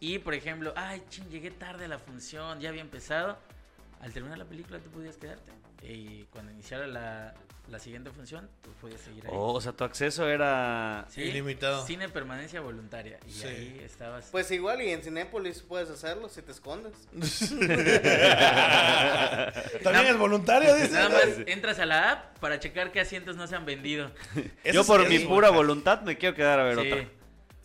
y, 0.00 0.18
por 0.18 0.34
ejemplo, 0.34 0.72
ay, 0.76 1.02
ching, 1.08 1.28
llegué 1.30 1.50
tarde 1.50 1.86
a 1.86 1.88
la 1.88 1.98
función, 1.98 2.60
ya 2.60 2.68
había 2.68 2.80
empezado. 2.82 3.38
Al 4.00 4.12
terminar 4.12 4.38
la 4.38 4.44
película 4.46 4.78
tú 4.78 4.90
podías 4.90 5.16
quedarte. 5.16 5.52
Y 5.82 6.24
cuando 6.30 6.52
iniciara 6.52 6.86
la, 6.86 7.34
la 7.70 7.78
siguiente 7.78 8.10
función, 8.10 8.48
tú 8.62 8.70
podías 8.80 9.00
seguir 9.00 9.24
ahí. 9.24 9.30
Oh, 9.32 9.52
o 9.54 9.60
sea, 9.60 9.72
tu 9.72 9.84
acceso 9.84 10.28
era... 10.28 11.06
Sí, 11.08 11.22
ilimitado. 11.22 11.86
Cine 11.86 12.08
permanencia 12.08 12.60
voluntaria. 12.60 13.18
Y 13.26 13.30
Sí. 13.32 13.46
ahí 13.46 13.80
estabas. 13.84 14.28
Pues 14.30 14.50
igual 14.50 14.82
y 14.82 14.90
en 14.90 15.02
Cinépolis 15.02 15.62
puedes 15.62 15.88
hacerlo 15.88 16.28
si 16.28 16.42
te 16.42 16.52
escondes. 16.52 16.92
También 19.82 20.06
es 20.06 20.18
voluntario, 20.18 20.74
dice. 20.74 20.92
Nada 20.92 21.08
más 21.10 21.24
entras 21.46 21.78
a 21.78 21.86
la 21.86 22.10
app 22.12 22.38
para 22.38 22.58
checar 22.60 22.92
qué 22.92 23.00
asientos 23.00 23.36
no 23.36 23.46
se 23.46 23.56
han 23.56 23.64
vendido. 23.64 24.10
Yo 24.70 24.84
por 24.84 25.08
mi 25.08 25.18
pura 25.20 25.50
voluntad 25.50 26.02
me 26.02 26.18
quiero 26.18 26.34
quedar 26.34 26.60
a 26.60 26.64
ver 26.64 26.78
Sí. 26.80 26.92
otra. 26.92 27.08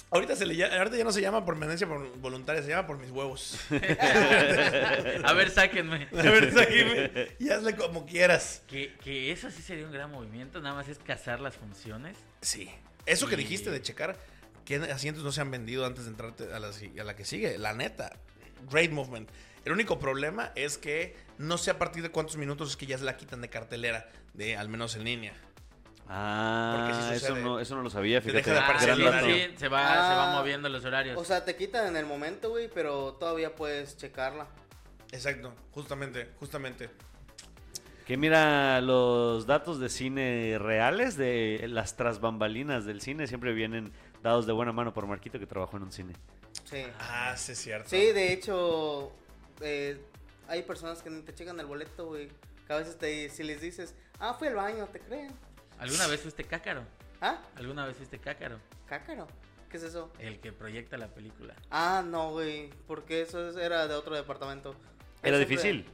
Ahorita, 0.10 0.36
se 0.38 0.46
le, 0.46 0.64
ahorita 0.64 0.96
ya 0.96 1.04
no 1.04 1.12
se 1.12 1.20
llama 1.22 1.46
permanencia 1.46 1.86
por- 1.86 2.18
voluntaria, 2.20 2.64
se 2.64 2.70
llama 2.70 2.88
por 2.88 2.98
mis 2.98 3.12
huevos. 3.12 3.60
a 5.24 5.34
ver, 5.34 5.50
sáquenme. 5.52 6.08
A 6.14 6.22
ver, 6.22 6.54
sáqueme 6.54 7.28
y 7.40 7.50
hazle 7.50 7.76
como 7.76 8.06
quieras. 8.06 8.62
Que, 8.68 8.94
que 9.04 9.32
eso 9.32 9.52
sí 9.52 9.62
sería 9.62 9.86
un 9.86 9.92
gran 9.92 10.10
movimiento, 10.12 10.62
nada 10.62 10.76
más 10.76 10.88
es 10.88 10.98
cazar 11.00 11.42
las 11.42 11.56
funciones. 11.56 12.18
Sí. 12.42 12.70
Eso 13.06 13.28
que 13.28 13.36
dijiste 13.36 13.70
de 13.70 13.82
checar 13.82 14.18
qué 14.66 14.76
asientos 14.78 15.24
no 15.24 15.32
se 15.32 15.42
han 15.42 15.52
vendido 15.52 15.86
antes 15.86 16.06
de 16.06 16.12
entrarte 16.12 16.54
a 16.54 16.60
la, 16.60 16.70
a 16.70 17.04
la 17.04 17.16
que 17.16 17.26
sigue, 17.26 17.58
la 17.58 17.74
neta. 17.74 18.18
Great 18.72 18.92
movement. 18.92 19.30
El 19.66 19.74
único 19.74 20.00
problema 20.00 20.52
es 20.56 20.78
que 20.78 21.16
no 21.38 21.58
sé 21.58 21.72
a 21.72 21.78
partir 21.78 22.02
de 22.04 22.10
cuántos 22.10 22.38
minutos 22.38 22.70
es 22.72 22.78
que 22.78 22.86
ya 22.86 22.98
se 22.98 23.04
la 23.04 23.18
quitan 23.18 23.42
de 23.42 23.50
cartelera, 23.50 24.10
de 24.34 24.56
al 24.56 24.70
menos 24.70 24.96
en 24.96 25.04
línea. 25.04 25.34
Ah, 26.10 26.76
Porque 26.88 26.94
sí 27.04 27.14
eso 27.16 27.28
sucede. 27.28 27.44
no, 27.44 27.60
eso 27.60 27.76
no 27.76 27.82
lo 27.84 27.90
sabía, 27.90 28.22
Te 28.22 28.30
fíjate. 28.30 28.38
deja 28.50 28.52
de 28.54 28.60
aparecer 28.60 28.88
gran 28.88 29.00
el 29.00 29.06
dato. 29.06 29.18
horario. 29.26 29.36
sí, 29.50 29.54
se 29.58 29.68
va, 29.68 29.82
se 29.94 29.98
va 30.16 30.32
Ah. 30.34 30.40
moviendo 30.40 30.70
los 30.70 30.86
horarios. 30.86 31.18
O 31.18 31.26
sea, 31.26 31.44
te 31.44 31.56
quitan 31.56 31.88
en 31.88 31.98
el 31.98 32.06
momento, 32.06 32.50
güey, 32.50 32.70
pero 32.74 33.14
todavía 33.14 33.56
puedes 33.56 33.98
checarla. 33.98 34.48
Exacto, 35.12 35.54
justamente, 35.72 36.30
justamente. 36.40 36.90
Que 38.06 38.16
mira, 38.16 38.80
los 38.80 39.46
datos 39.48 39.80
de 39.82 39.90
cine 39.90 40.58
reales, 40.60 41.18
de 41.18 41.66
las 41.68 41.98
trasbambalinas 41.98 42.86
del 42.86 43.02
cine, 43.02 43.28
siempre 43.28 43.52
vienen 43.54 43.92
dados 44.24 44.48
de 44.48 44.54
buena 44.54 44.72
mano 44.72 44.94
por 44.94 45.06
Marquito 45.08 45.40
que 45.40 45.46
trabajó 45.46 45.76
en 45.76 45.84
un 45.84 45.92
cine. 45.92 46.14
Sí. 46.64 46.86
Ah, 47.00 47.34
sí 47.36 47.52
es 47.52 47.58
cierto. 47.60 47.90
Sí, 47.90 47.98
de 48.14 48.32
hecho, 48.32 49.12
eh, 49.60 50.02
hay 50.48 50.64
personas 50.64 51.02
que 51.02 51.10
ni 51.10 51.22
te 51.22 51.34
checan 51.36 51.60
el 51.60 51.66
boleto, 51.66 52.06
güey. 52.08 52.30
Que 52.66 52.74
a 52.74 52.78
veces 52.78 52.98
te, 52.98 53.30
si 53.30 53.44
les 53.44 53.60
dices, 53.60 53.94
ah, 54.20 54.34
fui 54.34 54.48
al 54.48 54.56
baño, 54.56 54.86
te 54.88 55.00
creen. 55.02 55.34
¿Alguna 55.80 56.08
vez 56.08 56.22
fuiste 56.22 56.44
cácaro? 56.44 56.84
¿Ah? 57.22 57.40
¿Alguna 57.56 57.86
vez 57.86 57.98
fuiste 57.98 58.20
cácaro? 58.20 58.60
Cácaro. 58.88 59.28
¿Qué 59.70 59.78
es 59.78 59.84
eso? 59.84 60.12
El 60.20 60.40
que 60.40 60.52
proyecta 60.54 60.98
la 60.98 61.08
película. 61.10 61.54
Ah, 61.70 62.04
no, 62.06 62.32
güey. 62.32 62.70
Porque 62.88 63.22
eso 63.22 63.50
es- 63.50 63.58
era 63.58 63.88
de 63.88 63.96
otro 63.96 64.16
departamento. 64.16 64.76
¿Era 65.24 65.38
Siempre- 65.38 65.46
difícil? 65.46 65.86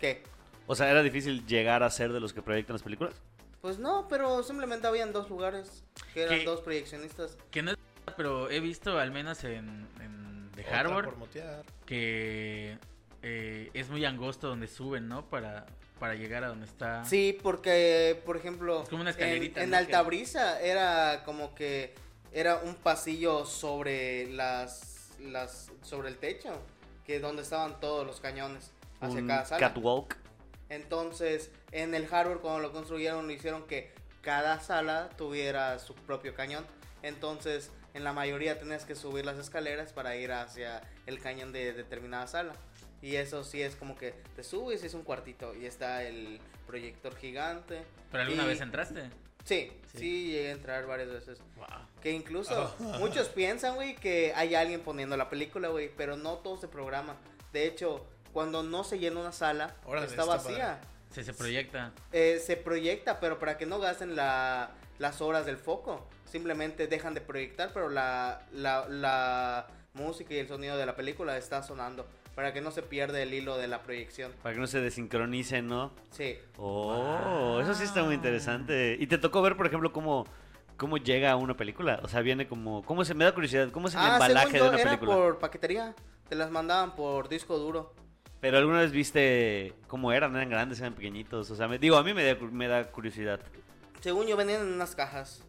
¿Qué? 0.00 0.22
O 0.66 0.74
sea, 0.74 0.90
¿era 0.90 1.02
difícil 1.02 1.44
llegar 1.46 1.82
a 1.82 1.90
ser 1.90 2.12
de 2.12 2.20
los 2.20 2.32
que 2.32 2.40
proyectan 2.42 2.74
las 2.74 2.82
películas? 2.82 3.14
Pues 3.60 3.78
no, 3.78 4.08
pero 4.08 4.42
simplemente 4.42 4.86
habían 4.86 5.12
dos 5.12 5.28
lugares. 5.28 5.84
Que 6.14 6.22
eran 6.22 6.38
¿Qué? 6.38 6.44
dos 6.44 6.60
proyeccionistas. 6.62 7.36
Que 7.50 7.62
no 7.62 7.72
es 7.72 7.76
pero 8.16 8.50
he 8.50 8.58
visto 8.60 8.98
al 8.98 9.10
menos 9.12 9.44
en, 9.44 9.86
en 10.00 10.50
The 10.54 10.62
Otra 10.62 10.80
Harbor 10.80 11.04
por 11.04 11.16
motear. 11.18 11.62
que 11.86 12.78
eh, 13.22 13.70
es 13.74 13.88
muy 13.90 14.04
angosto 14.04 14.48
donde 14.48 14.66
suben, 14.66 15.08
¿no? 15.08 15.26
Para, 15.28 15.66
para 16.00 16.14
llegar 16.16 16.42
a 16.42 16.48
donde 16.48 16.66
está. 16.66 17.04
Sí, 17.04 17.38
porque, 17.42 18.20
por 18.26 18.36
ejemplo, 18.36 18.82
Es 18.82 18.88
como 18.88 19.02
una 19.02 19.10
en, 19.10 19.16
escalerita, 19.16 19.62
en 19.62 19.70
¿no? 19.70 19.76
Alta 19.76 19.98
Que- 20.00 20.06
Brisa 20.06 20.60
era 20.60 21.22
como 21.24 21.54
que 21.54 21.94
era 22.32 22.56
un 22.56 22.74
pasillo 22.74 23.44
sobre 23.46 24.26
las, 24.32 25.10
las 25.20 25.70
sobre 25.82 26.08
el 26.08 26.16
techo, 26.16 26.50
que 27.06 27.20
donde 27.20 27.42
estaban 27.42 27.78
todos 27.80 28.04
los 28.06 28.18
cañones 28.20 28.72
hacia 29.00 29.20
Un 29.20 29.28
cada 29.28 29.44
sala. 29.44 29.60
catwalk. 29.68 30.16
Entonces, 30.70 31.50
en 31.72 31.94
el 31.94 32.06
hardware 32.06 32.38
cuando 32.38 32.60
lo 32.60 32.72
construyeron 32.72 33.26
lo 33.26 33.32
hicieron 33.32 33.66
que 33.66 33.92
cada 34.22 34.60
sala 34.60 35.10
tuviera 35.16 35.78
su 35.78 35.94
propio 35.94 36.34
cañón. 36.34 36.64
Entonces, 37.02 37.70
en 37.94 38.04
la 38.04 38.12
mayoría 38.12 38.58
tenías 38.58 38.84
que 38.84 38.94
subir 38.94 39.24
las 39.26 39.36
escaleras 39.38 39.92
para 39.92 40.16
ir 40.16 40.32
hacia 40.32 40.80
el 41.06 41.18
cañón 41.20 41.52
de 41.52 41.72
determinada 41.72 42.26
sala. 42.26 42.52
Y 43.02 43.16
eso 43.16 43.44
sí 43.44 43.62
es 43.62 43.76
como 43.76 43.96
que 43.96 44.12
te 44.36 44.44
subes 44.44 44.82
y 44.82 44.86
es 44.86 44.94
un 44.94 45.02
cuartito 45.02 45.54
y 45.54 45.66
está 45.66 46.02
el 46.02 46.40
proyector 46.66 47.16
gigante. 47.16 47.82
¿Pero 48.10 48.24
alguna 48.24 48.44
Y- 48.44 48.48
vez 48.48 48.60
entraste? 48.60 49.10
Sí, 49.44 49.72
Sí. 49.92 49.98
sí, 49.98 50.26
llegué 50.32 50.48
a 50.50 50.52
entrar 50.52 50.86
varias 50.86 51.08
veces. 51.08 51.38
Wow. 51.56 51.66
Que 52.02 52.10
incluso 52.12 52.74
muchos 53.00 53.28
piensan, 53.30 53.74
güey, 53.74 53.94
que 53.96 54.32
hay 54.36 54.54
alguien 54.54 54.80
poniendo 54.82 55.16
la 55.16 55.30
película, 55.30 55.68
güey, 55.68 55.90
pero 55.96 56.16
no 56.16 56.34
todo 56.38 56.58
se 56.58 56.68
programa. 56.68 57.16
De 57.52 57.66
hecho, 57.66 58.06
cuando 58.34 58.62
no 58.62 58.84
se 58.84 58.98
llena 58.98 59.20
una 59.20 59.32
sala, 59.32 59.74
Órale, 59.86 60.06
está 60.06 60.22
está 60.22 60.34
vacía. 60.36 60.80
Se, 61.10 61.24
se 61.24 61.32
proyecta. 61.32 61.92
Eh, 62.12 62.40
se 62.44 62.56
proyecta, 62.56 63.18
pero 63.18 63.38
para 63.38 63.56
que 63.56 63.64
no 63.66 63.78
gasten 63.80 64.14
la- 64.14 64.70
las 64.98 65.20
horas 65.22 65.46
del 65.46 65.56
foco. 65.56 66.06
Simplemente 66.26 66.86
dejan 66.86 67.14
de 67.14 67.20
proyectar, 67.22 67.70
pero 67.72 67.88
la, 67.88 68.46
la, 68.52 68.86
la 68.88 69.66
música 69.94 70.34
y 70.34 70.38
el 70.38 70.46
sonido 70.48 70.76
de 70.76 70.86
la 70.86 70.94
película 70.94 71.36
está 71.38 71.62
sonando. 71.64 72.06
Para 72.40 72.54
que 72.54 72.62
no 72.62 72.70
se 72.70 72.80
pierda 72.80 73.20
el 73.20 73.34
hilo 73.34 73.58
de 73.58 73.68
la 73.68 73.82
proyección. 73.82 74.32
Para 74.42 74.54
que 74.54 74.60
no 74.62 74.66
se 74.66 74.80
desincronicen, 74.80 75.66
¿no? 75.66 75.92
Sí. 76.10 76.38
Oh, 76.56 77.60
eso 77.60 77.74
sí 77.74 77.84
está 77.84 78.02
muy 78.02 78.14
interesante. 78.14 78.96
¿Y 78.98 79.06
te 79.08 79.18
tocó 79.18 79.42
ver, 79.42 79.58
por 79.58 79.66
ejemplo, 79.66 79.92
cómo, 79.92 80.24
cómo 80.78 80.96
llega 80.96 81.32
a 81.32 81.36
una 81.36 81.54
película? 81.54 82.00
O 82.02 82.08
sea, 82.08 82.22
viene 82.22 82.48
como... 82.48 82.82
¿Cómo 82.86 83.04
se 83.04 83.12
me 83.12 83.24
da 83.26 83.34
curiosidad? 83.34 83.70
¿Cómo 83.70 83.88
es 83.88 83.94
el 83.94 84.00
Ah, 84.00 84.12
embalaje 84.14 84.52
según 84.52 84.68
de 84.68 84.68
una 84.70 84.80
era 84.80 84.90
película? 84.92 85.14
por 85.14 85.38
paquetería. 85.38 85.94
Te 86.30 86.34
las 86.34 86.50
mandaban 86.50 86.94
por 86.94 87.28
disco 87.28 87.58
duro. 87.58 87.94
Pero 88.40 88.56
alguna 88.56 88.78
vez 88.80 88.90
viste 88.90 89.74
cómo 89.86 90.10
eran, 90.10 90.34
eran 90.34 90.48
grandes, 90.48 90.80
eran 90.80 90.94
pequeñitos. 90.94 91.50
O 91.50 91.54
sea, 91.56 91.68
me, 91.68 91.78
digo, 91.78 91.98
a 91.98 92.02
mí 92.02 92.14
me 92.14 92.24
da, 92.24 92.36
me 92.50 92.68
da 92.68 92.90
curiosidad. 92.90 93.38
Según 94.00 94.26
yo, 94.26 94.38
venían 94.38 94.62
en 94.62 94.72
unas 94.72 94.94
cajas. 94.96 95.42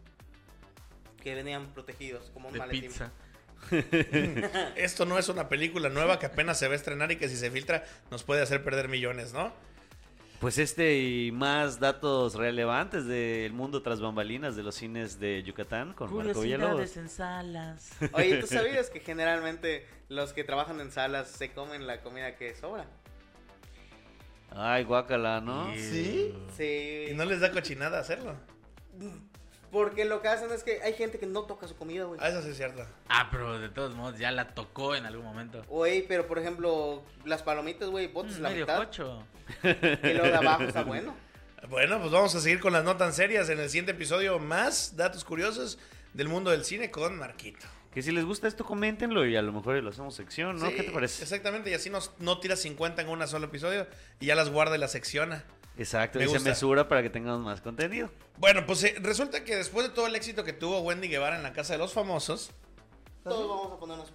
Que 1.23 1.35
venían 1.35 1.67
protegidos, 1.67 2.29
como 2.33 2.47
un 2.49 2.53
De 2.53 2.59
maletín. 2.59 2.81
pizza. 2.89 3.13
Esto 4.75 5.05
no 5.05 5.17
es 5.17 5.29
una 5.29 5.49
película 5.49 5.89
nueva 5.89 6.19
que 6.19 6.25
apenas 6.25 6.59
se 6.59 6.67
va 6.67 6.73
a 6.73 6.75
estrenar 6.75 7.11
y 7.11 7.17
que 7.17 7.29
si 7.29 7.35
se 7.35 7.51
filtra 7.51 7.83
nos 8.09 8.23
puede 8.23 8.41
hacer 8.41 8.63
perder 8.63 8.87
millones, 8.87 9.33
¿no? 9.33 9.53
Pues 10.41 10.57
este 10.57 10.97
y 10.97 11.31
más 11.31 11.79
datos 11.79 12.33
relevantes 12.33 13.05
del 13.05 13.53
mundo 13.53 13.83
tras 13.83 14.01
bambalinas 14.01 14.55
de 14.55 14.63
los 14.63 14.73
cines 14.73 15.19
de 15.19 15.43
Yucatán 15.43 15.93
con 15.93 16.11
Marco 16.11 16.41
Villalobos. 16.41 16.71
Curiosidades 16.71 16.97
en 16.97 17.09
salas. 17.09 17.91
Oye, 18.13 18.37
¿tú 18.37 18.47
sabías 18.47 18.89
que 18.89 19.01
generalmente 19.01 19.85
los 20.09 20.33
que 20.33 20.43
trabajan 20.43 20.81
en 20.81 20.91
salas 20.91 21.29
se 21.29 21.51
comen 21.51 21.85
la 21.85 22.01
comida 22.01 22.37
que 22.37 22.55
sobra? 22.55 22.87
Ay, 24.49 24.83
guácala, 24.83 25.41
¿no? 25.41 25.71
¿Sí? 25.75 26.35
Sí. 26.57 27.05
Y 27.11 27.13
no 27.13 27.25
les 27.25 27.39
da 27.39 27.51
cochinada 27.51 27.99
hacerlo. 27.99 28.35
Porque 29.71 30.03
lo 30.05 30.21
que 30.21 30.27
hacen 30.27 30.51
es 30.51 30.63
que 30.63 30.81
hay 30.81 30.93
gente 30.93 31.17
que 31.17 31.25
no 31.25 31.43
toca 31.43 31.67
su 31.67 31.75
comida, 31.77 32.03
güey. 32.03 32.19
Ah, 32.21 32.29
eso 32.29 32.41
sí 32.41 32.49
es 32.49 32.57
cierto. 32.57 32.85
Ah, 33.07 33.29
pero 33.31 33.57
de 33.59 33.69
todos 33.69 33.95
modos 33.95 34.19
ya 34.19 34.31
la 34.31 34.49
tocó 34.53 34.95
en 34.95 35.05
algún 35.05 35.23
momento. 35.25 35.63
Güey, 35.69 36.05
pero 36.07 36.27
por 36.27 36.39
ejemplo, 36.39 37.03
las 37.25 37.41
palomitas, 37.41 37.89
güey, 37.89 38.07
botas 38.07 38.37
Mm, 38.37 38.41
la 38.41 38.49
medio 38.49 38.65
mitad. 38.65 38.77
cocho. 38.77 39.23
Y 39.63 40.13
luego 40.13 40.27
de 40.27 40.35
abajo 40.35 40.63
está 40.63 40.83
bueno. 40.83 41.15
Bueno, 41.69 41.99
pues 41.99 42.11
vamos 42.11 42.33
a 42.35 42.41
seguir 42.41 42.59
con 42.59 42.73
las 42.73 42.83
notas 42.83 43.15
serias 43.15 43.47
en 43.49 43.59
el 43.59 43.69
siguiente 43.69 43.91
episodio. 43.91 44.39
Más 44.39 44.95
datos 44.97 45.23
curiosos 45.23 45.77
del 46.13 46.27
mundo 46.27 46.51
del 46.51 46.65
cine 46.65 46.91
con 46.91 47.17
Marquito. 47.17 47.65
Que 47.93 48.01
si 48.01 48.11
les 48.11 48.25
gusta 48.25 48.47
esto, 48.47 48.63
coméntenlo 48.65 49.25
y 49.25 49.35
a 49.35 49.41
lo 49.41 49.51
mejor 49.51 49.75
lo 49.83 49.89
hacemos 49.89 50.15
sección, 50.15 50.57
¿no? 50.59 50.67
Sí, 50.69 50.75
¿Qué 50.75 50.83
te 50.83 50.91
parece? 50.91 51.23
Exactamente, 51.23 51.69
y 51.69 51.73
así 51.73 51.89
nos, 51.89 52.11
no 52.19 52.39
tiras 52.39 52.59
50 52.61 53.01
en 53.01 53.09
un 53.09 53.27
solo 53.27 53.47
episodio 53.47 53.85
y 54.19 54.27
ya 54.27 54.35
las 54.35 54.49
guarda 54.49 54.75
y 54.75 54.79
las 54.79 54.91
secciona. 54.93 55.43
Exacto, 55.77 56.19
Me 56.19 56.25
y 56.25 56.29
se 56.29 56.39
mesura 56.39 56.87
para 56.87 57.01
que 57.01 57.09
tengamos 57.09 57.41
más 57.41 57.61
contenido. 57.61 58.09
Bueno, 58.37 58.65
pues 58.65 58.83
eh, 58.83 58.95
resulta 59.01 59.43
que 59.43 59.55
después 59.55 59.87
de 59.87 59.93
todo 59.93 60.07
el 60.07 60.15
éxito 60.15 60.43
que 60.43 60.53
tuvo 60.53 60.81
Wendy 60.81 61.07
Guevara 61.07 61.37
en 61.37 61.43
la 61.43 61.53
Casa 61.53 61.73
de 61.73 61.79
los 61.79 61.93
Famosos, 61.93 62.51
Todos 63.23 63.49
vamos 63.49 63.73
a 63.73 63.79
ponernos 63.79 64.11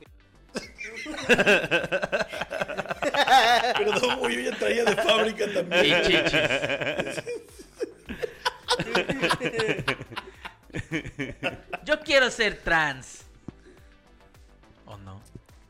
Perdón, 3.77 4.19
güey, 4.21 4.37
yo 4.37 4.43
ya 4.51 4.59
traía 4.59 4.85
de 4.85 4.97
fábrica 4.97 5.45
Y 5.45 5.55
también. 5.55 6.03
chichis. 6.03 7.23
Yo 11.85 12.01
quiero 12.01 12.31
ser 12.31 12.61
trans. 12.63 13.26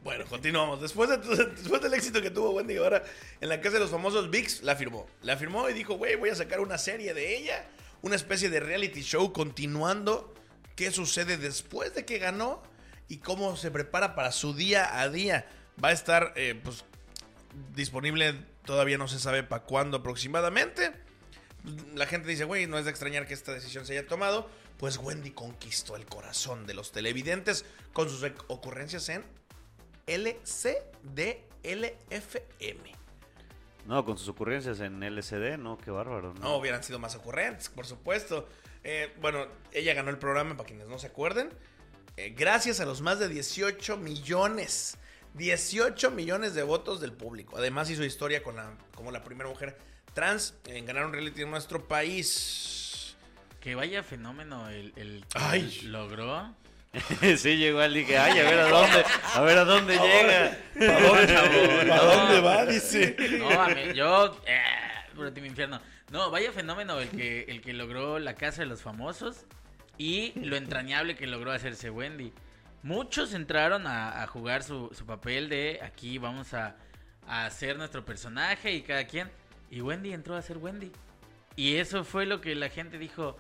Bueno, 0.07 0.25
continuamos. 0.27 0.81
Después, 0.81 1.11
de, 1.11 1.17
después 1.57 1.83
del 1.83 1.93
éxito 1.93 2.23
que 2.23 2.31
tuvo 2.31 2.53
Wendy 2.53 2.75
Guevara 2.75 3.03
en 3.41 3.49
la 3.49 3.61
Casa 3.61 3.75
de 3.75 3.81
los 3.81 3.91
Famosos, 3.91 4.31
VIX 4.31 4.63
la 4.63 4.77
firmó. 4.77 5.09
La 5.23 5.37
firmó 5.37 5.69
y 5.69 5.73
dijo, 5.73 5.95
güey, 5.95 6.15
voy 6.15 6.31
a 6.31 6.37
sacar 6.37 6.61
una 6.61 6.79
serie 6.79 7.13
de 7.13 7.37
ella. 7.37 7.67
Una 8.03 8.15
especie 8.15 8.49
de 8.49 8.61
reality 8.61 9.03
show 9.03 9.33
continuando 9.33 10.33
qué 10.77 10.93
sucede 10.93 11.39
después 11.39 11.93
de 11.93 12.05
que 12.05 12.19
ganó 12.19 12.63
y 13.09 13.17
cómo 13.17 13.57
se 13.57 13.73
prepara 13.73 14.15
para 14.15 14.31
su 14.31 14.55
día 14.55 15.01
a 15.01 15.09
día. 15.09 15.49
Va 15.83 15.89
a 15.89 15.93
estar, 15.93 16.33
eh, 16.37 16.55
pues, 16.63 16.85
disponible, 17.75 18.37
todavía 18.65 18.99
no 18.99 19.09
se 19.09 19.19
sabe 19.19 19.43
para 19.43 19.65
cuándo 19.65 19.97
aproximadamente. 19.97 20.93
La 21.97 22.07
gente 22.07 22.29
dice, 22.29 22.45
güey, 22.45 22.69
no 22.69 22.79
es 22.79 22.85
de 22.85 22.93
extrañar 22.93 23.27
que 23.27 23.35
esta 23.35 23.53
decisión 23.53 23.85
se 23.85 23.99
haya 23.99 24.07
tomado. 24.07 24.49
Pues 24.77 24.99
Wendy 24.99 25.33
conquistó 25.33 25.97
el 25.97 26.07
corazón 26.07 26.65
de 26.65 26.75
los 26.75 26.93
televidentes 26.93 27.65
con 27.93 28.09
sus 28.09 28.23
ocurrencias 28.47 29.09
en 29.09 29.25
LCDLFM. 30.07 31.37
No, 33.87 34.05
con 34.05 34.19
sus 34.19 34.29
ocurrencias 34.29 34.81
en 34.81 35.03
LCD, 35.03 35.59
no, 35.59 35.79
qué 35.79 35.91
bárbaro. 35.91 36.35
No, 36.35 36.41
No, 36.41 36.57
hubieran 36.57 36.83
sido 36.83 36.99
más 36.99 37.15
ocurrentes, 37.15 37.69
por 37.69 37.87
supuesto. 37.87 38.49
Eh, 38.83 39.13
bueno, 39.21 39.47
ella 39.73 39.95
ganó 39.95 40.11
el 40.11 40.19
programa, 40.19 40.57
para 40.57 40.67
quienes 40.67 40.89
no 40.89 40.99
se 40.99 41.07
acuerden, 41.09 41.51
eh, 42.17 42.35
gracias 42.37 42.81
a 42.81 42.85
los 42.85 43.01
más 43.01 43.19
de 43.19 43.29
18 43.29 43.97
millones, 43.97 44.99
18 45.35 46.11
millones 46.11 46.55
de 46.55 46.63
votos 46.63 47.01
del 47.01 47.13
público. 47.13 47.57
Además 47.59 47.91
hizo 47.91 48.05
historia 48.05 48.43
con 48.43 48.57
la, 48.57 48.77
como 48.95 49.13
la 49.13 49.23
primera 49.23 49.49
mujer 49.49 49.77
trans 50.15 50.55
en 50.67 50.87
ganar 50.87 51.07
un 51.07 51.13
reality 51.13 51.43
en 51.43 51.51
nuestro 51.51 51.87
país. 51.87 53.17
Que 53.61 53.75
vaya 53.75 54.03
fenómeno 54.03 54.69
el, 54.71 54.93
el 54.97 55.25
que 55.29 55.39
Ay. 55.39 55.81
logró. 55.83 56.55
sí, 57.37 57.57
llegó 57.57 57.81
al 57.81 57.93
dije, 57.95 58.19
ay, 58.19 58.39
a 58.39 58.43
ver 58.45 58.59
a 58.61 58.69
dónde, 58.69 59.05
a 59.35 59.41
ver 59.43 59.59
a 59.59 59.65
dónde 59.65 59.99
llega. 59.99 60.59
¿Para 60.79 62.03
dónde, 62.17 62.41
va? 62.41 62.65
Dice. 62.67 63.17
No, 63.39 63.51
a 63.51 63.69
mí- 63.69 63.95
yo. 63.95 64.37
Eh, 64.47 64.61
por 65.15 65.31
ti, 65.33 65.41
mi 65.41 65.49
infierno. 65.49 65.81
No, 66.11 66.31
vaya 66.31 66.53
fenómeno 66.53 67.01
el 67.01 67.09
que, 67.09 67.43
el 67.49 67.61
que 67.61 67.73
logró 67.73 68.19
la 68.19 68.35
casa 68.35 68.63
de 68.63 68.67
los 68.67 68.83
famosos 68.83 69.45
y 69.99 70.33
lo 70.41 70.57
entrañable 70.57 71.17
que 71.17 71.27
logró 71.27 71.53
hacerse 71.53 71.91
Wendy. 71.91 72.33
Muchos 72.83 73.35
entraron 73.35 73.87
a, 73.87 74.23
a 74.23 74.27
jugar 74.27 74.63
su, 74.63 74.91
su 74.95 75.05
papel 75.07 75.49
de 75.49 75.81
aquí 75.83 76.19
vamos 76.19 76.55
a, 76.55 76.77
a 77.27 77.47
hacer 77.47 77.77
nuestro 77.77 78.05
personaje 78.05 78.73
y 78.73 78.83
cada 78.83 79.07
quien. 79.07 79.31
Y 79.71 79.81
Wendy 79.81 80.13
entró 80.13 80.37
a 80.37 80.43
ser 80.43 80.59
Wendy. 80.59 80.93
Y 81.57 81.77
eso 81.77 82.05
fue 82.05 82.27
lo 82.27 82.41
que 82.41 82.55
la 82.55 82.69
gente 82.69 82.99
dijo. 82.99 83.37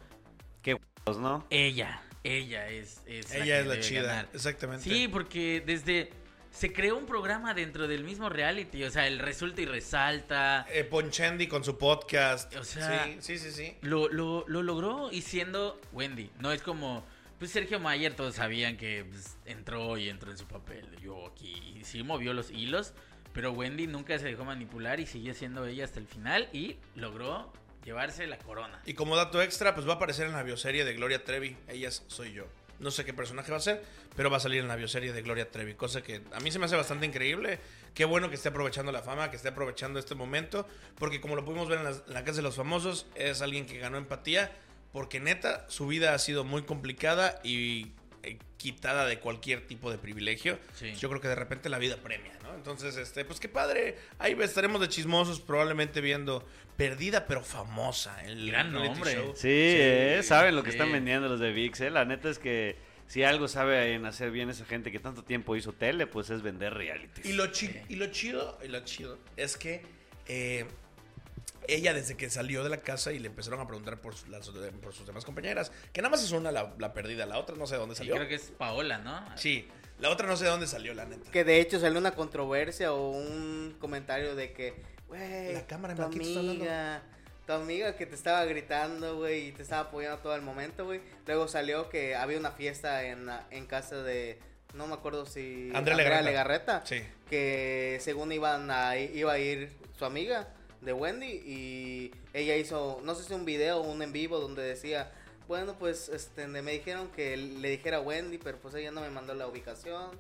Qué 0.62 0.75
huevos, 0.75 1.21
¿no? 1.23 1.47
Ella, 1.51 2.03
ella 2.27 2.69
es, 2.69 3.03
es 3.07 3.33
Ella 3.33 3.45
que 3.45 3.61
es 3.61 3.67
la 3.67 3.81
chida, 3.81 4.03
ganar. 4.03 4.29
exactamente. 4.35 4.85
Sí, 4.89 5.09
porque 5.09 5.62
desde 5.65 6.11
se 6.51 6.73
creó 6.73 6.97
un 6.97 7.05
programa 7.07 7.53
dentro 7.53 7.87
del 7.87 8.03
mismo 8.05 8.29
reality, 8.31 8.85
o 8.85 8.91
sea, 8.91 9.07
el 9.07 9.19
resulta 9.19 9.61
y 9.61 9.66
resalta. 9.66 10.66
Eh, 10.72 10.85
Ponchendi 10.85 11.47
con 11.49 11.62
su 11.64 11.77
podcast. 11.77 12.55
O 12.57 12.64
sea- 12.64 13.05
sí, 13.05 13.16
sí, 13.20 13.39
sí, 13.39 13.51
sí. 13.51 13.77
Lo, 13.83 14.09
lo, 14.09 14.45
lo 14.49 14.62
logró 14.62 15.11
y 15.12 15.20
siendo 15.22 15.79
Wendy. 15.93 16.31
No 16.39 16.53
es 16.53 16.62
como, 16.62 17.05
pues 17.39 17.51
Sergio 17.51 17.79
Mayer, 17.79 18.14
todos 18.14 18.37
sabían 18.37 18.77
que 18.79 19.05
pues, 19.05 19.37
entró 19.45 19.99
y 19.99 20.09
entró 20.09 20.31
en 20.31 20.39
su 20.39 20.47
papel. 20.47 20.87
Yo 21.03 21.27
aquí, 21.27 21.74
y 21.79 21.85
sí 21.85 22.03
movió 22.03 22.33
los 22.33 22.51
hilos, 22.51 22.95
pero 23.35 23.53
Wendy 23.53 23.87
nunca 23.87 24.18
se 24.18 24.24
dejó 24.24 24.47
manipular 24.47 24.99
y 24.99 25.05
siguió 25.05 25.35
siendo 25.35 25.66
ella 25.66 25.85
hasta 25.85 26.01
el 26.01 26.07
final 26.07 26.49
y 26.55 26.77
logró 26.95 27.53
llevarse 27.87 28.26
la 28.26 28.37
corona. 28.37 28.82
Y 28.84 28.93
como 28.95 29.16
dato 29.16 29.41
extra, 29.41 29.74
pues 29.74 29.89
va 29.89 29.93
a 29.93 29.97
aparecer 29.97 30.26
en 30.26 30.32
la 30.32 30.43
bioserie 30.43 30.84
de 30.84 30.93
Gloria 30.93 31.24
Trevi. 31.24 31.57
Ellas 31.68 32.03
soy 32.09 32.32
yo. 32.32 32.45
No 32.78 32.91
sé 32.91 33.07
qué 33.07 33.14
personaje 33.14 33.51
va 33.51 33.57
a 33.57 33.61
ser, 33.61 33.82
pero 34.16 34.28
va 34.28 34.37
a 34.37 34.41
salir 34.41 34.61
en 34.61 34.68
la 34.68 34.76
bioserie 34.76 35.12
de 35.14 35.22
Gloria 35.22 35.51
Trevi, 35.51 35.72
cosa 35.74 36.03
que 36.03 36.20
a 36.34 36.41
mí 36.41 36.51
se 36.53 36.59
me 36.59 36.66
hace 36.66 36.76
bastante 36.76 37.07
increíble. 37.07 37.59
Qué 37.95 38.05
bueno 38.05 38.28
que 38.28 38.34
esté 38.34 38.51
aprovechando 38.51 38.93
la 38.93 39.01
fama, 39.01 39.30
que 39.30 39.37
esté 39.37 39.49
aprovechando 39.49 39.99
este 39.99 40.14
momento, 40.14 40.68
porque 40.99 41.18
como 41.22 41.37
lo 41.37 41.45
pudimos 41.47 41.68
ver 41.70 41.78
en, 41.78 41.84
las- 41.84 42.03
en 42.07 42.12
la 42.12 42.22
Casa 42.24 42.37
de 42.37 42.43
los 42.43 42.57
Famosos, 42.57 43.07
es 43.14 43.41
alguien 43.41 43.64
que 43.64 43.78
ganó 43.78 43.97
empatía, 43.97 44.53
porque 44.93 45.20
neta, 45.20 45.64
su 45.70 45.87
vida 45.87 46.12
ha 46.12 46.18
sido 46.18 46.45
muy 46.45 46.64
complicada 46.64 47.41
y 47.43 47.93
quitada 48.73 49.07
de 49.07 49.21
cualquier 49.21 49.64
tipo 49.67 49.93
de 49.93 49.99
privilegio. 49.99 50.59
Sí. 50.75 50.93
Yo 50.95 51.09
creo 51.09 51.21
que 51.21 51.29
de 51.29 51.37
repente 51.37 51.69
la 51.69 51.79
vida 51.79 51.99
premia, 51.99 52.33
¿no? 52.43 52.53
Entonces, 52.57 52.97
este, 52.97 53.25
pues 53.25 53.39
qué 53.39 53.49
padre. 53.49 53.97
Ahí 54.19 54.37
estaremos 54.41 54.81
de 54.81 54.89
chismosos, 54.89 55.41
probablemente 55.41 56.01
viendo 56.01 56.45
Perdida 56.77 57.27
pero 57.27 57.43
famosa. 57.45 58.25
El 58.25 58.51
Gran 58.51 58.73
nombre. 58.73 59.14
show. 59.14 59.33
Sí, 59.37 59.49
eh, 59.49 60.21
saben 60.25 60.57
lo 60.57 60.62
que 60.64 60.71
están 60.71 60.91
vendiendo 60.91 61.29
los 61.29 61.39
de 61.39 61.53
VIX, 61.53 61.81
eh. 61.83 61.91
La 61.91 62.05
neta 62.05 62.29
es 62.29 62.39
que 62.41 62.77
si 63.07 63.23
algo 63.23 63.47
sabe 63.47 63.95
en 63.95 64.05
hacer 64.05 64.33
bien 64.33 64.51
esa 64.51 64.64
gente 64.64 64.91
que 64.91 64.99
tanto 64.99 65.23
tiempo 65.23 65.55
hizo 65.55 65.73
tele, 65.73 66.09
pues 66.09 66.29
es 66.31 66.43
vender 66.43 66.75
reality. 66.75 67.21
Y 67.25 67.35
lo, 67.35 67.47
chi- 67.53 67.71
y 67.89 67.95
lo 67.95 68.07
chido, 68.09 68.59
y 68.64 68.69
lo 68.69 68.81
chido 68.81 69.17
es 69.37 69.57
que 69.57 69.83
eh, 70.27 70.67
ella 71.69 71.93
desde 71.95 72.17
que 72.17 72.29
salió 72.31 72.62
de 72.64 72.71
la 72.71 72.79
casa 72.79 73.12
y 73.12 73.19
le 73.19 73.29
empezaron 73.29 73.61
a 73.61 73.67
preguntar 73.67 74.01
por, 74.01 74.14
su- 74.14 74.29
las- 74.29 74.49
por 74.83 74.93
sus 74.95 75.07
demás 75.07 75.25
compañeras, 75.25 75.73
que 75.93 76.01
nada 76.03 76.11
más 76.11 76.23
es 76.25 76.33
una 76.33 76.51
la, 76.53 76.75
la 76.79 76.93
perdida, 76.93 77.27
la 77.27 77.39
otra 77.39 77.57
no 77.57 77.67
sé 77.67 77.75
de 77.75 77.81
dónde 77.81 77.95
Sí, 77.95 77.99
salió. 77.99 78.14
creo 78.17 78.29
que 78.29 78.35
es 78.37 78.53
Paola, 78.59 78.99
¿no? 78.99 79.25
Sí, 79.37 79.69
la 79.99 80.11
otra 80.11 80.27
no 80.27 80.37
sé 80.37 80.45
de 80.45 80.51
dónde 80.51 80.67
salió, 80.67 80.93
la 80.95 81.05
neta. 81.07 81.31
Que 81.31 81.45
de 81.45 81.61
hecho 81.61 81.81
salió 81.81 81.99
una 81.99 82.12
controversia 82.12 82.93
o 82.93 83.11
un 83.11 83.77
comentario 83.81 84.35
de 84.35 84.53
que, 84.53 84.75
güey, 85.09 85.53
La 85.55 85.67
cámara, 85.67 85.95
tu 85.95 86.03
amiga, 86.03 87.03
tu 87.47 87.53
amiga 87.53 87.97
que 87.97 88.07
te 88.07 88.14
estaba 88.14 88.45
gritando, 88.45 89.17
güey, 89.17 89.49
y 89.49 89.53
te 89.53 89.62
estaba 89.62 89.89
apoyando 89.89 90.19
todo 90.19 90.35
el 90.35 90.43
momento, 90.43 90.85
güey. 90.85 91.01
Luego 91.27 91.49
salió 91.49 91.89
que 91.89 92.14
había 92.14 92.39
una 92.39 92.51
fiesta 92.53 93.05
en, 93.05 93.27
la- 93.27 93.47
en 93.51 93.67
casa 93.67 94.03
de, 94.03 94.39
no 94.75 94.87
me 94.87 94.95
acuerdo 94.95 95.25
si... 95.27 95.71
Andrea 95.75 95.97
Legarreta. 95.97 96.23
Legarreta, 96.23 96.83
Sí. 96.85 97.03
Que 97.31 97.99
según 98.03 98.31
iban 98.33 98.71
a, 98.71 98.97
iba 98.99 99.33
a 99.33 99.39
ir 99.39 99.73
su 99.99 100.05
amiga 100.05 100.49
de 100.87 100.95
Wendy 100.95 101.26
y 101.26 102.12
ella 102.32 102.57
hizo, 102.57 103.01
no 103.05 103.14
sé 103.14 103.24
si 103.24 103.34
un 103.34 103.45
video 103.45 103.78
o 103.78 103.82
un 103.82 104.01
en 104.01 104.12
vivo 104.12 104.39
donde 104.39 104.62
decía... 104.62 105.12
Bueno, 105.49 105.76
pues 105.78 106.09
este, 106.09 106.49
me 106.49 106.72
dijeron 106.72 107.09
que 107.12 107.37
le 107.37 107.70
dijera 107.70 108.01
Wendy, 108.01 108.37
pero 108.37 108.59
pues 108.59 108.74
ella 108.74 108.91
no 108.91 109.01
me 109.01 109.11
mandó 109.11 109.32
la 109.32 109.47
ubicación. 109.47 110.11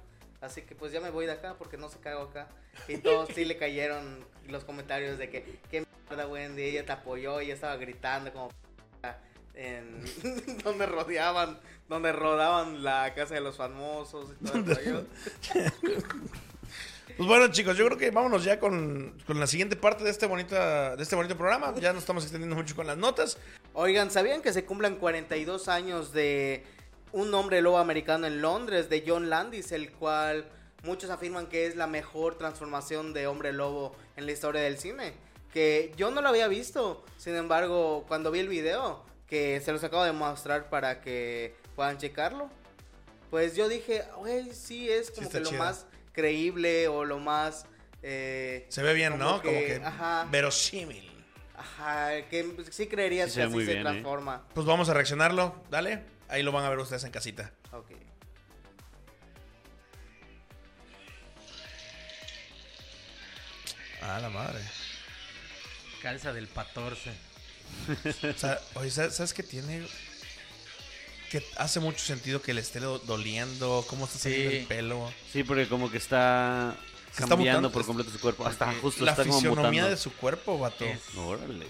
Así 0.40 0.62
que 0.62 0.76
pues 0.76 0.92
ya 0.92 1.00
me 1.00 1.10
voy 1.10 1.26
de 1.26 1.32
acá 1.32 1.56
porque 1.58 1.76
no 1.76 1.88
se 1.88 1.98
cago 1.98 2.22
acá. 2.22 2.46
Y 2.86 2.98
todos 2.98 3.30
sí 3.34 3.44
le 3.44 3.56
cayeron 3.58 4.24
los 4.48 4.62
comentarios 4.62 5.18
de 5.18 5.28
que, 5.28 5.58
qué 5.68 5.84
mierda 6.08 6.28
Wendy, 6.28 6.62
ella 6.62 6.86
te 6.86 6.92
apoyó, 6.92 7.40
ella 7.40 7.54
estaba 7.54 7.76
gritando 7.76 8.32
como 8.32 8.50
en 9.56 10.04
donde 10.64 10.86
rodeaban, 10.86 11.58
donde 11.88 12.12
rodaban 12.12 12.84
la 12.84 13.12
casa 13.14 13.34
de 13.34 13.40
los 13.40 13.56
famosos 13.56 14.30
y 14.40 14.44
todo 14.44 14.58
el 14.58 14.76
rollo. 14.76 15.06
Pues 17.16 17.26
bueno, 17.26 17.48
chicos, 17.48 17.78
yo 17.78 17.86
creo 17.86 17.96
que 17.96 18.10
vámonos 18.10 18.44
ya 18.44 18.60
con, 18.60 19.16
con 19.26 19.40
la 19.40 19.46
siguiente 19.46 19.74
parte 19.74 20.04
de 20.04 20.10
este, 20.10 20.26
bonita, 20.26 20.96
de 20.96 21.02
este 21.02 21.16
bonito 21.16 21.34
programa. 21.34 21.74
Ya 21.80 21.94
nos 21.94 22.02
estamos 22.02 22.24
extendiendo 22.24 22.54
mucho 22.54 22.76
con 22.76 22.86
las 22.86 22.98
notas. 22.98 23.38
Oigan, 23.72 24.10
¿sabían 24.10 24.42
que 24.42 24.52
se 24.52 24.66
cumplan 24.66 24.96
42 24.96 25.68
años 25.68 26.12
de 26.12 26.62
un 27.12 27.32
hombre 27.32 27.62
lobo 27.62 27.78
americano 27.78 28.26
en 28.26 28.42
Londres, 28.42 28.90
de 28.90 29.02
John 29.06 29.30
Landis, 29.30 29.72
el 29.72 29.92
cual 29.92 30.44
muchos 30.84 31.08
afirman 31.08 31.46
que 31.46 31.64
es 31.64 31.74
la 31.74 31.86
mejor 31.86 32.36
transformación 32.36 33.14
de 33.14 33.26
hombre 33.26 33.54
lobo 33.54 33.96
en 34.16 34.26
la 34.26 34.32
historia 34.32 34.60
del 34.60 34.76
cine? 34.76 35.14
Que 35.54 35.94
yo 35.96 36.10
no 36.10 36.20
lo 36.20 36.28
había 36.28 36.48
visto, 36.48 37.02
sin 37.16 37.34
embargo, 37.34 38.04
cuando 38.08 38.30
vi 38.30 38.40
el 38.40 38.48
video, 38.48 39.02
que 39.26 39.62
se 39.62 39.72
los 39.72 39.82
acabo 39.82 40.04
de 40.04 40.12
mostrar 40.12 40.68
para 40.68 41.00
que 41.00 41.54
puedan 41.76 41.96
checarlo, 41.96 42.50
pues 43.30 43.56
yo 43.56 43.70
dije, 43.70 44.04
güey, 44.18 44.52
sí 44.52 44.90
es 44.90 45.10
como 45.10 45.30
que 45.30 45.40
lo 45.40 45.48
chido. 45.48 45.58
más 45.58 45.86
creíble 46.16 46.88
o 46.88 47.04
lo 47.04 47.20
más... 47.20 47.66
eh, 48.02 48.66
Se 48.68 48.82
ve 48.82 48.92
bien, 48.94 49.16
¿no? 49.18 49.40
Como 49.42 49.58
que 49.60 49.80
Ajá, 49.84 50.26
verosímil. 50.30 51.08
ajá, 51.56 52.22
que 52.28 52.56
sí 52.72 52.88
creerías 52.88 53.30
Sí 53.30 53.36
que 53.36 53.42
así 53.44 53.52
se 53.52 53.64
bien, 53.66 53.78
¿eh? 53.78 53.82
transforma. 53.82 54.44
Pues 54.54 54.66
vamos 54.66 54.88
a 54.88 54.94
reaccionarlo. 54.94 55.62
Dale. 55.70 56.02
Ahí 56.28 56.42
lo 56.42 56.50
van 56.50 56.64
a 56.64 56.70
ver 56.70 56.78
ustedes 56.80 57.04
en 57.04 57.12
casita. 57.12 57.52
Ok. 57.70 57.92
Ah, 64.02 64.18
la 64.20 64.28
madre. 64.30 64.60
Calza 66.02 66.32
del 66.32 66.48
14. 66.48 67.12
O 68.34 68.38
sea, 68.38 68.60
oye, 68.74 68.90
¿sabes, 68.90 69.14
sabes 69.16 69.32
qué 69.34 69.42
tiene? 69.42 69.86
Que 71.30 71.42
hace 71.56 71.80
mucho 71.80 71.98
sentido 71.98 72.40
que 72.40 72.54
le 72.54 72.60
esté 72.60 72.78
do- 72.80 72.98
doliendo, 73.00 73.84
cómo 73.88 74.04
está 74.04 74.18
saliendo 74.18 74.50
Sí. 74.50 74.56
el 74.58 74.66
pelo. 74.66 75.12
Sí, 75.32 75.42
porque 75.42 75.66
como 75.66 75.90
que 75.90 75.96
está 75.98 76.76
Se 77.12 77.20
cambiando 77.22 77.38
mutando, 77.62 77.72
por 77.72 77.84
completo 77.84 78.10
su 78.10 78.20
cuerpo. 78.20 78.46
Hasta 78.46 78.72
justo 78.74 79.04
la 79.04 79.10
está 79.12 79.24
como 79.24 79.34
fisionomía 79.34 79.82
mutando. 79.82 79.90
de 79.90 79.96
su 79.96 80.12
cuerpo, 80.12 80.58
vato. 80.58 80.84
Es- 80.84 81.14
Órale. 81.16 81.66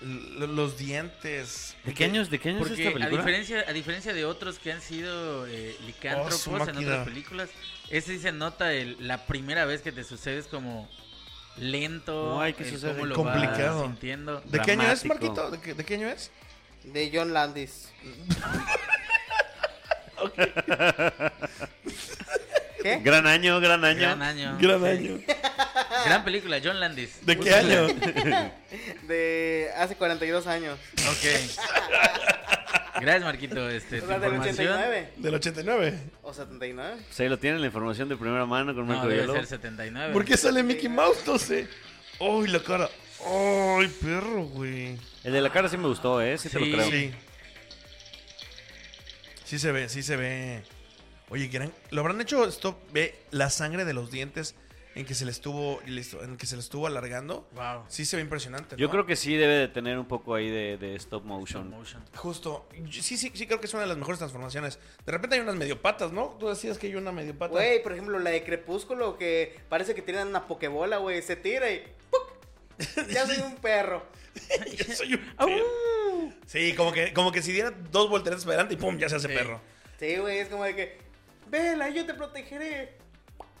L- 0.00 0.46
los 0.46 0.78
dientes. 0.78 1.74
¿De 1.84 1.92
qué 1.92 2.04
años, 2.04 2.30
de 2.30 2.38
qué 2.38 2.50
años 2.50 2.66
es 2.70 2.78
esta 2.78 2.90
a 2.90 2.92
película? 2.92 3.16
diferencia, 3.18 3.64
a 3.68 3.72
diferencia 3.72 4.12
de 4.14 4.24
otros 4.24 4.58
que 4.60 4.72
han 4.72 4.80
sido 4.80 5.46
eh, 5.48 5.76
Oh, 5.80 5.86
licántropos 5.86 6.46
en 6.46 6.52
máquina. 6.58 6.78
otras 6.80 7.04
películas, 7.08 7.50
ese 7.90 8.14
sí 8.14 8.18
se 8.20 8.30
nota 8.32 8.72
el- 8.72 8.96
la 9.00 9.26
primera 9.26 9.64
vez 9.66 9.82
que 9.82 9.90
te 9.92 10.04
sucede 10.04 10.38
es 10.38 10.46
como 10.46 10.88
lento, 11.56 12.40
cómo 12.94 13.06
lo 13.06 13.14
Complicado. 13.16 13.80
vas 13.80 13.86
sintiendo. 13.88 14.40
¿De 14.44 14.60
qué 14.60 14.72
año 14.72 14.90
es. 14.90 15.04
Marquito? 15.04 15.50
¿De 15.50 15.60
qué, 15.60 15.74
de 15.74 15.84
qué 15.84 15.94
año 15.94 16.08
es? 16.08 16.30
De 16.92 17.10
John 17.12 17.32
Landis. 17.32 17.88
¿Qué? 22.82 23.00
Gran 23.02 23.26
año, 23.26 23.60
gran 23.60 23.84
año. 23.84 24.00
Gran 24.00 24.22
año. 24.22 24.56
Gran 24.60 24.84
año. 24.84 25.18
Gran 26.06 26.24
película, 26.24 26.58
John 26.62 26.78
Landis. 26.78 27.26
¿De 27.26 27.36
qué 27.38 27.52
año? 27.54 27.88
De 29.08 29.68
hace 29.76 29.96
42 29.96 30.46
años. 30.46 30.78
Ok. 31.08 31.24
Gracias, 33.00 33.24
Marquito. 33.24 33.68
Este, 33.68 33.98
O 33.98 34.02
tu 34.02 34.06
sea, 34.06 34.18
del 34.20 34.34
información. 34.34 34.68
89 34.74 35.12
Del 35.16 35.34
89. 35.34 35.98
o 36.22 36.32
79. 36.32 36.96
Pues 37.06 37.20
ahí 37.20 37.28
lo 37.28 37.38
tienen 37.38 37.60
la 37.60 37.66
información 37.66 38.08
de 38.08 38.16
primera 38.16 38.46
mano 38.46 38.74
con 38.74 38.86
No, 38.86 38.92
Marco 38.92 39.08
debe 39.08 39.22
Villalobos. 39.22 39.48
ser 39.48 39.58
79. 39.60 40.12
¿Por 40.12 40.24
qué 40.24 40.36
sale 40.36 40.62
Mickey 40.62 40.88
Mouse? 40.88 41.18
No 41.26 41.36
sé. 41.38 41.66
¡Ay, 42.20 42.46
la 42.46 42.60
cara! 42.60 42.88
¡Ay, 43.26 43.88
perro, 44.02 44.44
güey! 44.44 44.98
El 45.24 45.32
de 45.32 45.40
la 45.40 45.50
cara 45.50 45.68
sí 45.68 45.76
me 45.76 45.88
gustó, 45.88 46.20
¿eh? 46.22 46.38
Sí, 46.38 46.48
te 46.48 46.58
Sí. 46.58 46.64
lo 46.66 46.76
creo. 46.76 46.90
Sí. 46.90 47.12
Sí 49.44 49.58
se 49.58 49.72
ve, 49.72 49.88
sí 49.88 50.02
se 50.02 50.16
ve. 50.16 50.62
Oye, 51.30 51.50
¿lo 51.90 52.00
habrán 52.00 52.20
hecho 52.20 52.46
esto? 52.46 52.78
Ve 52.92 53.18
la 53.30 53.50
sangre 53.50 53.84
de 53.84 53.92
los 53.94 54.10
dientes 54.10 54.54
en 54.94 55.04
que 55.04 55.14
se 55.14 55.24
le 55.24 55.30
estuvo, 55.30 55.80
en 55.86 56.36
que 56.36 56.46
se 56.46 56.56
le 56.56 56.60
estuvo 56.60 56.86
alargando. 56.86 57.46
Wow. 57.52 57.84
Sí 57.88 58.04
se 58.04 58.16
ve 58.16 58.22
impresionante. 58.22 58.76
Yo 58.76 58.90
creo 58.90 59.04
que 59.06 59.14
sí 59.16 59.36
debe 59.36 59.54
de 59.54 59.68
tener 59.68 59.98
un 59.98 60.06
poco 60.06 60.34
ahí 60.34 60.50
de, 60.50 60.76
de 60.78 60.94
stop 60.96 61.22
Stop 61.22 61.24
motion. 61.24 61.70
motion. 61.70 62.02
Justo. 62.16 62.68
Sí, 62.90 63.16
sí, 63.16 63.30
sí 63.34 63.46
creo 63.46 63.60
que 63.60 63.66
es 63.66 63.72
una 63.74 63.82
de 63.82 63.88
las 63.88 63.96
mejores 63.98 64.18
transformaciones. 64.18 64.78
De 65.04 65.12
repente 65.12 65.36
hay 65.36 65.42
unas 65.42 65.56
medio 65.56 65.80
patas, 65.80 66.12
¿no? 66.12 66.36
Tú 66.40 66.48
decías 66.48 66.78
que 66.78 66.86
hay 66.88 66.94
una 66.94 67.12
medio 67.12 67.36
pata. 67.36 67.52
Güey, 67.52 67.82
por 67.82 67.92
ejemplo, 67.92 68.18
la 68.18 68.30
de 68.30 68.42
Crepúsculo 68.44 69.16
que 69.18 69.58
parece 69.68 69.94
que 69.94 70.02
tienen 70.02 70.28
una 70.28 70.46
pokebola, 70.46 70.96
güey. 70.98 71.20
Se 71.22 71.36
tira 71.36 71.70
y 71.70 71.84
¡puc! 72.10 72.37
Ya 73.10 73.26
soy 73.26 73.38
un 73.38 73.56
perro. 73.56 74.06
Yo 74.76 74.94
soy 74.94 75.14
un 75.14 75.20
perro. 75.36 76.32
Sí, 76.46 76.74
como 76.74 76.92
que, 76.92 77.12
como 77.12 77.32
que 77.32 77.42
si 77.42 77.52
diera 77.52 77.72
dos 77.90 78.08
volteretas 78.08 78.44
para 78.44 78.54
adelante 78.56 78.74
y 78.74 78.76
pum, 78.76 78.96
ya 78.98 79.08
se 79.08 79.16
hace 79.16 79.28
Sí. 79.28 79.34
perro. 79.34 79.60
Sí, 79.98 80.16
güey, 80.16 80.38
es 80.38 80.48
como 80.48 80.64
de 80.64 80.76
que, 80.76 80.98
vela, 81.50 81.88
yo 81.90 82.06
te 82.06 82.14
protegeré. 82.14 82.96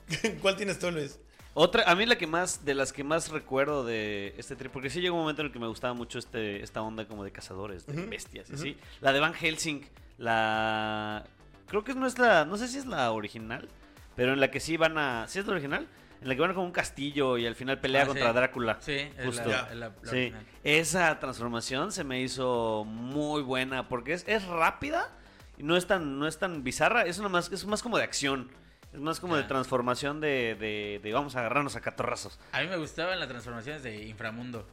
¿Cuál 0.42 0.56
tienes 0.56 0.78
tú, 0.78 0.90
Luis? 0.90 1.18
Otra, 1.54 1.82
a 1.90 1.96
mí 1.96 2.06
la 2.06 2.16
que 2.16 2.28
más, 2.28 2.64
de 2.64 2.74
las 2.74 2.92
que 2.92 3.02
más 3.02 3.30
recuerdo 3.30 3.84
de 3.84 4.34
este 4.38 4.54
trip, 4.54 4.70
porque 4.70 4.90
sí 4.90 5.00
llegó 5.00 5.16
un 5.16 5.22
momento 5.22 5.42
en 5.42 5.46
el 5.46 5.52
que 5.52 5.58
me 5.58 5.66
gustaba 5.66 5.92
mucho 5.94 6.20
este, 6.20 6.62
esta 6.62 6.80
onda 6.82 7.06
como 7.08 7.24
de 7.24 7.32
cazadores, 7.32 7.84
de 7.86 8.06
bestias, 8.06 8.48
así. 8.52 8.76
La 9.00 9.12
de 9.12 9.18
Van 9.18 9.34
Helsing, 9.34 9.84
la... 10.18 11.24
Creo 11.66 11.82
que 11.82 11.94
no 11.94 12.06
es 12.06 12.18
la, 12.18 12.44
no 12.44 12.56
sé 12.56 12.68
si 12.68 12.78
es 12.78 12.86
la 12.86 13.10
original, 13.10 13.68
pero 14.14 14.32
en 14.32 14.40
la 14.40 14.50
que 14.52 14.60
sí 14.60 14.76
van 14.76 14.96
a... 14.98 15.26
¿Sí 15.26 15.40
es 15.40 15.46
la 15.46 15.52
original? 15.54 15.88
En 16.20 16.28
la 16.28 16.34
que 16.34 16.40
van 16.40 16.52
como 16.54 16.66
un 16.66 16.72
castillo 16.72 17.38
y 17.38 17.46
al 17.46 17.54
final 17.54 17.78
pelea 17.78 18.02
Ah, 18.02 18.06
contra 18.06 18.28
sí. 18.28 18.34
Drácula. 18.34 18.76
Sí, 18.80 18.92
es 19.16 19.24
Justo. 19.24 19.48
la, 19.48 19.68
es 19.70 19.76
la- 19.76 19.88
la 19.88 19.94
Sí, 20.02 20.16
original. 20.16 20.46
esa 20.64 21.18
transformación 21.20 21.92
se 21.92 22.02
me 22.04 22.20
hizo 22.20 22.84
muy 22.86 23.42
buena 23.42 23.88
porque 23.88 24.14
es, 24.14 24.24
es 24.26 24.44
rápida 24.46 25.10
y 25.58 25.62
no 25.62 25.76
es 25.76 25.86
tan, 25.86 26.18
no 26.18 26.26
es 26.26 26.38
tan 26.38 26.64
bizarra, 26.64 27.02
es, 27.02 27.18
una 27.18 27.28
más, 27.28 27.52
es 27.52 27.64
más 27.66 27.82
como 27.82 27.98
de 27.98 28.04
acción. 28.04 28.50
Es 28.92 29.00
más 29.00 29.20
como 29.20 29.36
de 29.36 29.42
transformación 29.44 30.20
de, 30.20 30.56
de, 30.58 30.98
de 31.02 31.12
vamos 31.12 31.36
a 31.36 31.40
agarrarnos 31.40 31.76
a 31.76 31.80
catorrazos. 31.82 32.40
A 32.52 32.62
mí 32.62 32.68
me 32.68 32.76
gustaban 32.78 33.20
las 33.20 33.28
transformaciones 33.28 33.82
de 33.82 34.06
Inframundo. 34.06 34.66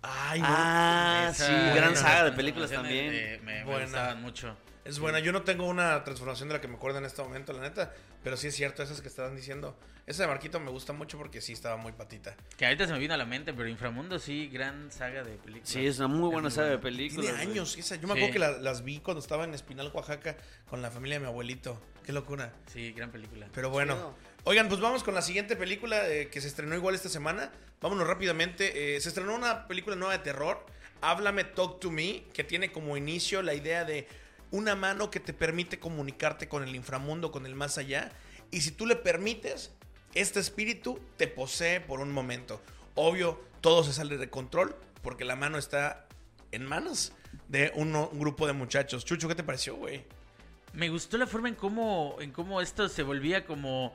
Ay, 0.00 0.40
Ah, 0.44 1.26
Esa- 1.32 1.46
sí, 1.46 1.76
gran 1.76 1.96
saga 1.96 2.24
de 2.24 2.32
películas 2.32 2.70
también. 2.70 3.40
me, 3.44 3.64
me 3.64 3.64
gustaban 3.82 4.22
mucho. 4.22 4.56
Es 4.88 4.98
buena. 5.00 5.18
Yo 5.18 5.32
no 5.32 5.42
tengo 5.42 5.66
una 5.66 6.02
transformación 6.02 6.48
de 6.48 6.54
la 6.54 6.60
que 6.62 6.66
me 6.68 6.76
acuerdo 6.76 6.96
en 6.98 7.04
este 7.04 7.22
momento, 7.22 7.52
la 7.52 7.60
neta. 7.60 7.92
Pero 8.24 8.38
sí 8.38 8.46
es 8.46 8.54
cierto, 8.56 8.82
esas 8.82 9.02
que 9.02 9.08
estaban 9.08 9.36
diciendo. 9.36 9.76
Esa 10.06 10.22
de 10.22 10.28
Marquito 10.28 10.58
me 10.60 10.70
gusta 10.70 10.94
mucho 10.94 11.18
porque 11.18 11.42
sí 11.42 11.52
estaba 11.52 11.76
muy 11.76 11.92
patita. 11.92 12.34
Que 12.56 12.64
ahorita 12.64 12.86
se 12.86 12.94
me 12.94 12.98
vino 12.98 13.12
a 13.12 13.18
la 13.18 13.26
mente, 13.26 13.52
pero 13.52 13.68
Inframundo 13.68 14.18
sí, 14.18 14.48
gran 14.48 14.90
saga 14.90 15.22
de 15.22 15.36
películas. 15.36 15.68
Sí, 15.68 15.86
es 15.86 15.98
una 15.98 16.08
muy 16.08 16.30
buena 16.30 16.48
saga 16.50 16.68
de 16.70 16.76
buena. 16.76 16.82
películas. 16.96 17.26
Tiene 17.26 17.42
años. 17.52 17.76
Esa. 17.76 17.96
Yo 17.96 18.08
me 18.08 18.14
Sí. 18.14 18.20
acuerdo 18.20 18.32
que 18.32 18.38
la- 18.38 18.58
las 18.58 18.82
vi 18.82 19.00
cuando 19.00 19.20
estaba 19.20 19.44
en 19.44 19.52
Espinal, 19.52 19.90
Oaxaca, 19.92 20.38
con 20.70 20.80
la 20.80 20.90
familia 20.90 21.16
de 21.16 21.20
mi 21.20 21.26
abuelito. 21.26 21.78
Qué 22.06 22.12
locura. 22.14 22.54
Sí, 22.72 22.92
gran 22.92 23.10
película. 23.12 23.46
Pero 23.54 23.68
bueno. 23.68 23.94
Chido. 23.94 24.14
Oigan, 24.44 24.68
pues 24.68 24.80
vamos 24.80 25.04
con 25.04 25.12
la 25.14 25.20
siguiente 25.20 25.54
película 25.54 26.08
eh, 26.08 26.28
que 26.30 26.40
se 26.40 26.48
estrenó 26.48 26.74
igual 26.74 26.94
esta 26.94 27.10
semana. 27.10 27.52
Vámonos 27.82 28.06
rápidamente. 28.08 28.96
Eh, 28.96 29.00
se 29.02 29.10
estrenó 29.10 29.34
una 29.34 29.68
película 29.68 29.94
nueva 29.96 30.14
de 30.16 30.20
terror. 30.24 30.64
Háblame, 31.02 31.44
Talk 31.44 31.78
to 31.78 31.90
Me, 31.92 32.24
que 32.32 32.42
tiene 32.42 32.72
como 32.72 32.96
inicio 32.96 33.42
la 33.42 33.52
idea 33.54 33.84
de 33.84 34.08
una 34.50 34.74
mano 34.74 35.10
que 35.10 35.20
te 35.20 35.32
permite 35.32 35.78
comunicarte 35.78 36.48
con 36.48 36.62
el 36.62 36.74
inframundo, 36.74 37.30
con 37.32 37.46
el 37.46 37.54
más 37.54 37.78
allá. 37.78 38.10
Y 38.50 38.60
si 38.62 38.70
tú 38.70 38.86
le 38.86 38.96
permites, 38.96 39.72
este 40.14 40.40
espíritu 40.40 40.98
te 41.16 41.28
posee 41.28 41.80
por 41.80 42.00
un 42.00 42.10
momento. 42.12 42.62
Obvio, 42.94 43.42
todo 43.60 43.84
se 43.84 43.92
sale 43.92 44.16
de 44.16 44.30
control 44.30 44.74
porque 45.02 45.24
la 45.24 45.36
mano 45.36 45.58
está 45.58 46.06
en 46.52 46.64
manos 46.64 47.12
de 47.48 47.72
uno- 47.74 48.08
un 48.10 48.18
grupo 48.20 48.46
de 48.46 48.52
muchachos. 48.54 49.04
Chucho, 49.04 49.28
¿qué 49.28 49.34
te 49.34 49.44
pareció, 49.44 49.76
güey? 49.76 50.04
Me 50.72 50.88
gustó 50.88 51.18
la 51.18 51.26
forma 51.26 51.48
en 51.48 51.54
cómo, 51.54 52.16
en 52.20 52.32
cómo 52.32 52.60
esto 52.60 52.88
se 52.88 53.02
volvía 53.02 53.44
como, 53.46 53.94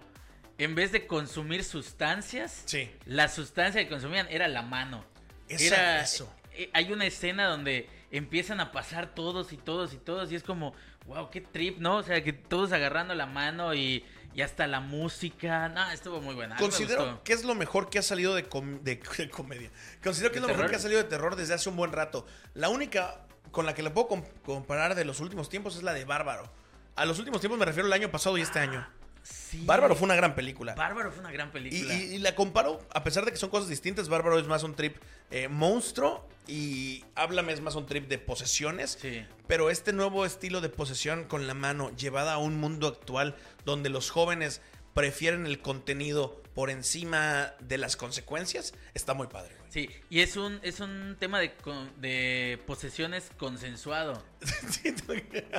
en 0.57 0.75
vez 0.75 0.91
de 0.91 1.07
consumir 1.07 1.63
sustancias, 1.63 2.61
Sí. 2.65 2.91
la 3.05 3.27
sustancia 3.27 3.81
que 3.83 3.89
consumían 3.89 4.27
era 4.29 4.47
la 4.47 4.61
mano. 4.61 5.03
Esa- 5.49 5.65
era, 5.75 6.01
eso. 6.03 6.31
Eh, 6.55 6.69
hay 6.73 6.91
una 6.91 7.05
escena 7.05 7.47
donde 7.47 7.89
empiezan 8.11 8.59
a 8.59 8.71
pasar 8.71 9.13
todos 9.15 9.53
y 9.53 9.57
todos 9.57 9.93
y 9.93 9.97
todos 9.97 10.31
y 10.31 10.35
es 10.35 10.43
como, 10.43 10.73
wow, 11.07 11.29
qué 11.29 11.41
trip, 11.41 11.79
¿no? 11.79 11.97
O 11.97 12.03
sea, 12.03 12.23
que 12.23 12.33
todos 12.33 12.71
agarrando 12.71 13.15
la 13.15 13.25
mano 13.25 13.73
y, 13.73 14.05
y 14.35 14.41
hasta 14.41 14.67
la 14.67 14.79
música. 14.79 15.69
No, 15.69 15.89
estuvo 15.91 16.21
muy 16.21 16.35
buena. 16.35 16.55
Considero 16.57 17.23
que 17.23 17.33
es 17.33 17.43
lo 17.43 17.55
mejor 17.55 17.89
que 17.89 17.99
ha 17.99 18.03
salido 18.03 18.35
de, 18.35 18.43
com- 18.47 18.79
de- 18.83 19.01
de 19.17 19.29
comedia. 19.29 19.71
Considero 20.03 20.31
que 20.31 20.39
¿De 20.39 20.45
es 20.45 20.49
lo 20.51 20.55
mejor 20.55 20.69
que 20.69 20.75
ha 20.75 20.79
salido 20.79 21.01
de 21.01 21.07
terror 21.09 21.35
desde 21.35 21.53
hace 21.55 21.69
un 21.69 21.75
buen 21.75 21.91
rato. 21.91 22.25
La 22.53 22.69
única 22.69 23.25
con 23.51 23.65
la 23.65 23.73
que 23.75 23.83
le 23.83 23.89
puedo 23.91 24.07
com- 24.07 24.23
comparar 24.45 24.95
de 24.95 25.05
los 25.05 25.19
últimos 25.19 25.49
tiempos 25.49 25.75
es 25.75 25.83
la 25.83 25.93
de 25.93 26.05
Bárbaro. 26.05 26.51
A 26.95 27.05
los 27.05 27.17
últimos 27.19 27.41
tiempos 27.41 27.57
me 27.59 27.65
refiero 27.65 27.87
al 27.87 27.93
año 27.93 28.09
pasado 28.11 28.37
y 28.37 28.41
este 28.41 28.59
año. 28.59 28.87
Sí. 29.24 29.63
Bárbaro 29.65 29.95
fue 29.95 30.05
una 30.05 30.15
gran 30.15 30.36
película. 30.36 30.76
Bárbaro 30.76 31.11
fue 31.11 31.21
una 31.21 31.32
gran 31.32 31.47
Y, 31.47 31.51
película. 31.51 31.93
y- 31.93 32.15
y 32.15 32.17
la 32.19 32.36
comparo, 32.36 32.80
a 32.93 33.03
pesar 33.03 33.24
de 33.26 33.32
que 33.32 33.38
son 33.38 33.49
cosas 33.49 33.69
distintas, 33.69 34.09
Bárbaro 34.09 34.38
es 34.38 34.47
más 34.47 34.63
un 34.63 34.76
trip 34.76 34.97
eh, 35.32 35.47
monstruo 35.47 36.28
y 36.47 37.03
Háblame 37.15 37.53
es 37.53 37.61
más 37.61 37.76
un 37.76 37.86
trip 37.86 38.07
de 38.09 38.19
posesiones. 38.19 38.97
Sí. 39.01 39.26
Pero 39.47 39.69
este 39.69 39.93
nuevo 39.93 40.26
estilo 40.26 40.59
de 40.61 40.69
posesión 40.69 41.24
con 41.24 41.47
la 41.47 41.53
mano 41.53 41.89
llevada 41.95 42.34
a 42.34 42.38
un 42.38 42.57
mundo 42.59 42.88
actual 42.88 43.36
donde 43.65 43.89
los 43.89 44.11
jóvenes 44.11 44.61
prefieren 44.93 45.47
el 45.47 45.59
contenido 45.59 46.42
por 46.53 46.69
encima 46.69 47.53
de 47.59 47.77
las 47.77 47.95
consecuencias, 47.95 48.73
está 48.93 49.13
muy 49.13 49.27
padre. 49.27 49.55
güey. 49.57 49.71
Sí, 49.71 49.89
y 50.09 50.21
es 50.21 50.37
un, 50.37 50.59
es 50.61 50.79
un 50.81 51.17
tema 51.19 51.39
de, 51.39 51.51
de 51.97 52.59
posesiones 52.67 53.23
consensuado. 53.37 54.23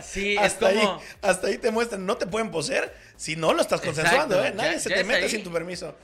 Sí, 0.03 0.35
es 0.35 0.41
hasta, 0.41 0.71
como- 0.73 0.93
ahí, 1.01 1.07
hasta 1.23 1.47
ahí 1.49 1.59
te 1.59 1.71
muestran, 1.71 2.05
no 2.07 2.17
te 2.17 2.27
pueden 2.27 2.51
poseer 2.51 2.95
si 3.17 3.37
no 3.37 3.53
lo 3.53 3.63
estás 3.63 3.81
Exacto, 3.81 4.01
consensuando, 4.03 4.45
¿eh? 4.45 4.51
ya- 4.51 4.55
Nadie 4.63 4.81
se 4.81 4.91
ya 4.91 4.97
te 4.97 5.05
mete 5.05 5.25
ahí. 5.25 5.31
sin 5.31 5.43
tu 5.45 5.53
permiso. 5.53 5.97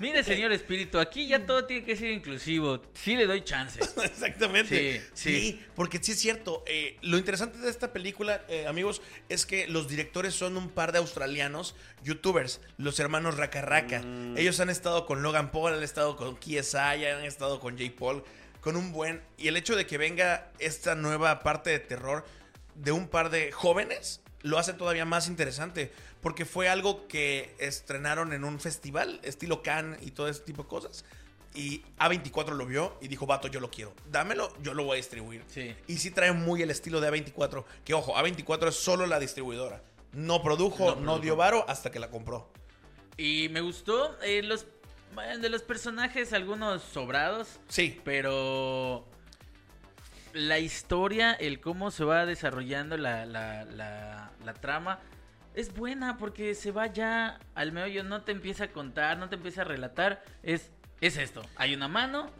Mire, 0.00 0.24
señor 0.24 0.50
espíritu, 0.50 0.98
aquí 0.98 1.28
ya 1.28 1.46
todo 1.46 1.66
tiene 1.66 1.84
que 1.84 1.94
ser 1.96 2.10
inclusivo. 2.10 2.82
Sí 2.94 3.14
le 3.16 3.26
doy 3.26 3.42
chance. 3.44 3.78
Exactamente. 4.04 5.00
Sí, 5.14 5.30
Sí, 5.30 5.40
sí. 5.52 5.64
porque 5.76 5.98
sí 6.02 6.12
es 6.12 6.18
cierto. 6.20 6.64
eh, 6.66 6.96
lo 7.02 7.16
interesante 7.16 7.58
de 7.58 7.70
esta 7.70 7.92
película, 7.92 8.42
eh, 8.48 8.66
amigos, 8.66 9.02
es 9.28 9.46
que 9.46 9.68
los 9.68 9.88
directores 9.88 10.34
son 10.34 10.56
un 10.56 10.68
par 10.70 10.90
de 10.90 10.98
australianos, 10.98 11.76
youtubers, 12.02 12.60
los 12.76 12.98
hermanos 12.98 13.36
Raka 13.36 13.62
Raka. 13.62 14.00
Mm. 14.02 14.36
Ellos 14.36 14.58
han 14.58 14.68
estado 14.70 15.06
con 15.06 15.22
Logan 15.22 15.52
Paul, 15.52 15.74
han 15.74 15.82
estado 15.82 16.16
con 16.16 16.36
KSI, 16.36 16.76
han 17.06 17.24
estado 17.24 17.60
con 17.60 17.78
J. 17.78 17.92
Paul, 17.96 18.24
con 18.60 18.74
un 18.76 18.90
buen. 18.90 19.22
Y 19.38 19.46
el 19.46 19.56
hecho 19.56 19.76
de 19.76 19.86
que 19.86 19.96
venga 19.96 20.50
esta 20.58 20.96
nueva 20.96 21.40
parte 21.44 21.70
de 21.70 21.78
terror 21.78 22.24
de 22.74 22.90
un 22.90 23.06
par 23.06 23.30
de 23.30 23.52
jóvenes 23.52 24.20
lo 24.42 24.58
hace 24.58 24.72
todavía 24.74 25.04
más 25.04 25.28
interesante. 25.28 25.92
Porque 26.24 26.44
fue 26.44 26.68
algo 26.68 27.06
que 27.06 27.54
estrenaron 27.58 28.32
en 28.32 28.42
un 28.44 28.58
festival, 28.58 29.20
estilo 29.22 29.62
Cannes 29.62 30.00
y 30.02 30.10
todo 30.10 30.26
ese 30.28 30.40
tipo 30.40 30.62
de 30.64 30.68
cosas. 30.68 31.04
Y 31.54 31.82
A24 31.98 32.54
lo 32.56 32.66
vio 32.66 32.96
y 33.00 33.06
dijo, 33.08 33.26
vato, 33.26 33.46
yo 33.46 33.60
lo 33.60 33.70
quiero. 33.70 33.92
Dámelo, 34.10 34.52
yo 34.62 34.74
lo 34.74 34.84
voy 34.84 34.94
a 34.94 34.96
distribuir. 34.96 35.44
Sí. 35.46 35.76
Y 35.86 35.98
sí 35.98 36.10
trae 36.10 36.32
muy 36.32 36.62
el 36.62 36.70
estilo 36.70 37.00
de 37.00 37.10
A24. 37.12 37.64
Que 37.84 37.94
ojo, 37.94 38.14
A24 38.16 38.68
es 38.68 38.74
solo 38.74 39.06
la 39.06 39.20
distribuidora. 39.20 39.82
No 40.12 40.42
produjo, 40.42 40.86
No 40.86 40.90
no, 40.96 41.00
produjo. 41.02 41.18
dio 41.20 41.36
varo 41.36 41.64
hasta 41.68 41.90
que 41.92 41.98
la 42.00 42.10
compró. 42.10 42.50
Y 43.16 43.48
me 43.50 43.60
gustó 43.60 44.18
eh, 44.22 44.42
los 44.42 44.66
de 45.40 45.48
los 45.48 45.62
personajes, 45.62 46.32
algunos 46.32 46.82
sobrados, 46.82 47.60
Sí. 47.68 48.00
pero 48.02 49.06
la 50.32 50.58
historia, 50.58 51.34
el 51.34 51.60
cómo 51.60 51.92
se 51.92 52.02
va 52.02 52.26
desarrollando 52.26 52.96
la, 52.96 53.24
la, 53.26 53.64
la, 53.64 54.32
la 54.44 54.54
trama, 54.54 54.98
es 55.54 55.74
buena 55.74 56.18
porque 56.18 56.54
se 56.54 56.72
va 56.72 56.86
ya 56.86 57.38
al 57.54 57.72
meollo, 57.72 58.02
no 58.02 58.22
te 58.22 58.32
empieza 58.32 58.64
a 58.64 58.68
contar, 58.68 59.18
no 59.18 59.28
te 59.28 59.36
empieza 59.36 59.62
a 59.62 59.64
relatar, 59.64 60.24
es, 60.42 60.70
es 61.00 61.16
esto, 61.16 61.42
hay 61.56 61.74
una 61.74 61.88
mano, 61.88 62.30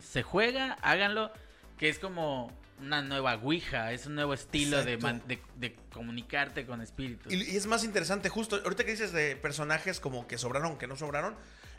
se 0.00 0.22
juega, 0.22 0.74
háganlo, 0.82 1.32
que 1.78 1.88
es 1.88 1.98
como 1.98 2.52
una 2.80 3.02
nueva 3.02 3.34
Ouija, 3.34 3.92
es 3.92 4.06
un 4.06 4.14
nuevo 4.14 4.34
estilo 4.34 4.84
de, 4.84 4.96
de 5.56 5.76
comunicarte 5.92 6.66
con 6.66 6.80
espíritus. 6.80 7.32
Y, 7.32 7.52
y 7.52 7.56
es 7.56 7.66
más 7.66 7.84
interesante, 7.84 8.28
justo, 8.28 8.60
ahorita 8.62 8.84
que 8.84 8.92
dices 8.92 9.12
de 9.12 9.36
personajes 9.36 10.00
como 10.00 10.26
que 10.26 10.38
sobraron, 10.38 10.78
que 10.78 10.86
no 10.86 10.96
sobraron, 10.96 11.36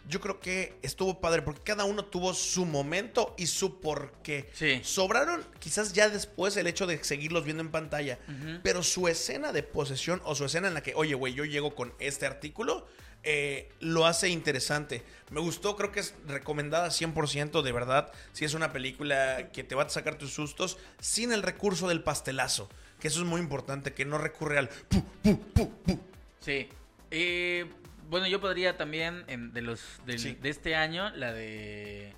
yo 0.08 0.20
creo 0.20 0.39
que 0.39 0.78
estuvo 0.82 1.20
padre 1.22 1.41
porque 1.41 1.62
cada 1.62 1.86
uno 1.86 2.06
tuvo 2.06 2.34
su 2.34 2.66
momento 2.66 3.34
y 3.38 3.47
su 3.47 3.80
porqué. 3.80 4.49
Sí. 4.54 4.82
Sobraron 4.84 5.45
quizás 5.60 5.93
ya 5.93 6.10
después 6.10 6.58
el 6.58 6.68
hecho 6.68 6.86
de 6.86 7.04
seguirlos 7.04 7.45
viendo 7.45 7.62
en 7.62 7.72
pantalla, 7.72 8.20
pero 8.64 8.84
su 8.84 9.08
escena 9.08 9.51
de 9.51 9.64
posesión 9.64 10.22
o 10.26 10.36
su 10.36 10.45
escena 10.45 10.68
en 10.68 10.74
la 10.74 10.84
que, 10.84 10.93
oye, 10.95 11.16
güey, 11.16 11.34
yo 11.34 11.45
llego 11.45 11.74
con 11.76 11.93
este 11.99 12.26
artículo, 12.26 12.86
eh, 13.24 13.70
lo 13.80 14.06
hace 14.06 14.28
interesante. 14.28 15.04
Me 15.30 15.39
gustó, 15.39 15.78
creo 15.78 15.91
que 15.91 16.01
es 16.01 16.14
recomendada 16.28 16.89
100% 16.89 17.62
de 17.62 17.72
verdad. 17.72 18.12
Si 18.34 18.43
es 18.43 18.54
una 18.54 18.74
película 18.74 19.49
que 19.54 19.64
te 19.64 19.76
va 19.76 19.84
a 19.84 19.89
sacar 19.89 20.18
tus 20.18 20.34
sustos 20.34 20.78
sin 20.99 21.32
el 21.32 21.41
recurso 21.41 21.88
del 21.88 22.04
pastelazo. 22.04 22.70
Que 22.99 23.08
eso 23.08 23.22
es 23.22 23.26
muy 23.26 23.39
importante, 23.39 23.93
que 23.93 24.06
no 24.06 24.18
recurre 24.18 24.58
al... 24.58 24.70
pu, 24.70 25.04
pu, 25.24 25.39
pu, 25.39 25.72
pu. 25.84 25.99
Sí. 26.41 26.70
Eh, 27.12 27.66
bueno, 28.14 28.28
yo 28.28 28.39
podría 28.39 28.78
también, 28.78 29.24
en- 29.28 29.53
de 29.53 29.61
los 29.64 29.82
del- 30.05 30.20
Sí. 30.20 30.38
de 30.39 30.49
este 30.49 30.76
año, 30.76 31.09
la 31.16 31.34
de 31.34 32.14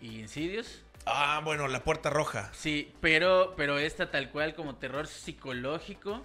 Insidious. 0.00 0.82
Ah, 1.06 1.40
bueno, 1.44 1.66
la 1.68 1.82
puerta 1.82 2.10
roja. 2.10 2.50
Sí, 2.54 2.94
pero, 3.00 3.54
pero 3.56 3.78
esta 3.78 4.10
tal 4.10 4.30
cual 4.30 4.54
como 4.54 4.76
terror 4.76 5.06
psicológico 5.08 6.22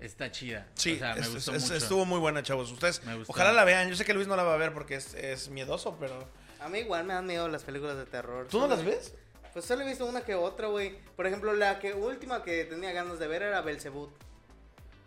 está 0.00 0.30
chida. 0.30 0.66
Sí, 0.74 0.94
o 0.94 0.98
sea, 0.98 1.14
me 1.14 1.20
es- 1.22 1.32
gustó 1.34 1.54
es- 1.54 1.62
mucho. 1.62 1.74
estuvo 1.74 2.04
muy 2.04 2.18
buena, 2.18 2.42
chavos. 2.42 2.70
Ustedes, 2.70 3.02
Me 3.04 3.14
gustó. 3.16 3.32
ojalá 3.32 3.52
la 3.52 3.64
vean. 3.64 3.88
Yo 3.88 3.96
sé 3.96 4.04
que 4.04 4.12
Luis 4.14 4.28
no 4.28 4.36
la 4.36 4.42
va 4.42 4.54
a 4.54 4.58
ver 4.58 4.72
porque 4.74 4.96
es, 4.96 5.14
es 5.14 5.48
miedoso, 5.48 5.96
pero... 5.98 6.28
A 6.60 6.68
mí 6.68 6.80
igual 6.80 7.04
me 7.04 7.14
dan 7.14 7.26
miedo 7.26 7.48
las 7.48 7.64
películas 7.64 7.96
de 7.96 8.04
terror. 8.04 8.46
¿Tú 8.48 8.60
no 8.60 8.66
las 8.68 8.84
ves? 8.84 9.14
Pues 9.54 9.64
solo 9.64 9.82
he 9.82 9.86
visto 9.86 10.04
una 10.06 10.20
que 10.20 10.34
otra, 10.34 10.68
güey. 10.68 10.98
Por 11.16 11.26
ejemplo, 11.26 11.52
la 11.54 11.78
que 11.80 11.94
última 11.94 12.42
que 12.44 12.64
tenía 12.66 12.92
ganas 12.92 13.18
de 13.18 13.26
ver 13.26 13.42
era 13.42 13.60
Belzebut. 13.62 14.10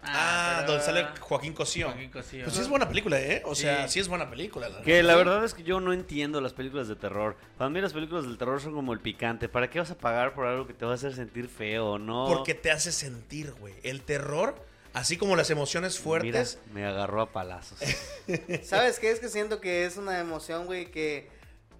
Ah, 0.05 0.55
pero- 0.59 0.71
donde 0.73 0.85
sale 0.85 1.07
Joaquín 1.19 1.53
Cosío. 1.53 1.87
Joaquín 1.87 2.09
Cosío. 2.11 2.43
Pues 2.43 2.55
sí 2.55 2.61
es 2.61 2.67
buena 2.67 2.87
película, 2.87 3.19
¿eh? 3.19 3.41
O 3.45 3.55
sea, 3.55 3.87
Sí. 3.87 3.93
sí 3.93 3.99
es 3.99 4.07
buena 4.07 4.29
película. 4.29 4.69
la 4.69 4.81
Que 4.81 5.01
la 5.03 5.15
verdad. 5.15 5.43
es 5.45 5.53
que 5.53 5.63
yo 5.63 5.79
no 5.79 5.93
entiendo 5.93 6.41
las 6.41 6.53
películas 6.53 6.87
de 6.87 6.95
terror. 6.95 7.35
Para 7.57 7.69
mí 7.69 7.79
las 7.81 7.93
películas 7.93 8.25
del 8.25 8.37
terror 8.37 8.59
son 8.61 8.73
como 8.73 8.93
el 8.93 8.99
picante. 8.99 9.47
¿Para 9.49 9.69
qué 9.69 9.79
vas 9.79 9.91
a 9.91 9.97
pagar 9.97 10.33
por 10.33 10.45
algo 10.45 10.67
que 10.67 10.73
te 10.73 10.85
va 10.85 10.91
a 10.91 10.95
hacer 10.95 11.13
sentir 11.15 11.47
feo, 11.47 11.97
no? 11.99 12.25
Porque 12.27 12.53
te 12.53 12.71
hace 12.71 12.91
sentir, 12.91 13.51
güey. 13.53 13.73
El 13.83 14.01
terror, 14.01 14.55
así 14.93 15.17
como 15.17 15.35
las 15.35 15.49
emociones 15.49 15.99
fuertes. 15.99 16.59
Mira, 16.73 16.73
me 16.73 16.85
agarró 16.93 17.21
a 17.21 17.31
palazos. 17.31 17.79
¿Sabes 18.63 18.99
qué? 18.99 19.11
Es 19.11 19.19
que 19.19 19.29
siento 19.29 19.59
que 19.61 19.85
es 19.85 19.97
una 19.97 20.19
emoción, 20.19 20.65
güey, 20.65 20.91
que 20.91 21.29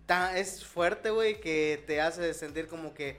ta- 0.06 0.38
es 0.38 0.64
fuerte, 0.66 1.10
güey, 1.10 1.40
que 1.40 1.84
te 1.88 2.02
hace 2.02 2.34
sentir 2.34 2.68
como 2.68 2.94
que... 2.94 3.18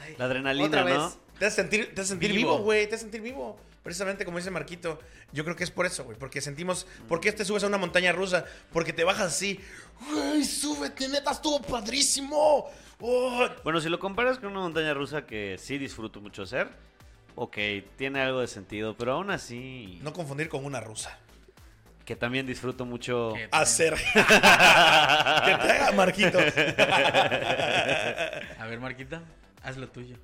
ay, 0.00 0.14
La 0.18 0.24
adrenalina. 0.26 0.84
¿no? 0.84 1.12
Te 1.38 1.46
hace 1.46 1.56
sentir, 1.56 1.94
te 1.94 2.00
hace 2.00 2.10
sentir 2.10 2.32
Vivo. 2.32 2.52
vivo, 2.54 2.64
güey. 2.64 2.88
Te 2.88 2.94
hace 2.94 3.02
sentir 3.02 3.20
vivo. 3.20 3.58
Precisamente 3.86 4.24
como 4.24 4.38
dice 4.38 4.50
Marquito. 4.50 4.98
Yo 5.30 5.44
creo 5.44 5.54
que 5.54 5.62
es 5.62 5.70
por 5.70 5.86
eso, 5.86 6.02
güey. 6.02 6.18
Porque 6.18 6.40
sentimos. 6.40 6.88
¿Por 7.08 7.20
qué 7.20 7.30
te 7.30 7.44
subes 7.44 7.62
a 7.62 7.68
una 7.68 7.78
montaña 7.78 8.10
rusa? 8.10 8.44
Porque 8.72 8.92
te 8.92 9.04
bajas 9.04 9.28
así. 9.28 9.60
¡Güey, 10.10 10.42
súbete, 10.42 11.06
neta! 11.06 11.30
¡Estuvo 11.30 11.62
padrísimo! 11.62 12.68
¡Oh! 12.98 13.46
Bueno, 13.62 13.80
si 13.80 13.88
lo 13.88 14.00
comparas 14.00 14.40
con 14.40 14.50
una 14.50 14.58
montaña 14.58 14.92
rusa 14.92 15.24
que 15.24 15.54
sí 15.56 15.78
disfruto 15.78 16.20
mucho 16.20 16.42
hacer, 16.42 16.68
ok, 17.36 17.56
tiene 17.96 18.20
algo 18.22 18.40
de 18.40 18.48
sentido, 18.48 18.96
pero 18.96 19.12
aún 19.12 19.30
así, 19.30 20.00
No 20.02 20.12
confundir 20.12 20.48
con 20.48 20.64
una 20.64 20.80
rusa. 20.80 21.16
que 22.04 22.16
también 22.16 22.44
disfruto 22.44 22.86
mucho. 22.86 23.34
Hacer. 23.52 23.94
que 24.14 24.20
te 24.20 25.70
haga 25.70 25.92
Marquito. 25.92 26.38
A 28.58 28.66
ver, 28.66 28.80
Marquita, 28.80 29.22
haz 29.62 29.76
lo 29.76 29.88
tuyo. 29.88 30.16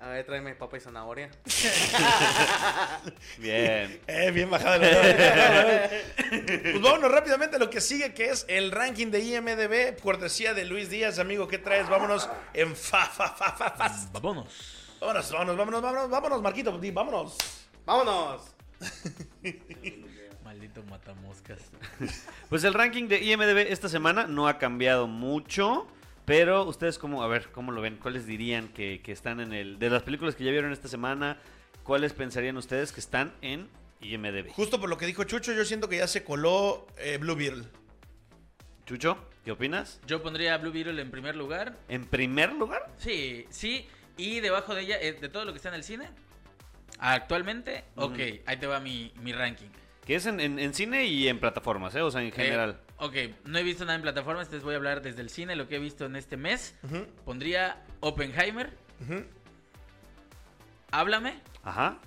A 0.00 0.10
ver, 0.10 0.24
tráeme 0.24 0.54
papa 0.54 0.76
y 0.76 0.80
zanahoria. 0.80 1.28
Bien. 3.38 4.00
Eh, 4.06 4.30
bien 4.30 4.48
bajada 4.48 4.78
la 4.78 5.90
Pues 6.30 6.80
vámonos 6.80 7.10
rápidamente 7.10 7.56
a 7.56 7.58
lo 7.58 7.68
que 7.68 7.80
sigue, 7.80 8.14
que 8.14 8.26
es 8.26 8.46
el 8.48 8.70
ranking 8.70 9.08
de 9.08 9.18
IMDB, 9.20 10.00
cortesía 10.00 10.54
de 10.54 10.64
Luis 10.66 10.88
Díaz, 10.88 11.18
amigo. 11.18 11.48
¿Qué 11.48 11.58
traes? 11.58 11.88
Vámonos 11.88 12.30
en 12.54 12.76
fa, 12.76 13.06
fa, 13.06 13.30
fa, 13.30 13.52
fa, 13.52 13.70
fa. 13.70 14.08
Vámonos. 14.12 14.78
Vámonos, 15.00 15.32
vámonos, 15.32 15.56
vámonos, 15.56 15.82
vámonos, 15.82 16.10
vámonos, 16.10 16.42
Marquito, 16.42 16.80
vámonos. 16.92 17.36
¡Vámonos! 17.84 18.54
Maldito 20.44 20.82
matamoscas. 20.84 21.58
Pues 22.48 22.62
el 22.64 22.74
ranking 22.74 23.08
de 23.08 23.22
IMDB 23.22 23.70
esta 23.72 23.88
semana 23.88 24.26
no 24.26 24.46
ha 24.46 24.58
cambiado 24.58 25.08
mucho. 25.08 25.88
Pero 26.28 26.62
ustedes, 26.64 26.98
cómo, 26.98 27.22
a 27.24 27.26
ver, 27.26 27.48
¿cómo 27.50 27.72
lo 27.72 27.80
ven? 27.80 27.96
¿Cuáles 27.96 28.26
dirían 28.26 28.68
que, 28.68 29.00
que 29.02 29.10
están 29.12 29.40
en 29.40 29.52
el. 29.52 29.78
De 29.80 29.88
las 29.90 30.02
películas 30.04 30.36
que 30.36 30.44
ya 30.44 30.50
vieron 30.52 30.70
esta 30.72 30.86
semana, 30.86 31.38
¿cuáles 31.82 32.12
pensarían 32.12 32.56
ustedes 32.56 32.92
que 32.92 33.00
están 33.00 33.32
en 33.40 33.68
IMDB? 34.02 34.50
Justo 34.50 34.78
por 34.78 34.88
lo 34.90 34.96
que 34.98 35.06
dijo 35.06 35.24
Chucho, 35.24 35.52
yo 35.54 35.64
siento 35.64 35.88
que 35.88 35.96
ya 35.96 36.06
se 36.06 36.22
coló 36.22 36.86
eh, 36.98 37.16
Blue 37.18 37.34
Beetle. 37.34 37.64
Chucho, 38.86 39.18
¿qué 39.44 39.52
opinas? 39.52 40.00
Yo 40.06 40.22
pondría 40.22 40.54
a 40.54 40.58
Blue 40.58 40.70
Beetle 40.70 41.00
en 41.00 41.10
primer 41.10 41.34
lugar. 41.34 41.76
¿En 41.88 42.04
primer 42.06 42.52
lugar? 42.52 42.90
Sí, 42.98 43.46
sí. 43.50 43.88
Y 44.18 44.40
debajo 44.40 44.74
de 44.74 44.82
ella, 44.82 44.98
eh, 45.00 45.14
de 45.14 45.28
todo 45.30 45.44
lo 45.46 45.52
que 45.52 45.56
está 45.56 45.70
en 45.70 45.76
el 45.76 45.84
cine, 45.84 46.10
actualmente, 46.98 47.84
ok, 47.96 48.18
ahí 48.46 48.56
te 48.58 48.66
va 48.66 48.80
mi, 48.80 49.12
mi 49.22 49.32
ranking. 49.32 49.68
Que 50.04 50.14
es 50.16 50.26
en, 50.26 50.40
en- 50.40 50.58
en 50.58 50.74
cine 50.74 51.04
y 51.06 51.28
en 51.28 51.38
plataformas, 51.38 51.94
¿eh? 51.94 52.02
O 52.02 52.10
sea, 52.10 52.22
en 52.22 52.32
general. 52.32 52.80
Eh, 52.82 52.87
ok, 52.98 53.14
no 53.44 53.58
he 53.58 53.62
visto 53.62 53.84
nada 53.84 53.96
en 53.96 54.02
plataformas, 54.02 54.46
entonces 54.46 54.64
voy 54.64 54.74
a 54.74 54.76
hablar 54.76 55.02
desde 55.02 55.20
el 55.22 55.30
cine, 55.30 55.56
lo 55.56 55.68
que 55.68 55.76
he 55.76 55.78
visto 55.78 56.04
en 56.06 56.16
este 56.16 56.36
mes. 56.36 56.74
Pondría 57.24 57.84
Oppenheimer. 58.00 58.76
Háblame, 60.90 61.40
Ajá. 61.62 61.98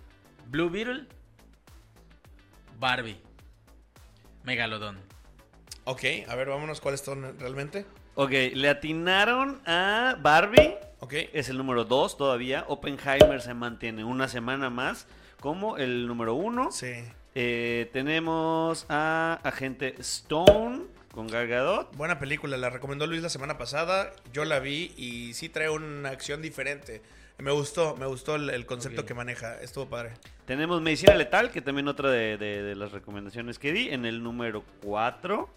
Blue 0.47 0.69
Beetle, 0.69 1.05
Barbie, 2.79 3.21
Megalodón. 4.43 4.97
Ok, 5.83 6.03
a 6.27 6.35
ver, 6.35 6.49
vámonos, 6.49 6.81
¿cuáles 6.81 7.01
son 7.01 7.37
realmente? 7.39 7.85
Ok, 8.15 8.31
le 8.53 8.69
atinaron 8.69 9.61
a 9.65 10.17
Barbie. 10.21 10.75
Ok, 10.99 11.13
Es 11.33 11.49
el 11.49 11.57
número 11.57 11.85
2 11.85 12.17
todavía. 12.17 12.65
Oppenheimer 12.67 13.41
se 13.41 13.53
mantiene 13.53 14.03
una 14.03 14.27
semana 14.27 14.69
más 14.69 15.07
como 15.39 15.77
el 15.77 16.07
número 16.07 16.33
1. 16.35 16.71
sí. 16.71 16.93
Tenemos 17.33 18.85
a 18.89 19.39
Agente 19.43 19.95
Stone 19.99 20.83
con 21.11 21.27
Gal 21.27 21.47
Gadot. 21.47 21.95
Buena 21.95 22.19
película, 22.19 22.57
la 22.57 22.69
recomendó 22.69 23.07
Luis 23.07 23.21
la 23.21 23.29
semana 23.29 23.57
pasada. 23.57 24.11
Yo 24.33 24.45
la 24.45 24.59
vi 24.59 24.93
y 24.97 25.33
sí 25.33 25.49
trae 25.49 25.69
una 25.69 26.09
acción 26.09 26.41
diferente. 26.41 27.01
Me 27.37 27.51
gustó, 27.51 27.95
me 27.97 28.05
gustó 28.05 28.35
el, 28.35 28.49
el 28.51 28.65
concepto 28.65 29.05
que 29.05 29.13
maneja. 29.13 29.59
Estuvo 29.61 29.87
padre. 29.87 30.11
Tenemos 30.45 30.81
Medicina 30.81 31.15
Letal, 31.15 31.49
que 31.51 31.61
también 31.61 31.87
otra 31.87 32.09
de, 32.11 32.37
de- 32.37 32.61
de 32.61 32.75
las 32.75 32.91
recomendaciones 32.91 33.57
que 33.57 33.71
di, 33.71 33.89
en 33.89 34.05
el 34.05 34.21
número 34.21 34.63
4. 34.83 35.49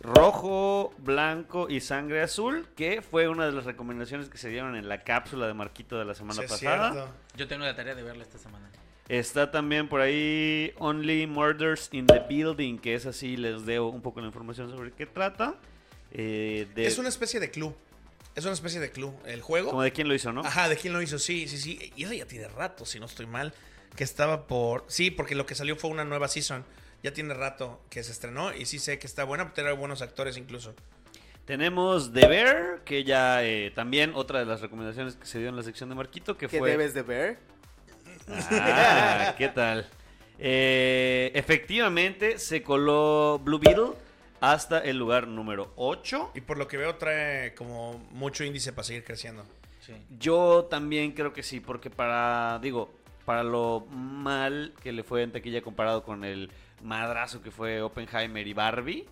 Rojo, 0.00 0.92
blanco 0.98 1.68
y 1.68 1.80
sangre 1.80 2.22
azul, 2.22 2.66
que 2.76 3.02
fue 3.02 3.28
una 3.28 3.46
de 3.46 3.52
las 3.52 3.64
recomendaciones 3.64 4.28
que 4.28 4.38
se 4.38 4.48
dieron 4.50 4.76
en 4.76 4.88
la 4.88 5.02
cápsula 5.04 5.46
de 5.46 5.54
Marquito 5.54 5.98
de 5.98 6.04
la 6.04 6.14
semana 6.14 6.42
Sí, 6.42 6.48
pasada. 6.48 6.92
cierto. 6.92 7.10
Yo 7.36 7.48
tengo 7.48 7.64
la 7.64 7.74
tarea 7.74 7.94
de 7.94 8.02
verla 8.02 8.22
esta 8.22 8.38
semana. 8.38 8.70
Está 9.08 9.50
también 9.50 9.88
por 9.88 10.00
ahí 10.00 10.72
Only 10.78 11.26
Murders 11.26 11.88
in 11.92 12.06
the 12.06 12.20
Building, 12.28 12.78
que 12.78 12.94
es 12.94 13.06
así, 13.06 13.36
les 13.36 13.64
debo 13.64 13.90
un 13.90 14.02
poco 14.02 14.20
la 14.20 14.26
información 14.26 14.70
sobre 14.70 14.92
qué 14.92 15.06
trata. 15.06 15.54
Eh, 16.10 16.66
de, 16.74 16.86
Es 16.86 16.98
una 16.98 17.08
especie 17.08 17.38
de 17.38 17.50
club. 17.50 17.76
Es 18.34 18.44
una 18.44 18.54
especie 18.54 18.80
de 18.80 18.90
club. 18.90 19.14
El 19.24 19.42
juego. 19.42 19.70
Como 19.70 19.82
de 19.82 19.92
quién 19.92 20.08
lo 20.08 20.14
hizo, 20.14 20.32
¿no? 20.32 20.42
Ajá, 20.42 20.68
¿de 20.68 20.76
quién 20.76 20.92
lo 20.92 21.00
hizo? 21.00 21.18
Sí, 21.18 21.46
sí, 21.48 21.56
sí. 21.56 21.92
Y 21.96 22.04
eso 22.04 22.12
ya 22.14 22.26
tiene 22.26 22.48
rato, 22.48 22.84
si 22.84 22.98
no 22.98 23.06
estoy 23.06 23.26
mal. 23.26 23.54
Que 23.94 24.04
estaba 24.04 24.46
por. 24.46 24.84
Sí, 24.88 25.10
porque 25.10 25.34
lo 25.34 25.46
que 25.46 25.54
salió 25.54 25.76
fue 25.76 25.90
una 25.90 26.04
nueva 26.04 26.28
season. 26.28 26.64
Ya 27.02 27.12
tiene 27.12 27.32
rato 27.32 27.80
que 27.88 28.02
se 28.02 28.12
estrenó. 28.12 28.54
Y 28.54 28.66
sí 28.66 28.78
sé 28.78 28.98
que 28.98 29.06
está 29.06 29.24
buena, 29.24 29.54
tiene 29.54 29.72
buenos 29.72 30.02
actores 30.02 30.36
incluso. 30.36 30.74
Tenemos 31.46 32.12
The 32.12 32.26
Bear, 32.26 32.80
que 32.84 33.04
ya 33.04 33.44
eh, 33.44 33.70
también 33.70 34.12
otra 34.14 34.40
de 34.40 34.46
las 34.46 34.60
recomendaciones 34.60 35.14
que 35.14 35.26
se 35.26 35.38
dio 35.38 35.48
en 35.48 35.56
la 35.56 35.62
sección 35.62 35.88
de 35.88 35.94
Marquito, 35.94 36.36
que 36.36 36.48
¿Qué 36.48 36.58
fue... 36.58 36.70
debes 36.70 36.92
de 36.92 37.02
ver? 37.02 37.38
Ah, 38.28 39.34
¿qué 39.38 39.48
tal? 39.48 39.86
Eh, 40.38 41.30
efectivamente, 41.34 42.38
se 42.38 42.62
coló 42.62 43.40
Blue 43.42 43.58
Beetle 43.58 43.92
hasta 44.40 44.78
el 44.80 44.98
lugar 44.98 45.26
número 45.26 45.72
8. 45.76 46.32
Y 46.34 46.40
por 46.42 46.58
lo 46.58 46.68
que 46.68 46.76
veo, 46.76 46.96
trae 46.96 47.54
como 47.54 47.98
mucho 48.10 48.44
índice 48.44 48.72
para 48.72 48.84
seguir 48.84 49.04
creciendo. 49.04 49.44
Sí. 49.80 49.94
Yo 50.18 50.66
también 50.70 51.12
creo 51.12 51.32
que 51.32 51.42
sí, 51.42 51.60
porque 51.60 51.90
para, 51.90 52.58
digo, 52.60 52.92
para 53.24 53.42
lo 53.44 53.86
mal 53.90 54.72
que 54.82 54.92
le 54.92 55.02
fue 55.04 55.22
en 55.22 55.32
taquilla 55.32 55.62
comparado 55.62 56.02
con 56.02 56.24
el 56.24 56.50
madrazo 56.82 57.40
que 57.42 57.50
fue 57.50 57.80
Oppenheimer 57.80 58.46
y 58.46 58.52
Barbie, 58.52 59.06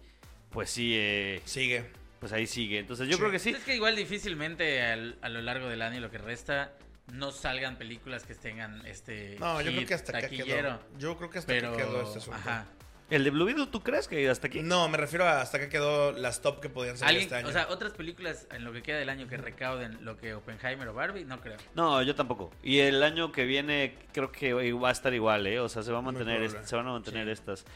pues 0.51 0.71
sí, 0.71 0.93
eh, 0.97 1.41
Sigue. 1.45 1.85
pues 2.21 2.33
ahí 2.33 2.47
sigue. 2.47 2.79
Entonces 2.79 3.07
yo 3.09 3.15
Sí. 3.15 3.21
creo 3.21 3.31
que 3.33 3.39
sí. 3.39 3.51
Es 3.51 3.65
que 3.65 3.75
igual 3.77 3.97
difícilmente 3.97 4.83
al- 4.83 5.17
a 5.23 5.29
lo 5.29 5.41
largo 5.43 5.69
del 5.69 5.81
año 5.83 5.97
y 5.99 6.01
lo 6.01 6.11
que 6.11 6.19
resta 6.19 6.73
no 7.13 7.31
salgan 7.33 7.77
películas 7.77 8.25
que 8.25 8.35
tengan 8.35 8.85
este 8.87 9.37
No, 9.39 9.61
yo 9.61 9.73
creo 9.73 9.87
que 9.87 9.95
hasta 9.95 10.19
acá 10.19 10.29
quedó. 10.29 10.81
Yo 10.99 11.17
creo 11.17 11.31
que 11.31 11.39
hasta 11.39 11.53
Pero, 11.53 11.69
acá 11.69 11.79
quedó 11.79 12.03
este 12.03 12.19
asunto. 12.19 12.39
ajá. 12.39 12.67
¿El 13.11 13.23
de 13.23 13.29
Blue 13.31 13.45
Beetle 13.45 13.67
tú 13.67 13.83
crees 13.83 14.09
que 14.09 14.31
hasta 14.31 14.47
aquí? 14.47 14.63
No, 14.63 14.89
me 14.89 14.97
refiero 14.97 15.27
a 15.27 15.43
hasta 15.43 15.59
acá 15.59 15.69
quedó 15.69 16.13
las 16.13 16.41
top 16.41 16.61
que 16.61 16.71
podían 16.71 16.97
salir 16.97 17.21
este 17.21 17.35
año. 17.35 17.49
o 17.49 17.53
sea, 17.53 17.69
otras 17.69 17.93
películas 17.93 18.47
en 18.51 18.65
lo 18.65 18.73
que 18.73 18.83
queda 18.83 18.97
del 18.99 19.11
año 19.11 19.29
que 19.29 19.37
recauden 19.37 20.03
lo 20.03 20.17
que 20.17 20.33
Oppenheimer 20.35 20.89
o 20.89 20.95
Barbie, 20.95 21.25
no 21.25 21.39
creo. 21.41 21.59
No, 21.75 22.01
yo 22.03 22.15
tampoco. 22.15 22.51
Y 22.63 22.79
el 22.81 23.03
año 23.03 23.31
que 23.31 23.45
viene 23.45 23.99
creo 24.15 24.33
que 24.33 24.55
va 24.73 24.89
a 24.89 24.93
estar 24.93 25.13
igual, 25.13 25.47
¿eh? 25.47 25.61
O 25.61 25.69
sea, 25.69 25.83
se, 25.83 25.93
va 25.93 25.99
a 25.99 26.03
mantener 26.03 26.51
se 26.65 26.77
van 26.77 26.87
a 26.89 26.93
mantener 26.93 27.27
Sí. 27.27 27.33
estas. 27.33 27.67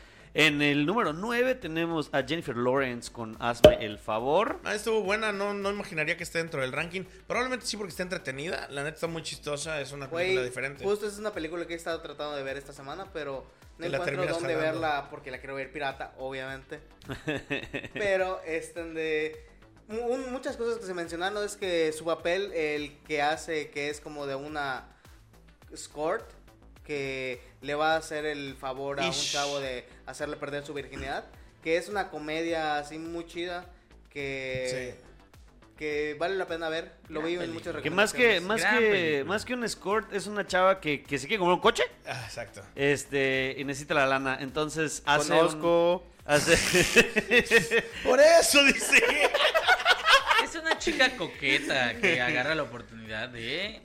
En 0.40 0.62
el 0.62 0.86
número 0.86 1.12
9 1.12 1.56
tenemos 1.56 2.10
a 2.12 2.22
Jennifer 2.22 2.56
Lawrence 2.56 3.10
con 3.10 3.36
Hazme 3.40 3.84
el 3.84 3.98
favor. 3.98 4.60
Ah, 4.62 4.72
estuvo 4.76 5.02
buena, 5.02 5.32
no, 5.32 5.52
no 5.52 5.68
imaginaría 5.68 6.16
que 6.16 6.22
esté 6.22 6.38
dentro 6.38 6.60
del 6.60 6.70
ranking. 6.70 7.02
Probablemente 7.26 7.66
sí 7.66 7.76
porque 7.76 7.90
está 7.90 8.04
entretenida. 8.04 8.68
La 8.70 8.84
neta 8.84 8.94
está 8.94 9.08
muy 9.08 9.24
chistosa, 9.24 9.80
es 9.80 9.90
una 9.90 10.08
película 10.08 10.34
Güey, 10.42 10.44
diferente. 10.48 10.84
justo 10.84 11.08
es 11.08 11.18
una 11.18 11.32
película 11.32 11.66
que 11.66 11.72
he 11.72 11.76
estado 11.76 12.00
tratando 12.02 12.36
de 12.36 12.44
ver 12.44 12.56
esta 12.56 12.72
semana, 12.72 13.06
pero 13.12 13.44
no 13.78 13.88
la 13.88 13.96
encuentro 13.96 14.04
terminas 14.04 14.34
dónde 14.38 14.54
jalando. 14.54 14.80
verla 14.80 15.10
porque 15.10 15.32
la 15.32 15.38
quiero 15.40 15.56
ver 15.56 15.72
pirata, 15.72 16.14
obviamente. 16.18 16.78
pero 17.94 18.40
este 18.46 18.84
de 18.84 19.44
mu- 19.88 20.06
un- 20.06 20.30
muchas 20.32 20.56
cosas 20.56 20.78
que 20.78 20.86
se 20.86 20.94
mencionaron 20.94 21.44
es 21.44 21.56
que 21.56 21.90
su 21.92 22.04
papel 22.04 22.52
el 22.52 22.96
que 23.08 23.22
hace 23.22 23.70
que 23.70 23.90
es 23.90 24.00
como 24.00 24.24
de 24.26 24.36
una 24.36 24.86
escort 25.72 26.30
que 26.88 27.38
le 27.60 27.74
va 27.74 27.92
a 27.94 27.96
hacer 27.98 28.24
el 28.24 28.56
favor 28.56 28.98
a 28.98 29.04
un 29.06 29.12
chavo 29.12 29.60
de 29.60 29.84
hacerle 30.06 30.36
perder 30.36 30.64
su 30.64 30.72
virginidad, 30.74 31.26
que 31.62 31.76
es 31.76 31.88
una 31.90 32.08
comedia 32.10 32.78
así 32.78 32.98
muy 32.98 33.26
chida 33.26 33.66
que 34.10 34.94
Sí. 34.98 35.04
que 35.76 36.16
vale 36.18 36.34
la 36.36 36.46
pena 36.46 36.68
ver. 36.70 36.90
Lo 37.08 37.20
Gran 37.20 37.32
vi 37.32 37.38
en 37.44 37.52
muchas 37.52 37.76
Que 37.82 37.90
más 37.90 38.12
que, 38.14 38.40
más 38.40 38.60
Gran 38.62 38.78
que, 38.78 38.90
película. 38.90 39.24
más 39.26 39.44
que 39.44 39.54
un 39.54 39.64
escort 39.64 40.12
es 40.14 40.26
una 40.26 40.46
chava 40.46 40.80
que, 40.80 41.02
que 41.02 41.18
se 41.18 41.28
quiere 41.28 41.38
comprar 41.40 41.54
un 41.56 41.60
coche. 41.60 41.82
Ah, 42.06 42.22
exacto. 42.24 42.62
Este, 42.74 43.54
y 43.58 43.64
necesita 43.64 43.92
la 43.94 44.06
lana. 44.06 44.38
Entonces 44.40 45.02
hace. 45.04 45.30
un- 45.32 45.38
Conozco. 45.38 46.04
hace- 46.24 46.56
Por 48.02 48.18
eso 48.18 48.64
dice. 48.64 49.02
Es 50.58 50.64
una 50.64 50.78
chica 50.78 51.16
coqueta 51.16 51.94
que 52.00 52.20
agarra 52.20 52.54
la 52.56 52.64
oportunidad 52.64 53.28
de 53.28 53.80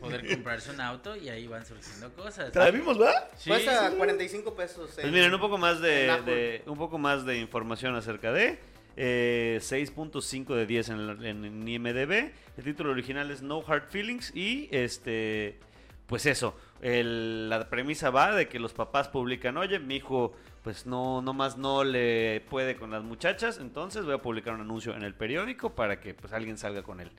poder 0.00 0.26
comprarse 0.28 0.70
un 0.70 0.80
auto 0.80 1.16
y 1.16 1.30
ahí 1.30 1.46
van 1.46 1.64
surgiendo 1.64 2.12
cosas. 2.12 2.54
¿La 2.54 2.70
vimos, 2.70 3.00
va? 3.00 3.30
Sí, 3.38 3.48
Cuesta 3.48 3.90
sí. 3.90 3.96
45 3.96 4.54
pesos. 4.54 4.90
Pues 4.94 5.06
en- 5.06 5.12
miren, 5.12 5.32
un 5.32 5.40
poco 5.40 5.56
más 5.56 5.80
de, 5.80 6.62
un 6.66 6.76
poco 6.76 6.98
más 6.98 7.24
de 7.24 7.38
información 7.38 7.94
acerca 7.96 8.30
de 8.32 8.58
eh, 8.96 9.58
6.5 9.62 10.54
de 10.54 10.66
10 10.66 10.88
en, 10.90 11.00
el- 11.00 11.24
en 11.24 11.66
IMDb. 11.68 12.30
El 12.58 12.64
título 12.64 12.90
original 12.90 13.30
es 13.30 13.40
No 13.42 13.64
Hard 13.66 13.88
Feelings 13.90 14.34
y 14.36 14.68
este 14.70 15.58
pues 16.06 16.24
eso, 16.26 16.58
el- 16.82 17.48
la 17.48 17.68
premisa 17.70 18.10
va 18.10 18.34
de 18.34 18.48
que 18.48 18.58
los 18.58 18.72
papás 18.74 19.08
publican, 19.08 19.56
"Oye, 19.56 19.78
mi 19.78 19.96
hijo 19.96 20.34
pues 20.62 20.86
no 20.86 21.22
no 21.22 21.32
más 21.32 21.56
no 21.56 21.84
le 21.84 22.40
puede 22.50 22.76
con 22.76 22.90
las 22.90 23.02
muchachas, 23.02 23.58
entonces 23.58 24.04
voy 24.04 24.14
a 24.14 24.18
publicar 24.22 24.54
un 24.54 24.60
anuncio 24.60 24.94
en 24.94 25.02
el 25.02 25.14
periódico 25.14 25.74
para 25.74 26.00
que 26.00 26.14
pues 26.14 26.32
alguien 26.32 26.58
salga 26.58 26.82
con 26.82 27.00
él." 27.00 27.10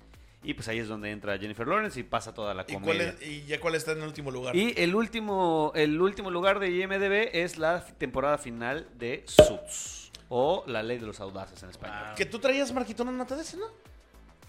Y 0.41 0.53
pues 0.53 0.69
ahí 0.69 0.79
es 0.79 0.87
donde 0.87 1.11
entra 1.11 1.37
Jennifer 1.37 1.67
Lawrence 1.67 1.99
y 1.99 2.03
pasa 2.03 2.33
toda 2.33 2.53
la 2.53 2.61
¿Y, 2.63 2.73
cuál 2.73 2.81
comedia. 2.83 3.09
es- 3.19 3.27
y 3.27 3.45
ya 3.45 3.59
cuál 3.59 3.75
está 3.75 3.91
en 3.91 3.97
el 3.99 4.05
último 4.07 4.31
lugar? 4.31 4.55
Y 4.55 4.73
el 4.77 4.95
último, 4.95 5.73
el 5.75 5.99
último 6.01 6.31
lugar 6.31 6.59
de 6.59 6.71
IMDB 6.71 7.29
es 7.33 7.57
la 7.57 7.83
temporada 7.85 8.37
final 8.37 8.87
de 8.97 9.23
Suits. 9.27 10.11
O 10.29 10.63
La 10.67 10.81
Ley 10.83 10.97
de 10.99 11.07
los 11.07 11.19
Audaces 11.19 11.61
en 11.63 11.71
español. 11.71 12.05
Wow. 12.05 12.15
Que 12.15 12.25
tú 12.25 12.39
traías, 12.39 12.71
Marquito, 12.71 13.03
una 13.03 13.11
nota 13.11 13.35
de 13.35 13.41
ese, 13.41 13.57
¿no? 13.57 13.65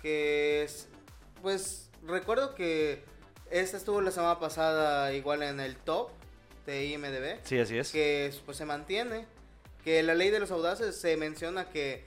Que 0.02 0.62
es. 0.62 0.88
Pues 1.42 1.90
recuerdo 2.06 2.54
que 2.54 3.02
esta 3.50 3.76
estuvo 3.76 4.00
la 4.00 4.10
semana 4.10 4.38
pasada 4.38 5.12
igual 5.14 5.42
en 5.42 5.58
el 5.58 5.76
top 5.76 6.10
de 6.70 6.86
IMDb. 6.86 7.38
Sí, 7.44 7.58
así 7.58 7.78
es. 7.78 7.90
Que 7.92 8.32
pues 8.46 8.56
se 8.56 8.64
mantiene. 8.64 9.26
Que 9.84 10.02
la 10.02 10.14
ley 10.14 10.30
de 10.30 10.40
los 10.40 10.50
audaces 10.50 11.00
se 11.00 11.16
menciona 11.16 11.70
que 11.70 12.04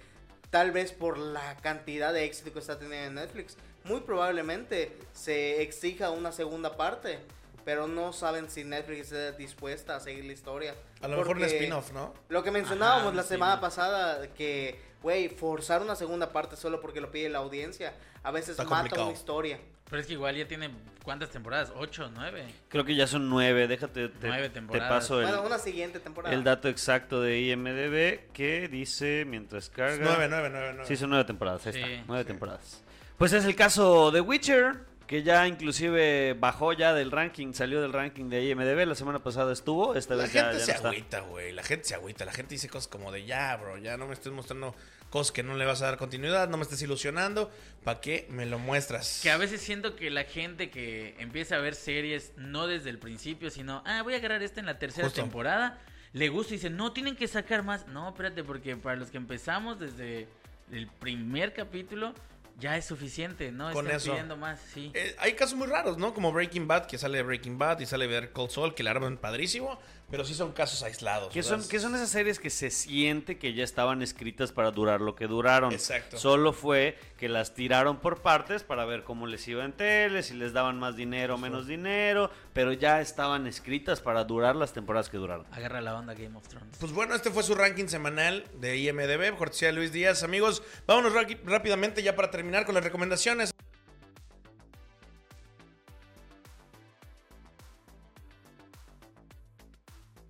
tal 0.50 0.72
vez 0.72 0.92
por 0.92 1.18
la 1.18 1.58
cantidad 1.58 2.14
de 2.14 2.26
éxito 2.26 2.54
que 2.54 2.60
está 2.60 2.78
teniendo 2.78 3.08
en 3.08 3.16
Netflix, 3.16 3.58
muy 3.86 4.02
probablemente 4.02 4.96
se 5.12 5.62
exija 5.64 6.12
una 6.12 6.32
segunda 6.32 6.78
parte, 6.78 7.18
pero 7.66 7.88
no 7.88 8.14
saben 8.14 8.50
si 8.50 8.64
Netflix 8.64 9.12
está 9.12 9.32
dispuesta 9.32 9.96
a 9.96 10.00
seguir 10.00 10.26
la 10.26 10.34
historia. 10.34 10.76
A 11.02 11.08
lo 11.08 11.18
mejor 11.18 11.38
un 11.38 11.44
spin-off, 11.46 11.92
¿no? 11.92 12.14
Lo 12.30 12.44
que 12.44 12.52
mencionábamos 12.52 13.08
Ajá, 13.08 13.16
la 13.16 13.24
semana 13.24 13.60
pasada, 13.60 14.28
que, 14.34 14.80
güey, 15.02 15.30
forzar 15.30 15.82
una 15.82 15.96
segunda 15.96 16.32
parte 16.32 16.56
solo 16.56 16.80
porque 16.80 17.02
lo 17.02 17.10
pide 17.10 17.30
la 17.30 17.40
audiencia, 17.40 17.94
a 18.22 18.32
veces 18.32 18.52
Está 18.52 18.64
mata 18.66 18.76
complicado. 18.82 19.08
una 19.08 19.14
historia. 19.18 19.60
Pero 19.90 20.02
es 20.02 20.08
que 20.08 20.14
igual 20.14 20.36
ya 20.36 20.48
tiene 20.48 20.70
cuántas 21.04 21.30
temporadas, 21.30 21.72
ocho, 21.76 22.10
nueve. 22.14 22.46
Creo 22.70 22.84
que 22.86 22.96
ya 22.96 23.06
son 23.06 23.30
nueve, 23.30 23.68
déjate, 23.68 24.10
te, 24.10 24.28
Nueve 24.28 24.48
te 24.50 24.56
temporadas. 24.56 24.90
paso 24.90 25.20
el, 25.22 25.28
Bueno, 25.28 25.44
una 25.44 25.60
siguiente 25.60 26.00
temporada. 26.00 26.34
el 26.34 26.44
dato 26.44 26.68
exacto 26.70 27.22
de 27.22 27.40
IMDB 27.42 28.32
que 28.34 28.68
dice 28.70 29.26
mientras 29.28 29.70
carga... 29.70 30.04
Nueve, 30.04 30.28
nueve, 30.30 30.50
nueve, 30.52 30.72
nueve. 30.74 30.86
Sí, 30.88 30.96
son 30.98 31.10
nueve 31.12 31.26
temporadas, 31.26 31.66
ahí 31.68 31.74
Sí, 31.74 31.80
está, 31.82 32.04
nueve 32.08 32.24
sí. 32.24 32.28
temporadas. 32.28 32.84
Pues 33.18 33.34
es 33.34 33.46
el 33.46 33.56
caso 33.56 34.10
de 34.12 34.22
Witcher, 34.22 34.92
que 35.06 35.22
ya 35.22 35.48
inclusive 35.48 36.34
bajó 36.34 36.74
ya 36.74 36.94
del 36.94 37.12
ranking, 37.12 37.54
salió 37.54 37.82
del 37.82 37.94
ranking 37.94 38.30
de 38.30 38.44
IMDB, 38.50 38.88
la 38.88 38.96
semana 38.96 39.20
pasada 39.20 39.54
estuvo, 39.54 39.96
esta 39.96 40.16
La 40.16 40.24
vez 40.24 40.34
ya, 40.34 40.46
gente 40.52 40.66
ya 40.66 40.78
se 40.78 40.82
no 40.84 40.90
agüita, 40.90 41.20
güey. 41.20 41.52
La 41.52 41.62
gente 41.64 41.86
se 41.86 41.94
agüita. 41.96 42.26
La 42.26 42.32
gente 42.32 42.56
dice 42.56 42.70
cosas 42.70 42.88
como 42.88 43.12
de 43.12 43.26
ya, 43.26 43.56
bro. 43.58 43.78
Ya 43.78 43.98
no 43.98 44.08
me 44.08 44.14
estés 44.14 44.32
mostrando 44.32 44.74
cosas 45.14 45.32
que 45.32 45.44
no 45.44 45.56
le 45.56 45.64
vas 45.64 45.80
a 45.84 45.86
dar 45.86 45.98
continuidad. 45.98 46.50
No 46.50 46.58
me 46.58 46.64
estés 46.64 46.82
ilusionando. 46.82 47.52
¿Para 47.84 48.02
qué 48.02 48.26
me 48.32 48.48
lo 48.48 48.58
muestras? 48.58 49.20
Que 49.22 49.30
a 49.30 49.38
veces 49.38 49.62
siento 49.62 49.96
que 49.96 50.10
la 50.10 50.24
gente 50.24 50.72
que 50.72 51.16
empieza 51.20 51.56
a 51.56 51.60
ver 51.60 51.76
series 51.76 52.34
no 52.36 52.66
desde 52.66 52.90
el 52.90 52.98
principio, 52.98 53.52
sino, 53.52 53.84
ah, 53.86 54.02
voy 54.02 54.16
a 54.16 54.18
agarrar 54.18 54.42
esta 54.42 54.60
en 54.60 54.66
la 54.66 54.80
tercera 54.80 55.06
Justo. 55.06 55.22
temporada, 55.22 55.80
le 56.14 56.30
gusta 56.30 56.56
y 56.56 56.58
dice, 56.58 56.72
no, 56.72 56.94
tienen 56.94 57.16
que 57.16 57.28
sacar 57.28 57.62
más. 57.62 57.86
No, 57.86 58.10
espérate, 58.10 58.44
porque 58.44 58.76
para 58.76 58.96
los 58.96 59.12
que 59.12 59.18
empezamos 59.18 59.80
desde 59.80 60.28
el 60.72 60.88
primer 60.88 61.54
capítulo, 61.54 62.16
ya 62.60 62.76
es 62.76 62.86
suficiente, 62.86 63.52
¿no? 63.52 63.72
Con 63.72 63.86
Están 63.86 63.98
eso. 63.98 64.12
pidiendo 64.14 64.36
más, 64.36 64.60
sí. 64.74 64.90
Eh, 64.96 65.16
hay 65.20 65.34
casos 65.34 65.56
muy 65.56 65.68
raros, 65.68 66.00
¿no? 66.00 66.16
Como 66.16 66.32
Breaking 66.32 66.68
Bad, 66.68 66.88
que 66.88 66.98
sale 66.98 67.22
Breaking 67.22 67.60
Bad 67.60 67.82
y 67.82 67.86
sale 67.86 68.08
Ver 68.08 68.32
Cold 68.32 68.50
Soul, 68.50 68.74
que 68.74 68.82
la 68.82 68.90
arman 68.90 69.18
padrísimo. 69.18 69.80
Pero 70.10 70.26
sí 70.26 70.34
son 70.34 70.52
casos 70.52 70.84
aislados. 70.84 71.34
¿Qué 71.34 71.40
o 71.40 71.44
sea, 71.44 71.58
son, 71.60 71.68
qué 71.68 71.80
son 71.80 71.96
esas 71.96 72.10
series 72.10 72.40
que 72.40 72.50
se 72.50 72.70
siente 72.70 73.38
que 73.38 73.54
ya 73.54 73.64
estaban 73.64 74.02
escritas 74.02 74.52
para 74.52 74.72
durar 74.72 75.02
lo 75.02 75.16
que 75.16 75.28
duraron? 75.28 75.72
Exacto. 75.72 76.18
Solo 76.18 76.54
fue 76.54 76.98
que 77.18 77.30
las 77.30 77.54
tiraron 77.54 77.98
por 77.98 78.22
partes 78.22 78.64
para 78.64 78.86
ver 78.86 79.04
cómo 79.04 79.26
les 79.28 79.48
iba 79.48 79.66
en 79.66 79.74
tele, 79.74 80.22
si 80.22 80.36
les 80.36 80.54
daban 80.54 80.78
más 80.80 80.96
dinero 80.96 81.36
o 81.36 81.38
menos 81.38 81.68
dinero, 81.68 82.30
pero 82.54 82.74
ya 82.74 83.02
estaban 83.02 83.48
escritas 83.48 84.02
para 84.02 84.24
durar 84.24 84.56
las 84.56 84.74
temporadas 84.74 85.10
que 85.10 85.18
duraron. 85.18 85.48
Agarra 85.52 85.82
la 85.82 85.96
onda 85.96 86.14
Game 86.14 86.38
of 86.38 86.48
Thrones. 86.48 86.78
Pues 86.80 86.92
bueno, 86.92 87.16
este 87.16 87.32
fue 87.32 87.44
su 87.44 87.56
ranking 87.56 87.88
semanal 87.88 88.46
de 88.60 88.78
IMDB, 88.78 89.36
cortesía 89.38 89.70
de 89.70 89.74
Luis 89.74 89.92
Díaz. 89.92 90.24
Amigos, 90.24 90.62
vámonos 90.86 91.14
rápidamente 91.46 92.04
ya 92.04 92.16
para 92.16 92.30
terminar 92.30 92.66
con 92.66 92.76
las 92.76 92.84
recomendaciones. 92.84 93.54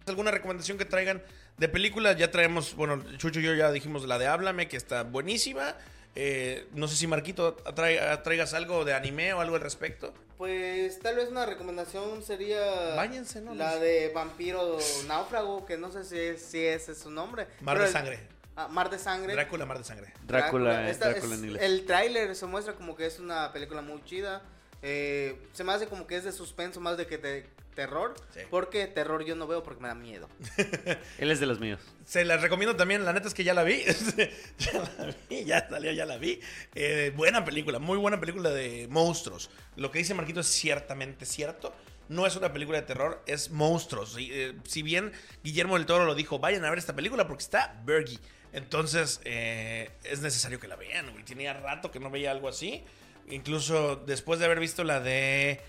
¿Alguna 0.05 0.31
recomendación 0.31 0.77
que 0.77 0.85
traigan 0.85 1.21
de 1.57 1.69
películas? 1.69 2.17
Ya 2.17 2.29
traemos, 2.31 2.75
bueno, 2.75 3.03
Chucho 3.17 3.39
y 3.39 3.43
yo 3.43 3.53
ya 3.53 3.71
dijimos 3.71 4.05
la 4.05 4.17
de 4.19 4.27
Háblame, 4.27 4.67
que 4.67 4.77
está 4.77 5.03
buenísima. 5.03 5.75
Eh, 6.15 6.67
no 6.73 6.87
sé 6.87 6.95
si 6.95 7.07
Marquito 7.07 7.55
traigas 7.55 8.53
algo 8.53 8.85
de 8.85 8.93
anime 8.93 9.33
o 9.33 9.41
algo 9.41 9.55
al 9.55 9.61
respecto. 9.61 10.13
Pues 10.37 10.99
tal 10.99 11.15
vez 11.15 11.29
una 11.29 11.45
recomendación 11.45 12.21
sería 12.21 12.95
Váyanse, 12.95 13.41
¿no? 13.41 13.55
la 13.55 13.77
de 13.79 14.11
Vampiro 14.13 14.77
Náufrago, 15.07 15.65
que 15.65 15.77
no 15.77 15.91
sé 15.91 16.03
si, 16.03 16.17
es- 16.19 16.41
si 16.41 16.63
ese 16.65 16.91
es 16.91 16.97
su 16.99 17.09
nombre. 17.09 17.47
Mar 17.61 17.75
pero 17.75 17.79
de 17.79 17.85
el- 17.87 17.93
Sangre. 17.93 18.19
Ah, 18.55 18.67
Mar 18.67 18.89
de 18.91 18.99
Sangre. 18.99 19.33
Drácula, 19.33 19.65
Mar 19.65 19.79
de 19.79 19.83
Sangre. 19.85 20.13
Drácula, 20.27 20.87
Esta 20.89 21.09
Drácula 21.09 21.33
es- 21.33 21.39
en 21.41 21.45
inglés. 21.47 21.63
El 21.63 21.85
tráiler 21.85 22.35
se 22.35 22.45
muestra 22.45 22.75
como 22.75 22.95
que 22.95 23.05
es 23.07 23.19
una 23.19 23.51
película 23.51 23.81
muy 23.81 24.03
chida. 24.03 24.43
Eh, 24.83 25.47
se 25.53 25.63
me 25.63 25.71
hace 25.71 25.87
como 25.87 26.05
que 26.05 26.17
es 26.17 26.25
de 26.25 26.31
suspenso 26.31 26.79
más 26.79 26.97
de 26.97 27.07
que 27.07 27.17
de 27.17 27.47
terror. 27.73 28.13
Sí. 28.33 28.41
Porque 28.49 28.87
terror 28.87 29.23
yo 29.25 29.35
no 29.35 29.47
veo 29.47 29.63
porque 29.63 29.81
me 29.81 29.87
da 29.87 29.95
miedo. 29.95 30.29
Él 31.17 31.31
es 31.31 31.39
de 31.39 31.45
los 31.45 31.59
míos. 31.59 31.79
Se 32.05 32.25
las 32.25 32.41
recomiendo 32.41 32.75
también, 32.75 33.05
la 33.05 33.13
neta 33.13 33.27
es 33.27 33.33
que 33.33 33.43
ya 33.43 33.53
la 33.53 33.63
vi. 33.63 33.83
ya 34.57 34.73
la 34.73 35.15
vi, 35.29 35.45
ya 35.45 35.69
salió, 35.69 35.91
ya 35.91 36.05
la 36.05 36.17
vi. 36.17 36.39
Eh, 36.75 37.11
buena 37.15 37.45
película, 37.45 37.79
muy 37.79 37.97
buena 37.97 38.19
película 38.19 38.49
de 38.49 38.87
monstruos. 38.89 39.49
Lo 39.75 39.91
que 39.91 39.99
dice 39.99 40.13
Marquito 40.13 40.39
es 40.39 40.47
ciertamente 40.47 41.25
cierto. 41.25 41.73
No 42.09 42.27
es 42.27 42.35
una 42.35 42.51
película 42.51 42.79
de 42.79 42.85
terror, 42.85 43.23
es 43.25 43.49
monstruos. 43.49 44.19
Y, 44.19 44.29
eh, 44.31 44.55
si 44.65 44.83
bien 44.83 45.11
Guillermo 45.43 45.75
del 45.75 45.85
Toro 45.85 46.05
lo 46.05 46.15
dijo, 46.15 46.39
vayan 46.39 46.65
a 46.65 46.69
ver 46.69 46.79
esta 46.79 46.95
película 46.95 47.27
porque 47.27 47.43
está 47.43 47.81
Bergie. 47.85 48.19
Entonces 48.51 49.19
eh, 49.23 49.89
es 50.03 50.21
necesario 50.21 50.59
que 50.59 50.67
la 50.67 50.75
vean, 50.75 51.11
güey. 51.11 51.23
Tenía 51.23 51.53
rato 51.53 51.91
que 51.91 51.99
no 51.99 52.09
veía 52.11 52.31
algo 52.31 52.47
así. 52.47 52.83
Incluso 53.29 53.95
después 53.95 54.39
de 54.39 54.45
haber 54.45 54.59
visto 54.59 54.83
la 54.83 54.99
de 54.99 55.61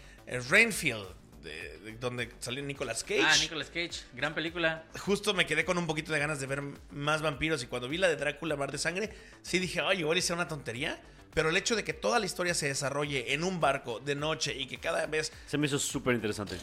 Rainfield, 0.51 1.07
de- 1.45 1.79
de- 1.79 1.93
donde 1.99 2.33
salió 2.41 2.63
Nicolas 2.65 3.05
Cage 3.05 3.23
Ah, 3.23 3.37
Nicolas 3.41 3.69
Cage, 3.69 3.93
gran 4.15 4.35
película. 4.35 4.85
justo 4.99 5.33
me 5.35 5.47
quedé 5.47 5.65
con 5.65 5.79
un 5.79 5.87
poquito 5.87 6.13
de 6.13 6.19
ganas 6.19 6.41
de 6.41 6.47
ver 6.47 6.63
más 6.91 7.23
vampiros 7.23 7.63
y 7.63 7.67
cuando 7.67 7.89
vi 7.89 7.99
la 7.99 8.09
de 8.09 8.17
Drácula 8.17 8.57
Mar 8.57 8.73
de 8.73 8.79
Sangre, 8.79 9.11
sí 9.43 9.59
dije, 9.61 9.81
ay, 9.81 10.01
igual 10.01 10.19
hice 10.19 10.33
una 10.33 10.49
tontería. 10.49 11.01
Pero 11.35 11.49
el 11.49 11.57
hecho 11.57 11.75
de 11.75 11.83
que 11.83 11.93
toda 11.93 12.21
la 12.21 12.27
historia 12.27 12.55
se 12.55 12.69
desarrolle 12.69 13.35
en 13.35 13.43
un 13.43 13.61
barco 13.61 13.99
de 13.99 14.15
noche 14.15 14.55
y 14.55 14.67
que 14.69 14.79
cada 14.79 15.07
vez... 15.07 15.33
Se 15.49 15.59
me 15.59 15.67
hizo 15.67 15.81
súper 15.81 16.15
interesante. 16.15 16.57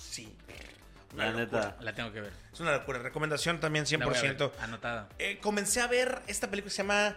Sí. 0.00 0.32
La 1.16 1.28
una 1.30 1.40
locura. 1.44 1.60
neta. 1.68 1.76
La 1.80 1.94
tengo 1.94 2.12
que 2.12 2.20
ver. 2.22 2.32
Es 2.52 2.58
una 2.58 2.72
locura. 2.72 2.98
Recomendación 2.98 3.60
también 3.60 3.84
La 3.88 4.04
voy 4.04 4.16
a 4.16 4.20
ver, 4.22 4.36
100%. 4.36 4.50
Anotada. 4.58 5.08
Eh, 5.20 5.38
comencé 5.40 5.80
a 5.80 5.86
ver 5.86 6.22
esta 6.26 6.50
película 6.50 6.70
que 6.70 6.74
se 6.74 6.82
llama 6.82 7.16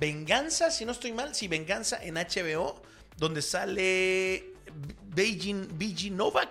Venganza, 0.00 0.70
si 0.70 0.86
no 0.86 0.92
estoy 0.92 1.12
mal. 1.12 1.34
Sí, 1.34 1.46
Venganza 1.46 2.02
en 2.02 2.14
HBO, 2.16 2.82
donde 3.18 3.42
sale 3.42 4.46
Beijing, 5.14 5.68
BG 5.78 6.10
Novak, 6.12 6.50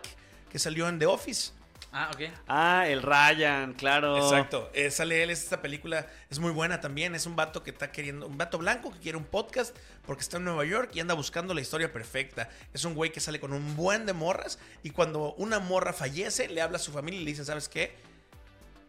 que 0.52 0.60
salió 0.60 0.88
en 0.88 1.00
The 1.00 1.06
Office. 1.06 1.52
Ah, 1.98 2.12
ok. 2.14 2.24
Ah, 2.48 2.90
el 2.90 3.02
Ryan, 3.02 3.74
claro. 3.74 4.18
Exacto, 4.18 4.70
eh, 4.74 4.92
sale 4.92 5.24
él, 5.24 5.30
esta 5.30 5.62
película 5.62 6.06
es 6.30 6.40
muy 6.40 6.52
buena 6.52 6.82
también, 6.82 7.16
es 7.16 7.26
un 7.26 7.38
vato 7.38 7.64
que 7.64 7.72
está 7.72 7.90
queriendo, 7.90 8.28
un 8.28 8.38
vato 8.38 8.58
blanco 8.58 8.92
que 8.92 9.00
quiere 9.00 9.18
un 9.18 9.24
podcast 9.24 9.74
porque 10.06 10.22
está 10.22 10.36
en 10.36 10.44
Nueva 10.44 10.66
York 10.66 10.92
y 10.94 11.00
anda 11.00 11.14
buscando 11.14 11.54
la 11.54 11.62
historia 11.62 11.94
perfecta. 11.94 12.50
Es 12.74 12.84
un 12.84 12.96
güey 12.96 13.14
que 13.14 13.22
sale 13.22 13.40
con 13.40 13.54
un 13.54 13.78
buen 13.78 14.06
de 14.06 14.12
morras 14.12 14.60
y 14.84 14.90
cuando 14.90 15.36
una 15.36 15.60
morra 15.60 15.94
fallece 15.94 16.50
le 16.50 16.62
habla 16.62 16.76
a 16.78 16.82
su 16.82 16.92
familia 16.92 17.22
y 17.22 17.24
le 17.24 17.32
dice, 17.32 17.46
¿sabes 17.46 17.70
qué? 17.70 17.96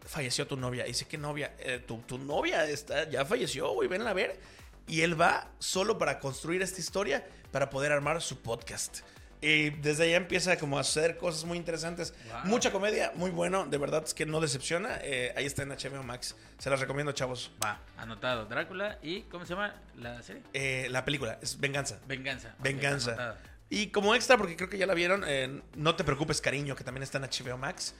Falleció 0.05 0.45
tu 0.45 0.57
novia. 0.57 0.85
Y 0.85 0.89
dice, 0.89 1.05
¿qué 1.05 1.17
novia? 1.17 1.53
"Eh, 1.59 1.79
tu, 1.85 1.99
tu 2.01 2.17
novia 2.17 2.65
está, 2.65 3.09
ya 3.09 3.23
falleció, 3.25 3.71
güey, 3.71 3.87
ven 3.87 4.05
a 4.05 4.13
ver. 4.13 4.37
Y 4.85 5.01
él 5.01 5.19
va 5.19 5.49
solo 5.59 5.97
para 5.97 6.19
construir 6.19 6.61
esta 6.61 6.79
historia, 6.81 7.25
para 7.51 7.69
poder 7.69 7.91
armar 7.93 8.21
su 8.21 8.39
podcast. 8.41 8.99
Y 9.39 9.69
desde 9.69 10.05
allá 10.05 10.17
empieza 10.17 10.57
como 10.57 10.77
a 10.77 10.81
hacer 10.81 11.17
cosas 11.17 11.43
muy 11.45 11.57
interesantes. 11.57 12.13
Wow. 12.31 12.45
Mucha 12.45 12.71
comedia, 12.71 13.11
muy 13.15 13.29
bueno. 13.29 13.67
De 13.67 13.77
verdad 13.77 14.03
es 14.03 14.13
que 14.13 14.25
no 14.25 14.41
decepciona. 14.41 14.97
Eh, 15.03 15.31
ahí 15.35 15.45
está 15.45 15.61
en 15.61 15.69
HBO 15.69 16.01
Max. 16.03 16.35
Se 16.57 16.69
las 16.71 16.79
recomiendo, 16.79 17.11
chavos. 17.11 17.51
Va, 17.63 17.79
anotado. 17.97 18.45
Drácula 18.45 18.97
y 19.03 19.21
¿cómo 19.23 19.45
se 19.45 19.53
llama 19.53 19.75
la 19.95 20.23
serie? 20.23 20.41
Eh, 20.53 20.87
la 20.89 21.05
película 21.05 21.37
es 21.41 21.59
Venganza. 21.59 21.99
Venganza. 22.07 22.55
Venganza. 22.59 23.37
Y 23.69 23.87
como 23.87 24.15
extra, 24.15 24.37
porque 24.37 24.55
creo 24.55 24.69
que 24.69 24.77
ya 24.77 24.87
la 24.87 24.93
vieron, 24.95 25.23
eh, 25.27 25.61
No 25.75 25.95
te 25.95 26.03
preocupes, 26.03 26.41
cariño, 26.41 26.75
que 26.75 26.83
también 26.83 27.03
está 27.03 27.19
en 27.19 27.25
HBO 27.25 27.57
Max. 27.57 27.93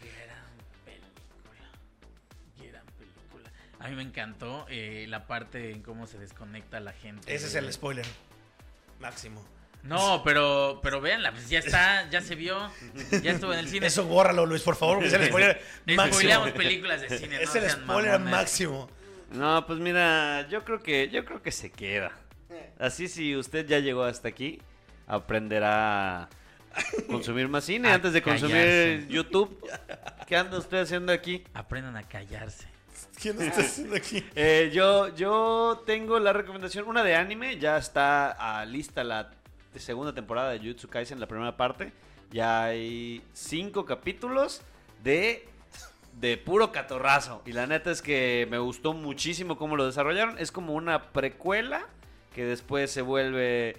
Gran 0.00 0.46
película. 0.86 2.70
Gran 2.70 2.86
película. 2.96 3.50
A 3.80 3.88
mí 3.88 3.96
me 3.96 4.02
encantó 4.02 4.66
la 4.70 5.26
parte 5.26 5.72
en 5.72 5.82
cómo 5.82 6.06
se 6.06 6.18
desconecta 6.18 6.80
la 6.80 6.94
gente. 6.94 7.34
Ese 7.34 7.48
es 7.48 7.54
el 7.54 7.70
spoiler 7.70 8.06
máximo. 8.98 9.44
No, 9.82 10.22
pero, 10.24 10.80
pero 10.82 11.00
véanla, 11.00 11.32
pues 11.32 11.48
ya 11.48 11.58
está, 11.60 12.08
ya 12.10 12.20
se 12.20 12.34
vio, 12.34 12.70
ya 13.22 13.32
estuvo 13.32 13.52
en 13.52 13.60
el 13.60 13.68
cine. 13.68 13.86
Eso 13.86 14.04
bórralo, 14.04 14.44
Luis, 14.46 14.62
por 14.62 14.76
favor, 14.76 14.96
porque 14.96 15.08
es 15.08 15.14
el 15.14 15.26
spoiler 15.28 15.62
máximo. 15.96 16.44
Películas 16.54 17.00
de 17.00 17.18
cine, 17.18 17.42
Es 17.42 17.54
no 17.54 17.60
el 17.60 17.68
sean 17.70 17.82
spoiler 17.82 18.12
mamones. 18.12 18.30
máximo. 18.30 18.90
No, 19.32 19.64
pues 19.66 19.78
mira, 19.78 20.46
yo 20.48 20.64
creo 20.64 20.80
que 20.82 21.08
yo 21.08 21.24
creo 21.24 21.42
que 21.42 21.50
se 21.52 21.70
queda. 21.70 22.12
Así 22.78 23.08
si 23.08 23.36
usted 23.36 23.66
ya 23.66 23.78
llegó 23.78 24.02
hasta 24.04 24.28
aquí, 24.28 24.60
aprenderá 25.06 26.22
a 26.22 26.28
consumir 27.08 27.48
más 27.48 27.64
cine 27.64 27.88
A 27.90 27.94
antes 27.94 28.12
de 28.12 28.22
consumir 28.22 28.54
callarse. 28.56 29.06
YouTube. 29.08 29.70
¿Qué 30.26 30.36
anda 30.36 30.58
usted 30.58 30.78
haciendo 30.78 31.12
aquí? 31.12 31.44
Aprendan 31.54 31.96
a 31.96 32.02
callarse. 32.02 32.66
¿Quién 33.20 33.40
está 33.40 33.60
haciendo 33.60 33.96
aquí? 33.96 34.24
Eh, 34.34 34.70
yo, 34.72 35.14
yo 35.14 35.82
tengo 35.86 36.18
la 36.18 36.32
recomendación, 36.32 36.86
una 36.88 37.02
de 37.02 37.14
anime, 37.16 37.58
ya 37.58 37.76
está 37.76 38.30
ah, 38.38 38.64
lista 38.64 39.04
la 39.04 39.30
segunda 39.78 40.12
temporada 40.14 40.50
de 40.50 40.58
Jujutsu 40.58 40.88
Kaisen, 40.88 41.20
la 41.20 41.26
primera 41.28 41.56
parte. 41.56 41.92
Ya 42.32 42.64
hay 42.64 43.22
cinco 43.32 43.84
capítulos 43.84 44.62
de, 45.02 45.48
de 46.20 46.36
puro 46.36 46.72
catorrazo. 46.72 47.42
Y 47.46 47.52
la 47.52 47.66
neta 47.66 47.90
es 47.90 48.02
que 48.02 48.46
me 48.50 48.58
gustó 48.58 48.92
muchísimo 48.92 49.56
cómo 49.56 49.76
lo 49.76 49.86
desarrollaron. 49.86 50.38
Es 50.38 50.52
como 50.52 50.74
una 50.74 51.12
precuela 51.12 51.86
que 52.34 52.44
después 52.44 52.90
se 52.90 53.02
vuelve... 53.02 53.76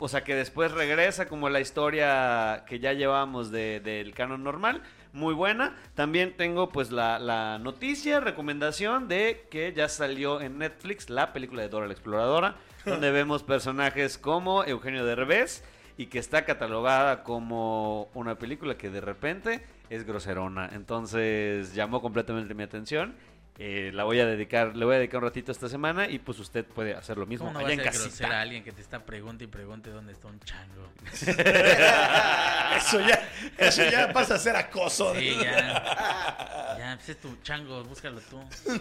O 0.00 0.08
sea, 0.08 0.24
que 0.24 0.34
después 0.34 0.72
regresa 0.72 1.28
como 1.28 1.48
la 1.48 1.60
historia 1.60 2.64
que 2.66 2.80
ya 2.80 2.92
llevamos 2.92 3.50
de- 3.52 3.80
del 3.80 4.12
canon 4.12 4.42
normal. 4.42 4.82
Muy 5.12 5.32
buena. 5.32 5.76
También 5.94 6.36
tengo 6.36 6.70
pues 6.70 6.90
la 6.90 7.58
noticia, 7.60 8.18
recomendación 8.18 9.06
de 9.06 9.46
que 9.50 9.72
ya 9.72 9.88
salió 9.88 10.40
en 10.40 10.58
Netflix 10.58 11.08
la 11.08 11.32
película 11.32 11.62
de 11.62 11.68
Dora 11.68 11.86
la 11.86 11.92
Exploradora. 11.92 12.56
Donde 12.84 13.10
vemos 13.10 13.42
personajes 13.42 14.18
como 14.18 14.64
Eugenio 14.64 15.04
Derbez 15.04 15.62
y 15.96 16.06
que 16.06 16.18
está 16.18 16.44
catalogada 16.44 17.22
como 17.22 18.08
una 18.14 18.36
película 18.36 18.76
que 18.76 18.90
de 18.90 19.00
repente 19.00 19.64
es 19.90 20.04
groserona. 20.04 20.70
Entonces 20.72 21.74
llamó 21.74 22.00
completamente 22.02 22.54
mi 22.54 22.62
atención. 22.62 23.14
Eh, 23.56 23.92
la 23.94 24.02
voy 24.02 24.18
a 24.18 24.26
dedicar, 24.26 24.74
le 24.74 24.84
voy 24.84 24.96
a 24.96 24.98
dedicar 24.98 25.18
un 25.18 25.26
ratito 25.26 25.52
esta 25.52 25.68
semana 25.68 26.08
y 26.08 26.18
pues 26.18 26.40
usted 26.40 26.64
puede 26.64 26.92
hacer 26.94 27.16
lo 27.16 27.24
mismo 27.24 27.46
¿Cómo 27.46 27.60
no 27.60 27.64
allá 27.64 27.76
vas 27.76 27.84
en 27.84 27.88
a 27.88 27.92
grosera 27.92 28.06
a 28.06 28.10
casita. 28.10 28.40
alguien 28.40 28.64
que 28.64 28.72
te 28.72 28.80
está 28.80 29.04
pregunte 29.06 29.44
y 29.44 29.46
pregunte 29.46 29.90
dónde 29.90 30.12
está 30.12 30.26
un 30.26 30.40
chango? 30.40 30.88
Eso 32.76 33.00
ya, 33.00 33.28
eso 33.56 33.88
ya 33.88 34.12
pasa 34.12 34.34
a 34.34 34.38
ser 34.38 34.56
acoso. 34.56 35.14
Sí, 35.14 35.36
ya. 35.40 36.76
Ya, 36.76 36.94
pues 36.96 37.08
es 37.10 37.20
tu 37.20 37.36
chango, 37.42 37.84
búscalo 37.84 38.20
tú. 38.22 38.40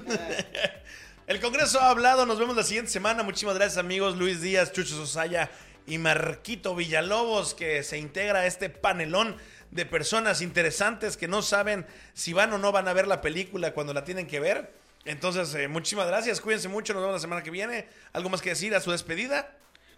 El 1.25 1.39
Congreso 1.39 1.79
ha 1.79 1.89
hablado, 1.89 2.25
nos 2.25 2.37
vemos 2.37 2.57
la 2.57 2.63
siguiente 2.63 2.91
semana. 2.91 3.23
Muchísimas 3.23 3.55
gracias 3.55 3.77
amigos 3.77 4.17
Luis 4.17 4.41
Díaz, 4.41 4.73
Chucho 4.73 4.93
Sosaya 4.93 5.49
y 5.87 5.97
Marquito 5.97 6.75
Villalobos 6.75 7.53
que 7.53 7.81
se 7.83 7.97
integra 7.97 8.39
a 8.39 8.45
este 8.45 8.69
panelón 8.69 9.37
de 9.71 9.85
personas 9.85 10.41
interesantes 10.41 11.15
que 11.15 11.29
no 11.29 11.41
saben 11.41 11.85
si 12.13 12.33
van 12.33 12.51
o 12.51 12.57
no 12.57 12.73
van 12.73 12.89
a 12.89 12.93
ver 12.93 13.07
la 13.07 13.21
película 13.21 13.73
cuando 13.73 13.93
la 13.93 14.03
tienen 14.03 14.27
que 14.27 14.41
ver. 14.41 14.73
Entonces, 15.05 15.55
eh, 15.55 15.69
muchísimas 15.69 16.07
gracias, 16.07 16.41
cuídense 16.41 16.67
mucho, 16.67 16.93
nos 16.93 17.01
vemos 17.01 17.15
la 17.15 17.21
semana 17.21 17.41
que 17.41 17.51
viene. 17.51 17.87
¿Algo 18.11 18.29
más 18.29 18.41
que 18.41 18.49
decir 18.49 18.75
a 18.75 18.81
su 18.81 18.91
despedida? 18.91 19.49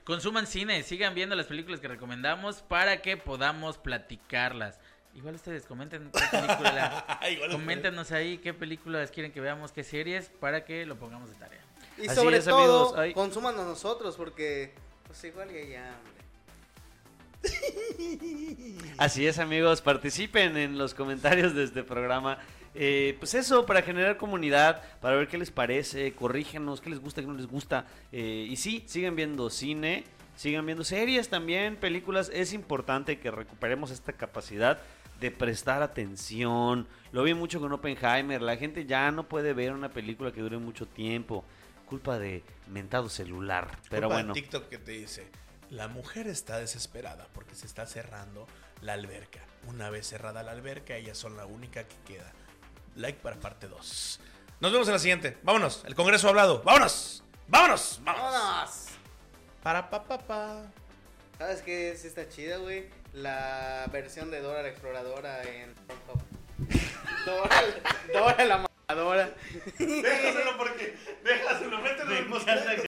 Consuman 0.04 0.46
cine, 0.46 0.84
sigan 0.84 1.16
viendo 1.16 1.36
las 1.36 1.48
películas 1.48 1.80
que 1.80 1.88
recomendamos 1.88 2.62
para 2.62 3.02
que 3.02 3.18
podamos 3.18 3.80
platicarlas. 3.80 4.80
Igual 5.16 5.36
ustedes 5.36 5.66
comenten 5.66 6.12
qué 6.12 6.20
película. 6.30 7.20
Igual 7.32 7.52
coméntenos 7.52 8.12
ahí 8.12 8.38
qué 8.38 8.54
películas 8.54 9.12
quieren 9.12 9.32
que 9.32 9.40
veamos, 9.40 9.72
qué 9.72 9.84
series, 9.84 10.30
para 10.40 10.66
que 10.66 10.86
lo 10.86 10.98
pongamos 10.98 11.30
de 11.30 11.36
tarea. 11.36 11.62
Y 11.98 12.08
Así 12.08 12.16
sobre 12.16 12.38
es, 12.38 12.46
todo, 12.46 12.98
amigos, 12.98 13.14
consuman 13.14 13.58
a 13.58 13.64
nosotros 13.64 14.18
porque 14.18 14.74
pues 15.08 15.24
igual 15.24 15.50
ya 15.50 15.64
ya, 15.64 15.98
hombre. 15.98 16.16
Así 18.98 19.26
es, 19.26 19.40
amigos, 19.40 19.82
participen 19.82 20.58
en 20.58 20.78
los 20.78 20.94
comentarios 20.94 21.56
de 21.56 21.64
este 21.64 21.84
programa. 21.84 22.38
Eh, 22.74 23.16
pues 23.20 23.34
eso, 23.36 23.66
para 23.66 23.82
generar 23.82 24.18
comunidad, 24.18 24.82
para 25.00 25.16
ver 25.16 25.30
qué 25.30 25.38
les 25.38 25.52
parece, 25.52 26.12
corrígenos, 26.14 26.82
qué 26.82 26.90
les 26.90 27.00
gusta, 27.00 27.22
qué 27.22 27.28
no 27.28 27.34
les 27.34 27.48
gusta. 27.48 27.86
Eh, 28.12 28.48
y 28.50 28.58
sí, 28.58 28.84
sigan 28.86 29.16
viendo 29.16 29.50
cine, 29.50 30.04
sigan 30.36 30.66
viendo 30.66 30.84
series 30.84 31.30
también, 31.30 31.78
películas. 31.78 32.30
Es 32.34 32.52
importante 32.52 33.18
que 33.20 33.32
recuperemos 33.32 33.92
esta 33.92 34.12
capacidad 34.12 34.80
de 35.20 35.32
prestar 35.32 35.82
atención. 35.82 36.88
Lo 37.12 37.24
vi 37.24 37.34
mucho 37.34 37.60
con 37.60 37.72
Oppenheimer. 37.72 38.42
La 38.42 38.58
gente 38.58 38.86
ya 38.86 39.12
no 39.12 39.28
puede 39.28 39.54
ver 39.54 39.74
una 39.74 39.90
película 39.90 40.32
que 40.32 40.42
dure 40.42 40.58
mucho 40.58 40.86
tiempo. 40.88 41.44
Culpa 41.86 42.18
de 42.18 42.44
mentado 42.68 43.10
celular. 43.10 43.68
Pero 43.90 44.08
Culpa 44.08 44.18
de 44.18 44.24
bueno. 44.24 44.34
TikTok 44.34 44.70
que 44.70 44.78
te 44.78 44.92
dice, 44.92 45.28
la 45.70 45.88
mujer 45.88 46.28
está 46.28 46.58
desesperada 46.60 47.28
porque 47.34 47.56
se 47.56 47.66
está 47.66 47.86
cerrando 47.86 48.48
la 48.82 48.94
alberca. 48.94 49.40
Una 49.68 49.90
vez 49.90 50.08
cerrada 50.08 50.44
la 50.44 50.52
alberca, 50.52 50.96
ellas 50.96 51.18
son 51.18 51.38
la 51.38 51.46
única 51.46 51.84
que 51.84 51.96
queda. 52.06 52.32
Like 52.96 53.20
para 53.22 53.36
parte 53.38 53.68
2. 53.68 54.20
Nos 54.60 54.72
vemos 54.72 54.88
en 54.88 54.94
la 54.94 55.00
siguiente. 55.00 55.38
Vámonos. 55.44 55.84
El 55.86 55.96
Congreso 55.96 56.28
ha 56.28 56.30
hablado. 56.32 56.62
Vámonos. 56.64 57.24
Vámonos. 57.48 58.02
Vámonos. 58.04 58.32
¡Vámonos! 58.32 58.86
Para 59.62 59.90
pa 59.90 60.04
pa 60.04 60.18
pa. 60.18 60.64
¿Sabes 61.38 61.62
qué? 61.62 61.96
Sí 61.98 62.08
está 62.08 62.28
chida, 62.30 62.58
güey 62.58 62.90
la 63.16 63.88
versión 63.92 64.30
de 64.30 64.42
Dora 64.42 64.62
la 64.62 64.70
exploradora 64.70 65.42
en 65.44 65.74
Pornhub. 66.06 66.24
Dora, 67.26 67.62
Dora 68.14 68.46
la 68.46 68.68
mamadora. 68.88 69.32
Déjaselo 69.80 70.58
porque. 70.58 70.96
Déjaselo, 71.24 71.80
mételo 71.80 72.16
en 72.16 72.30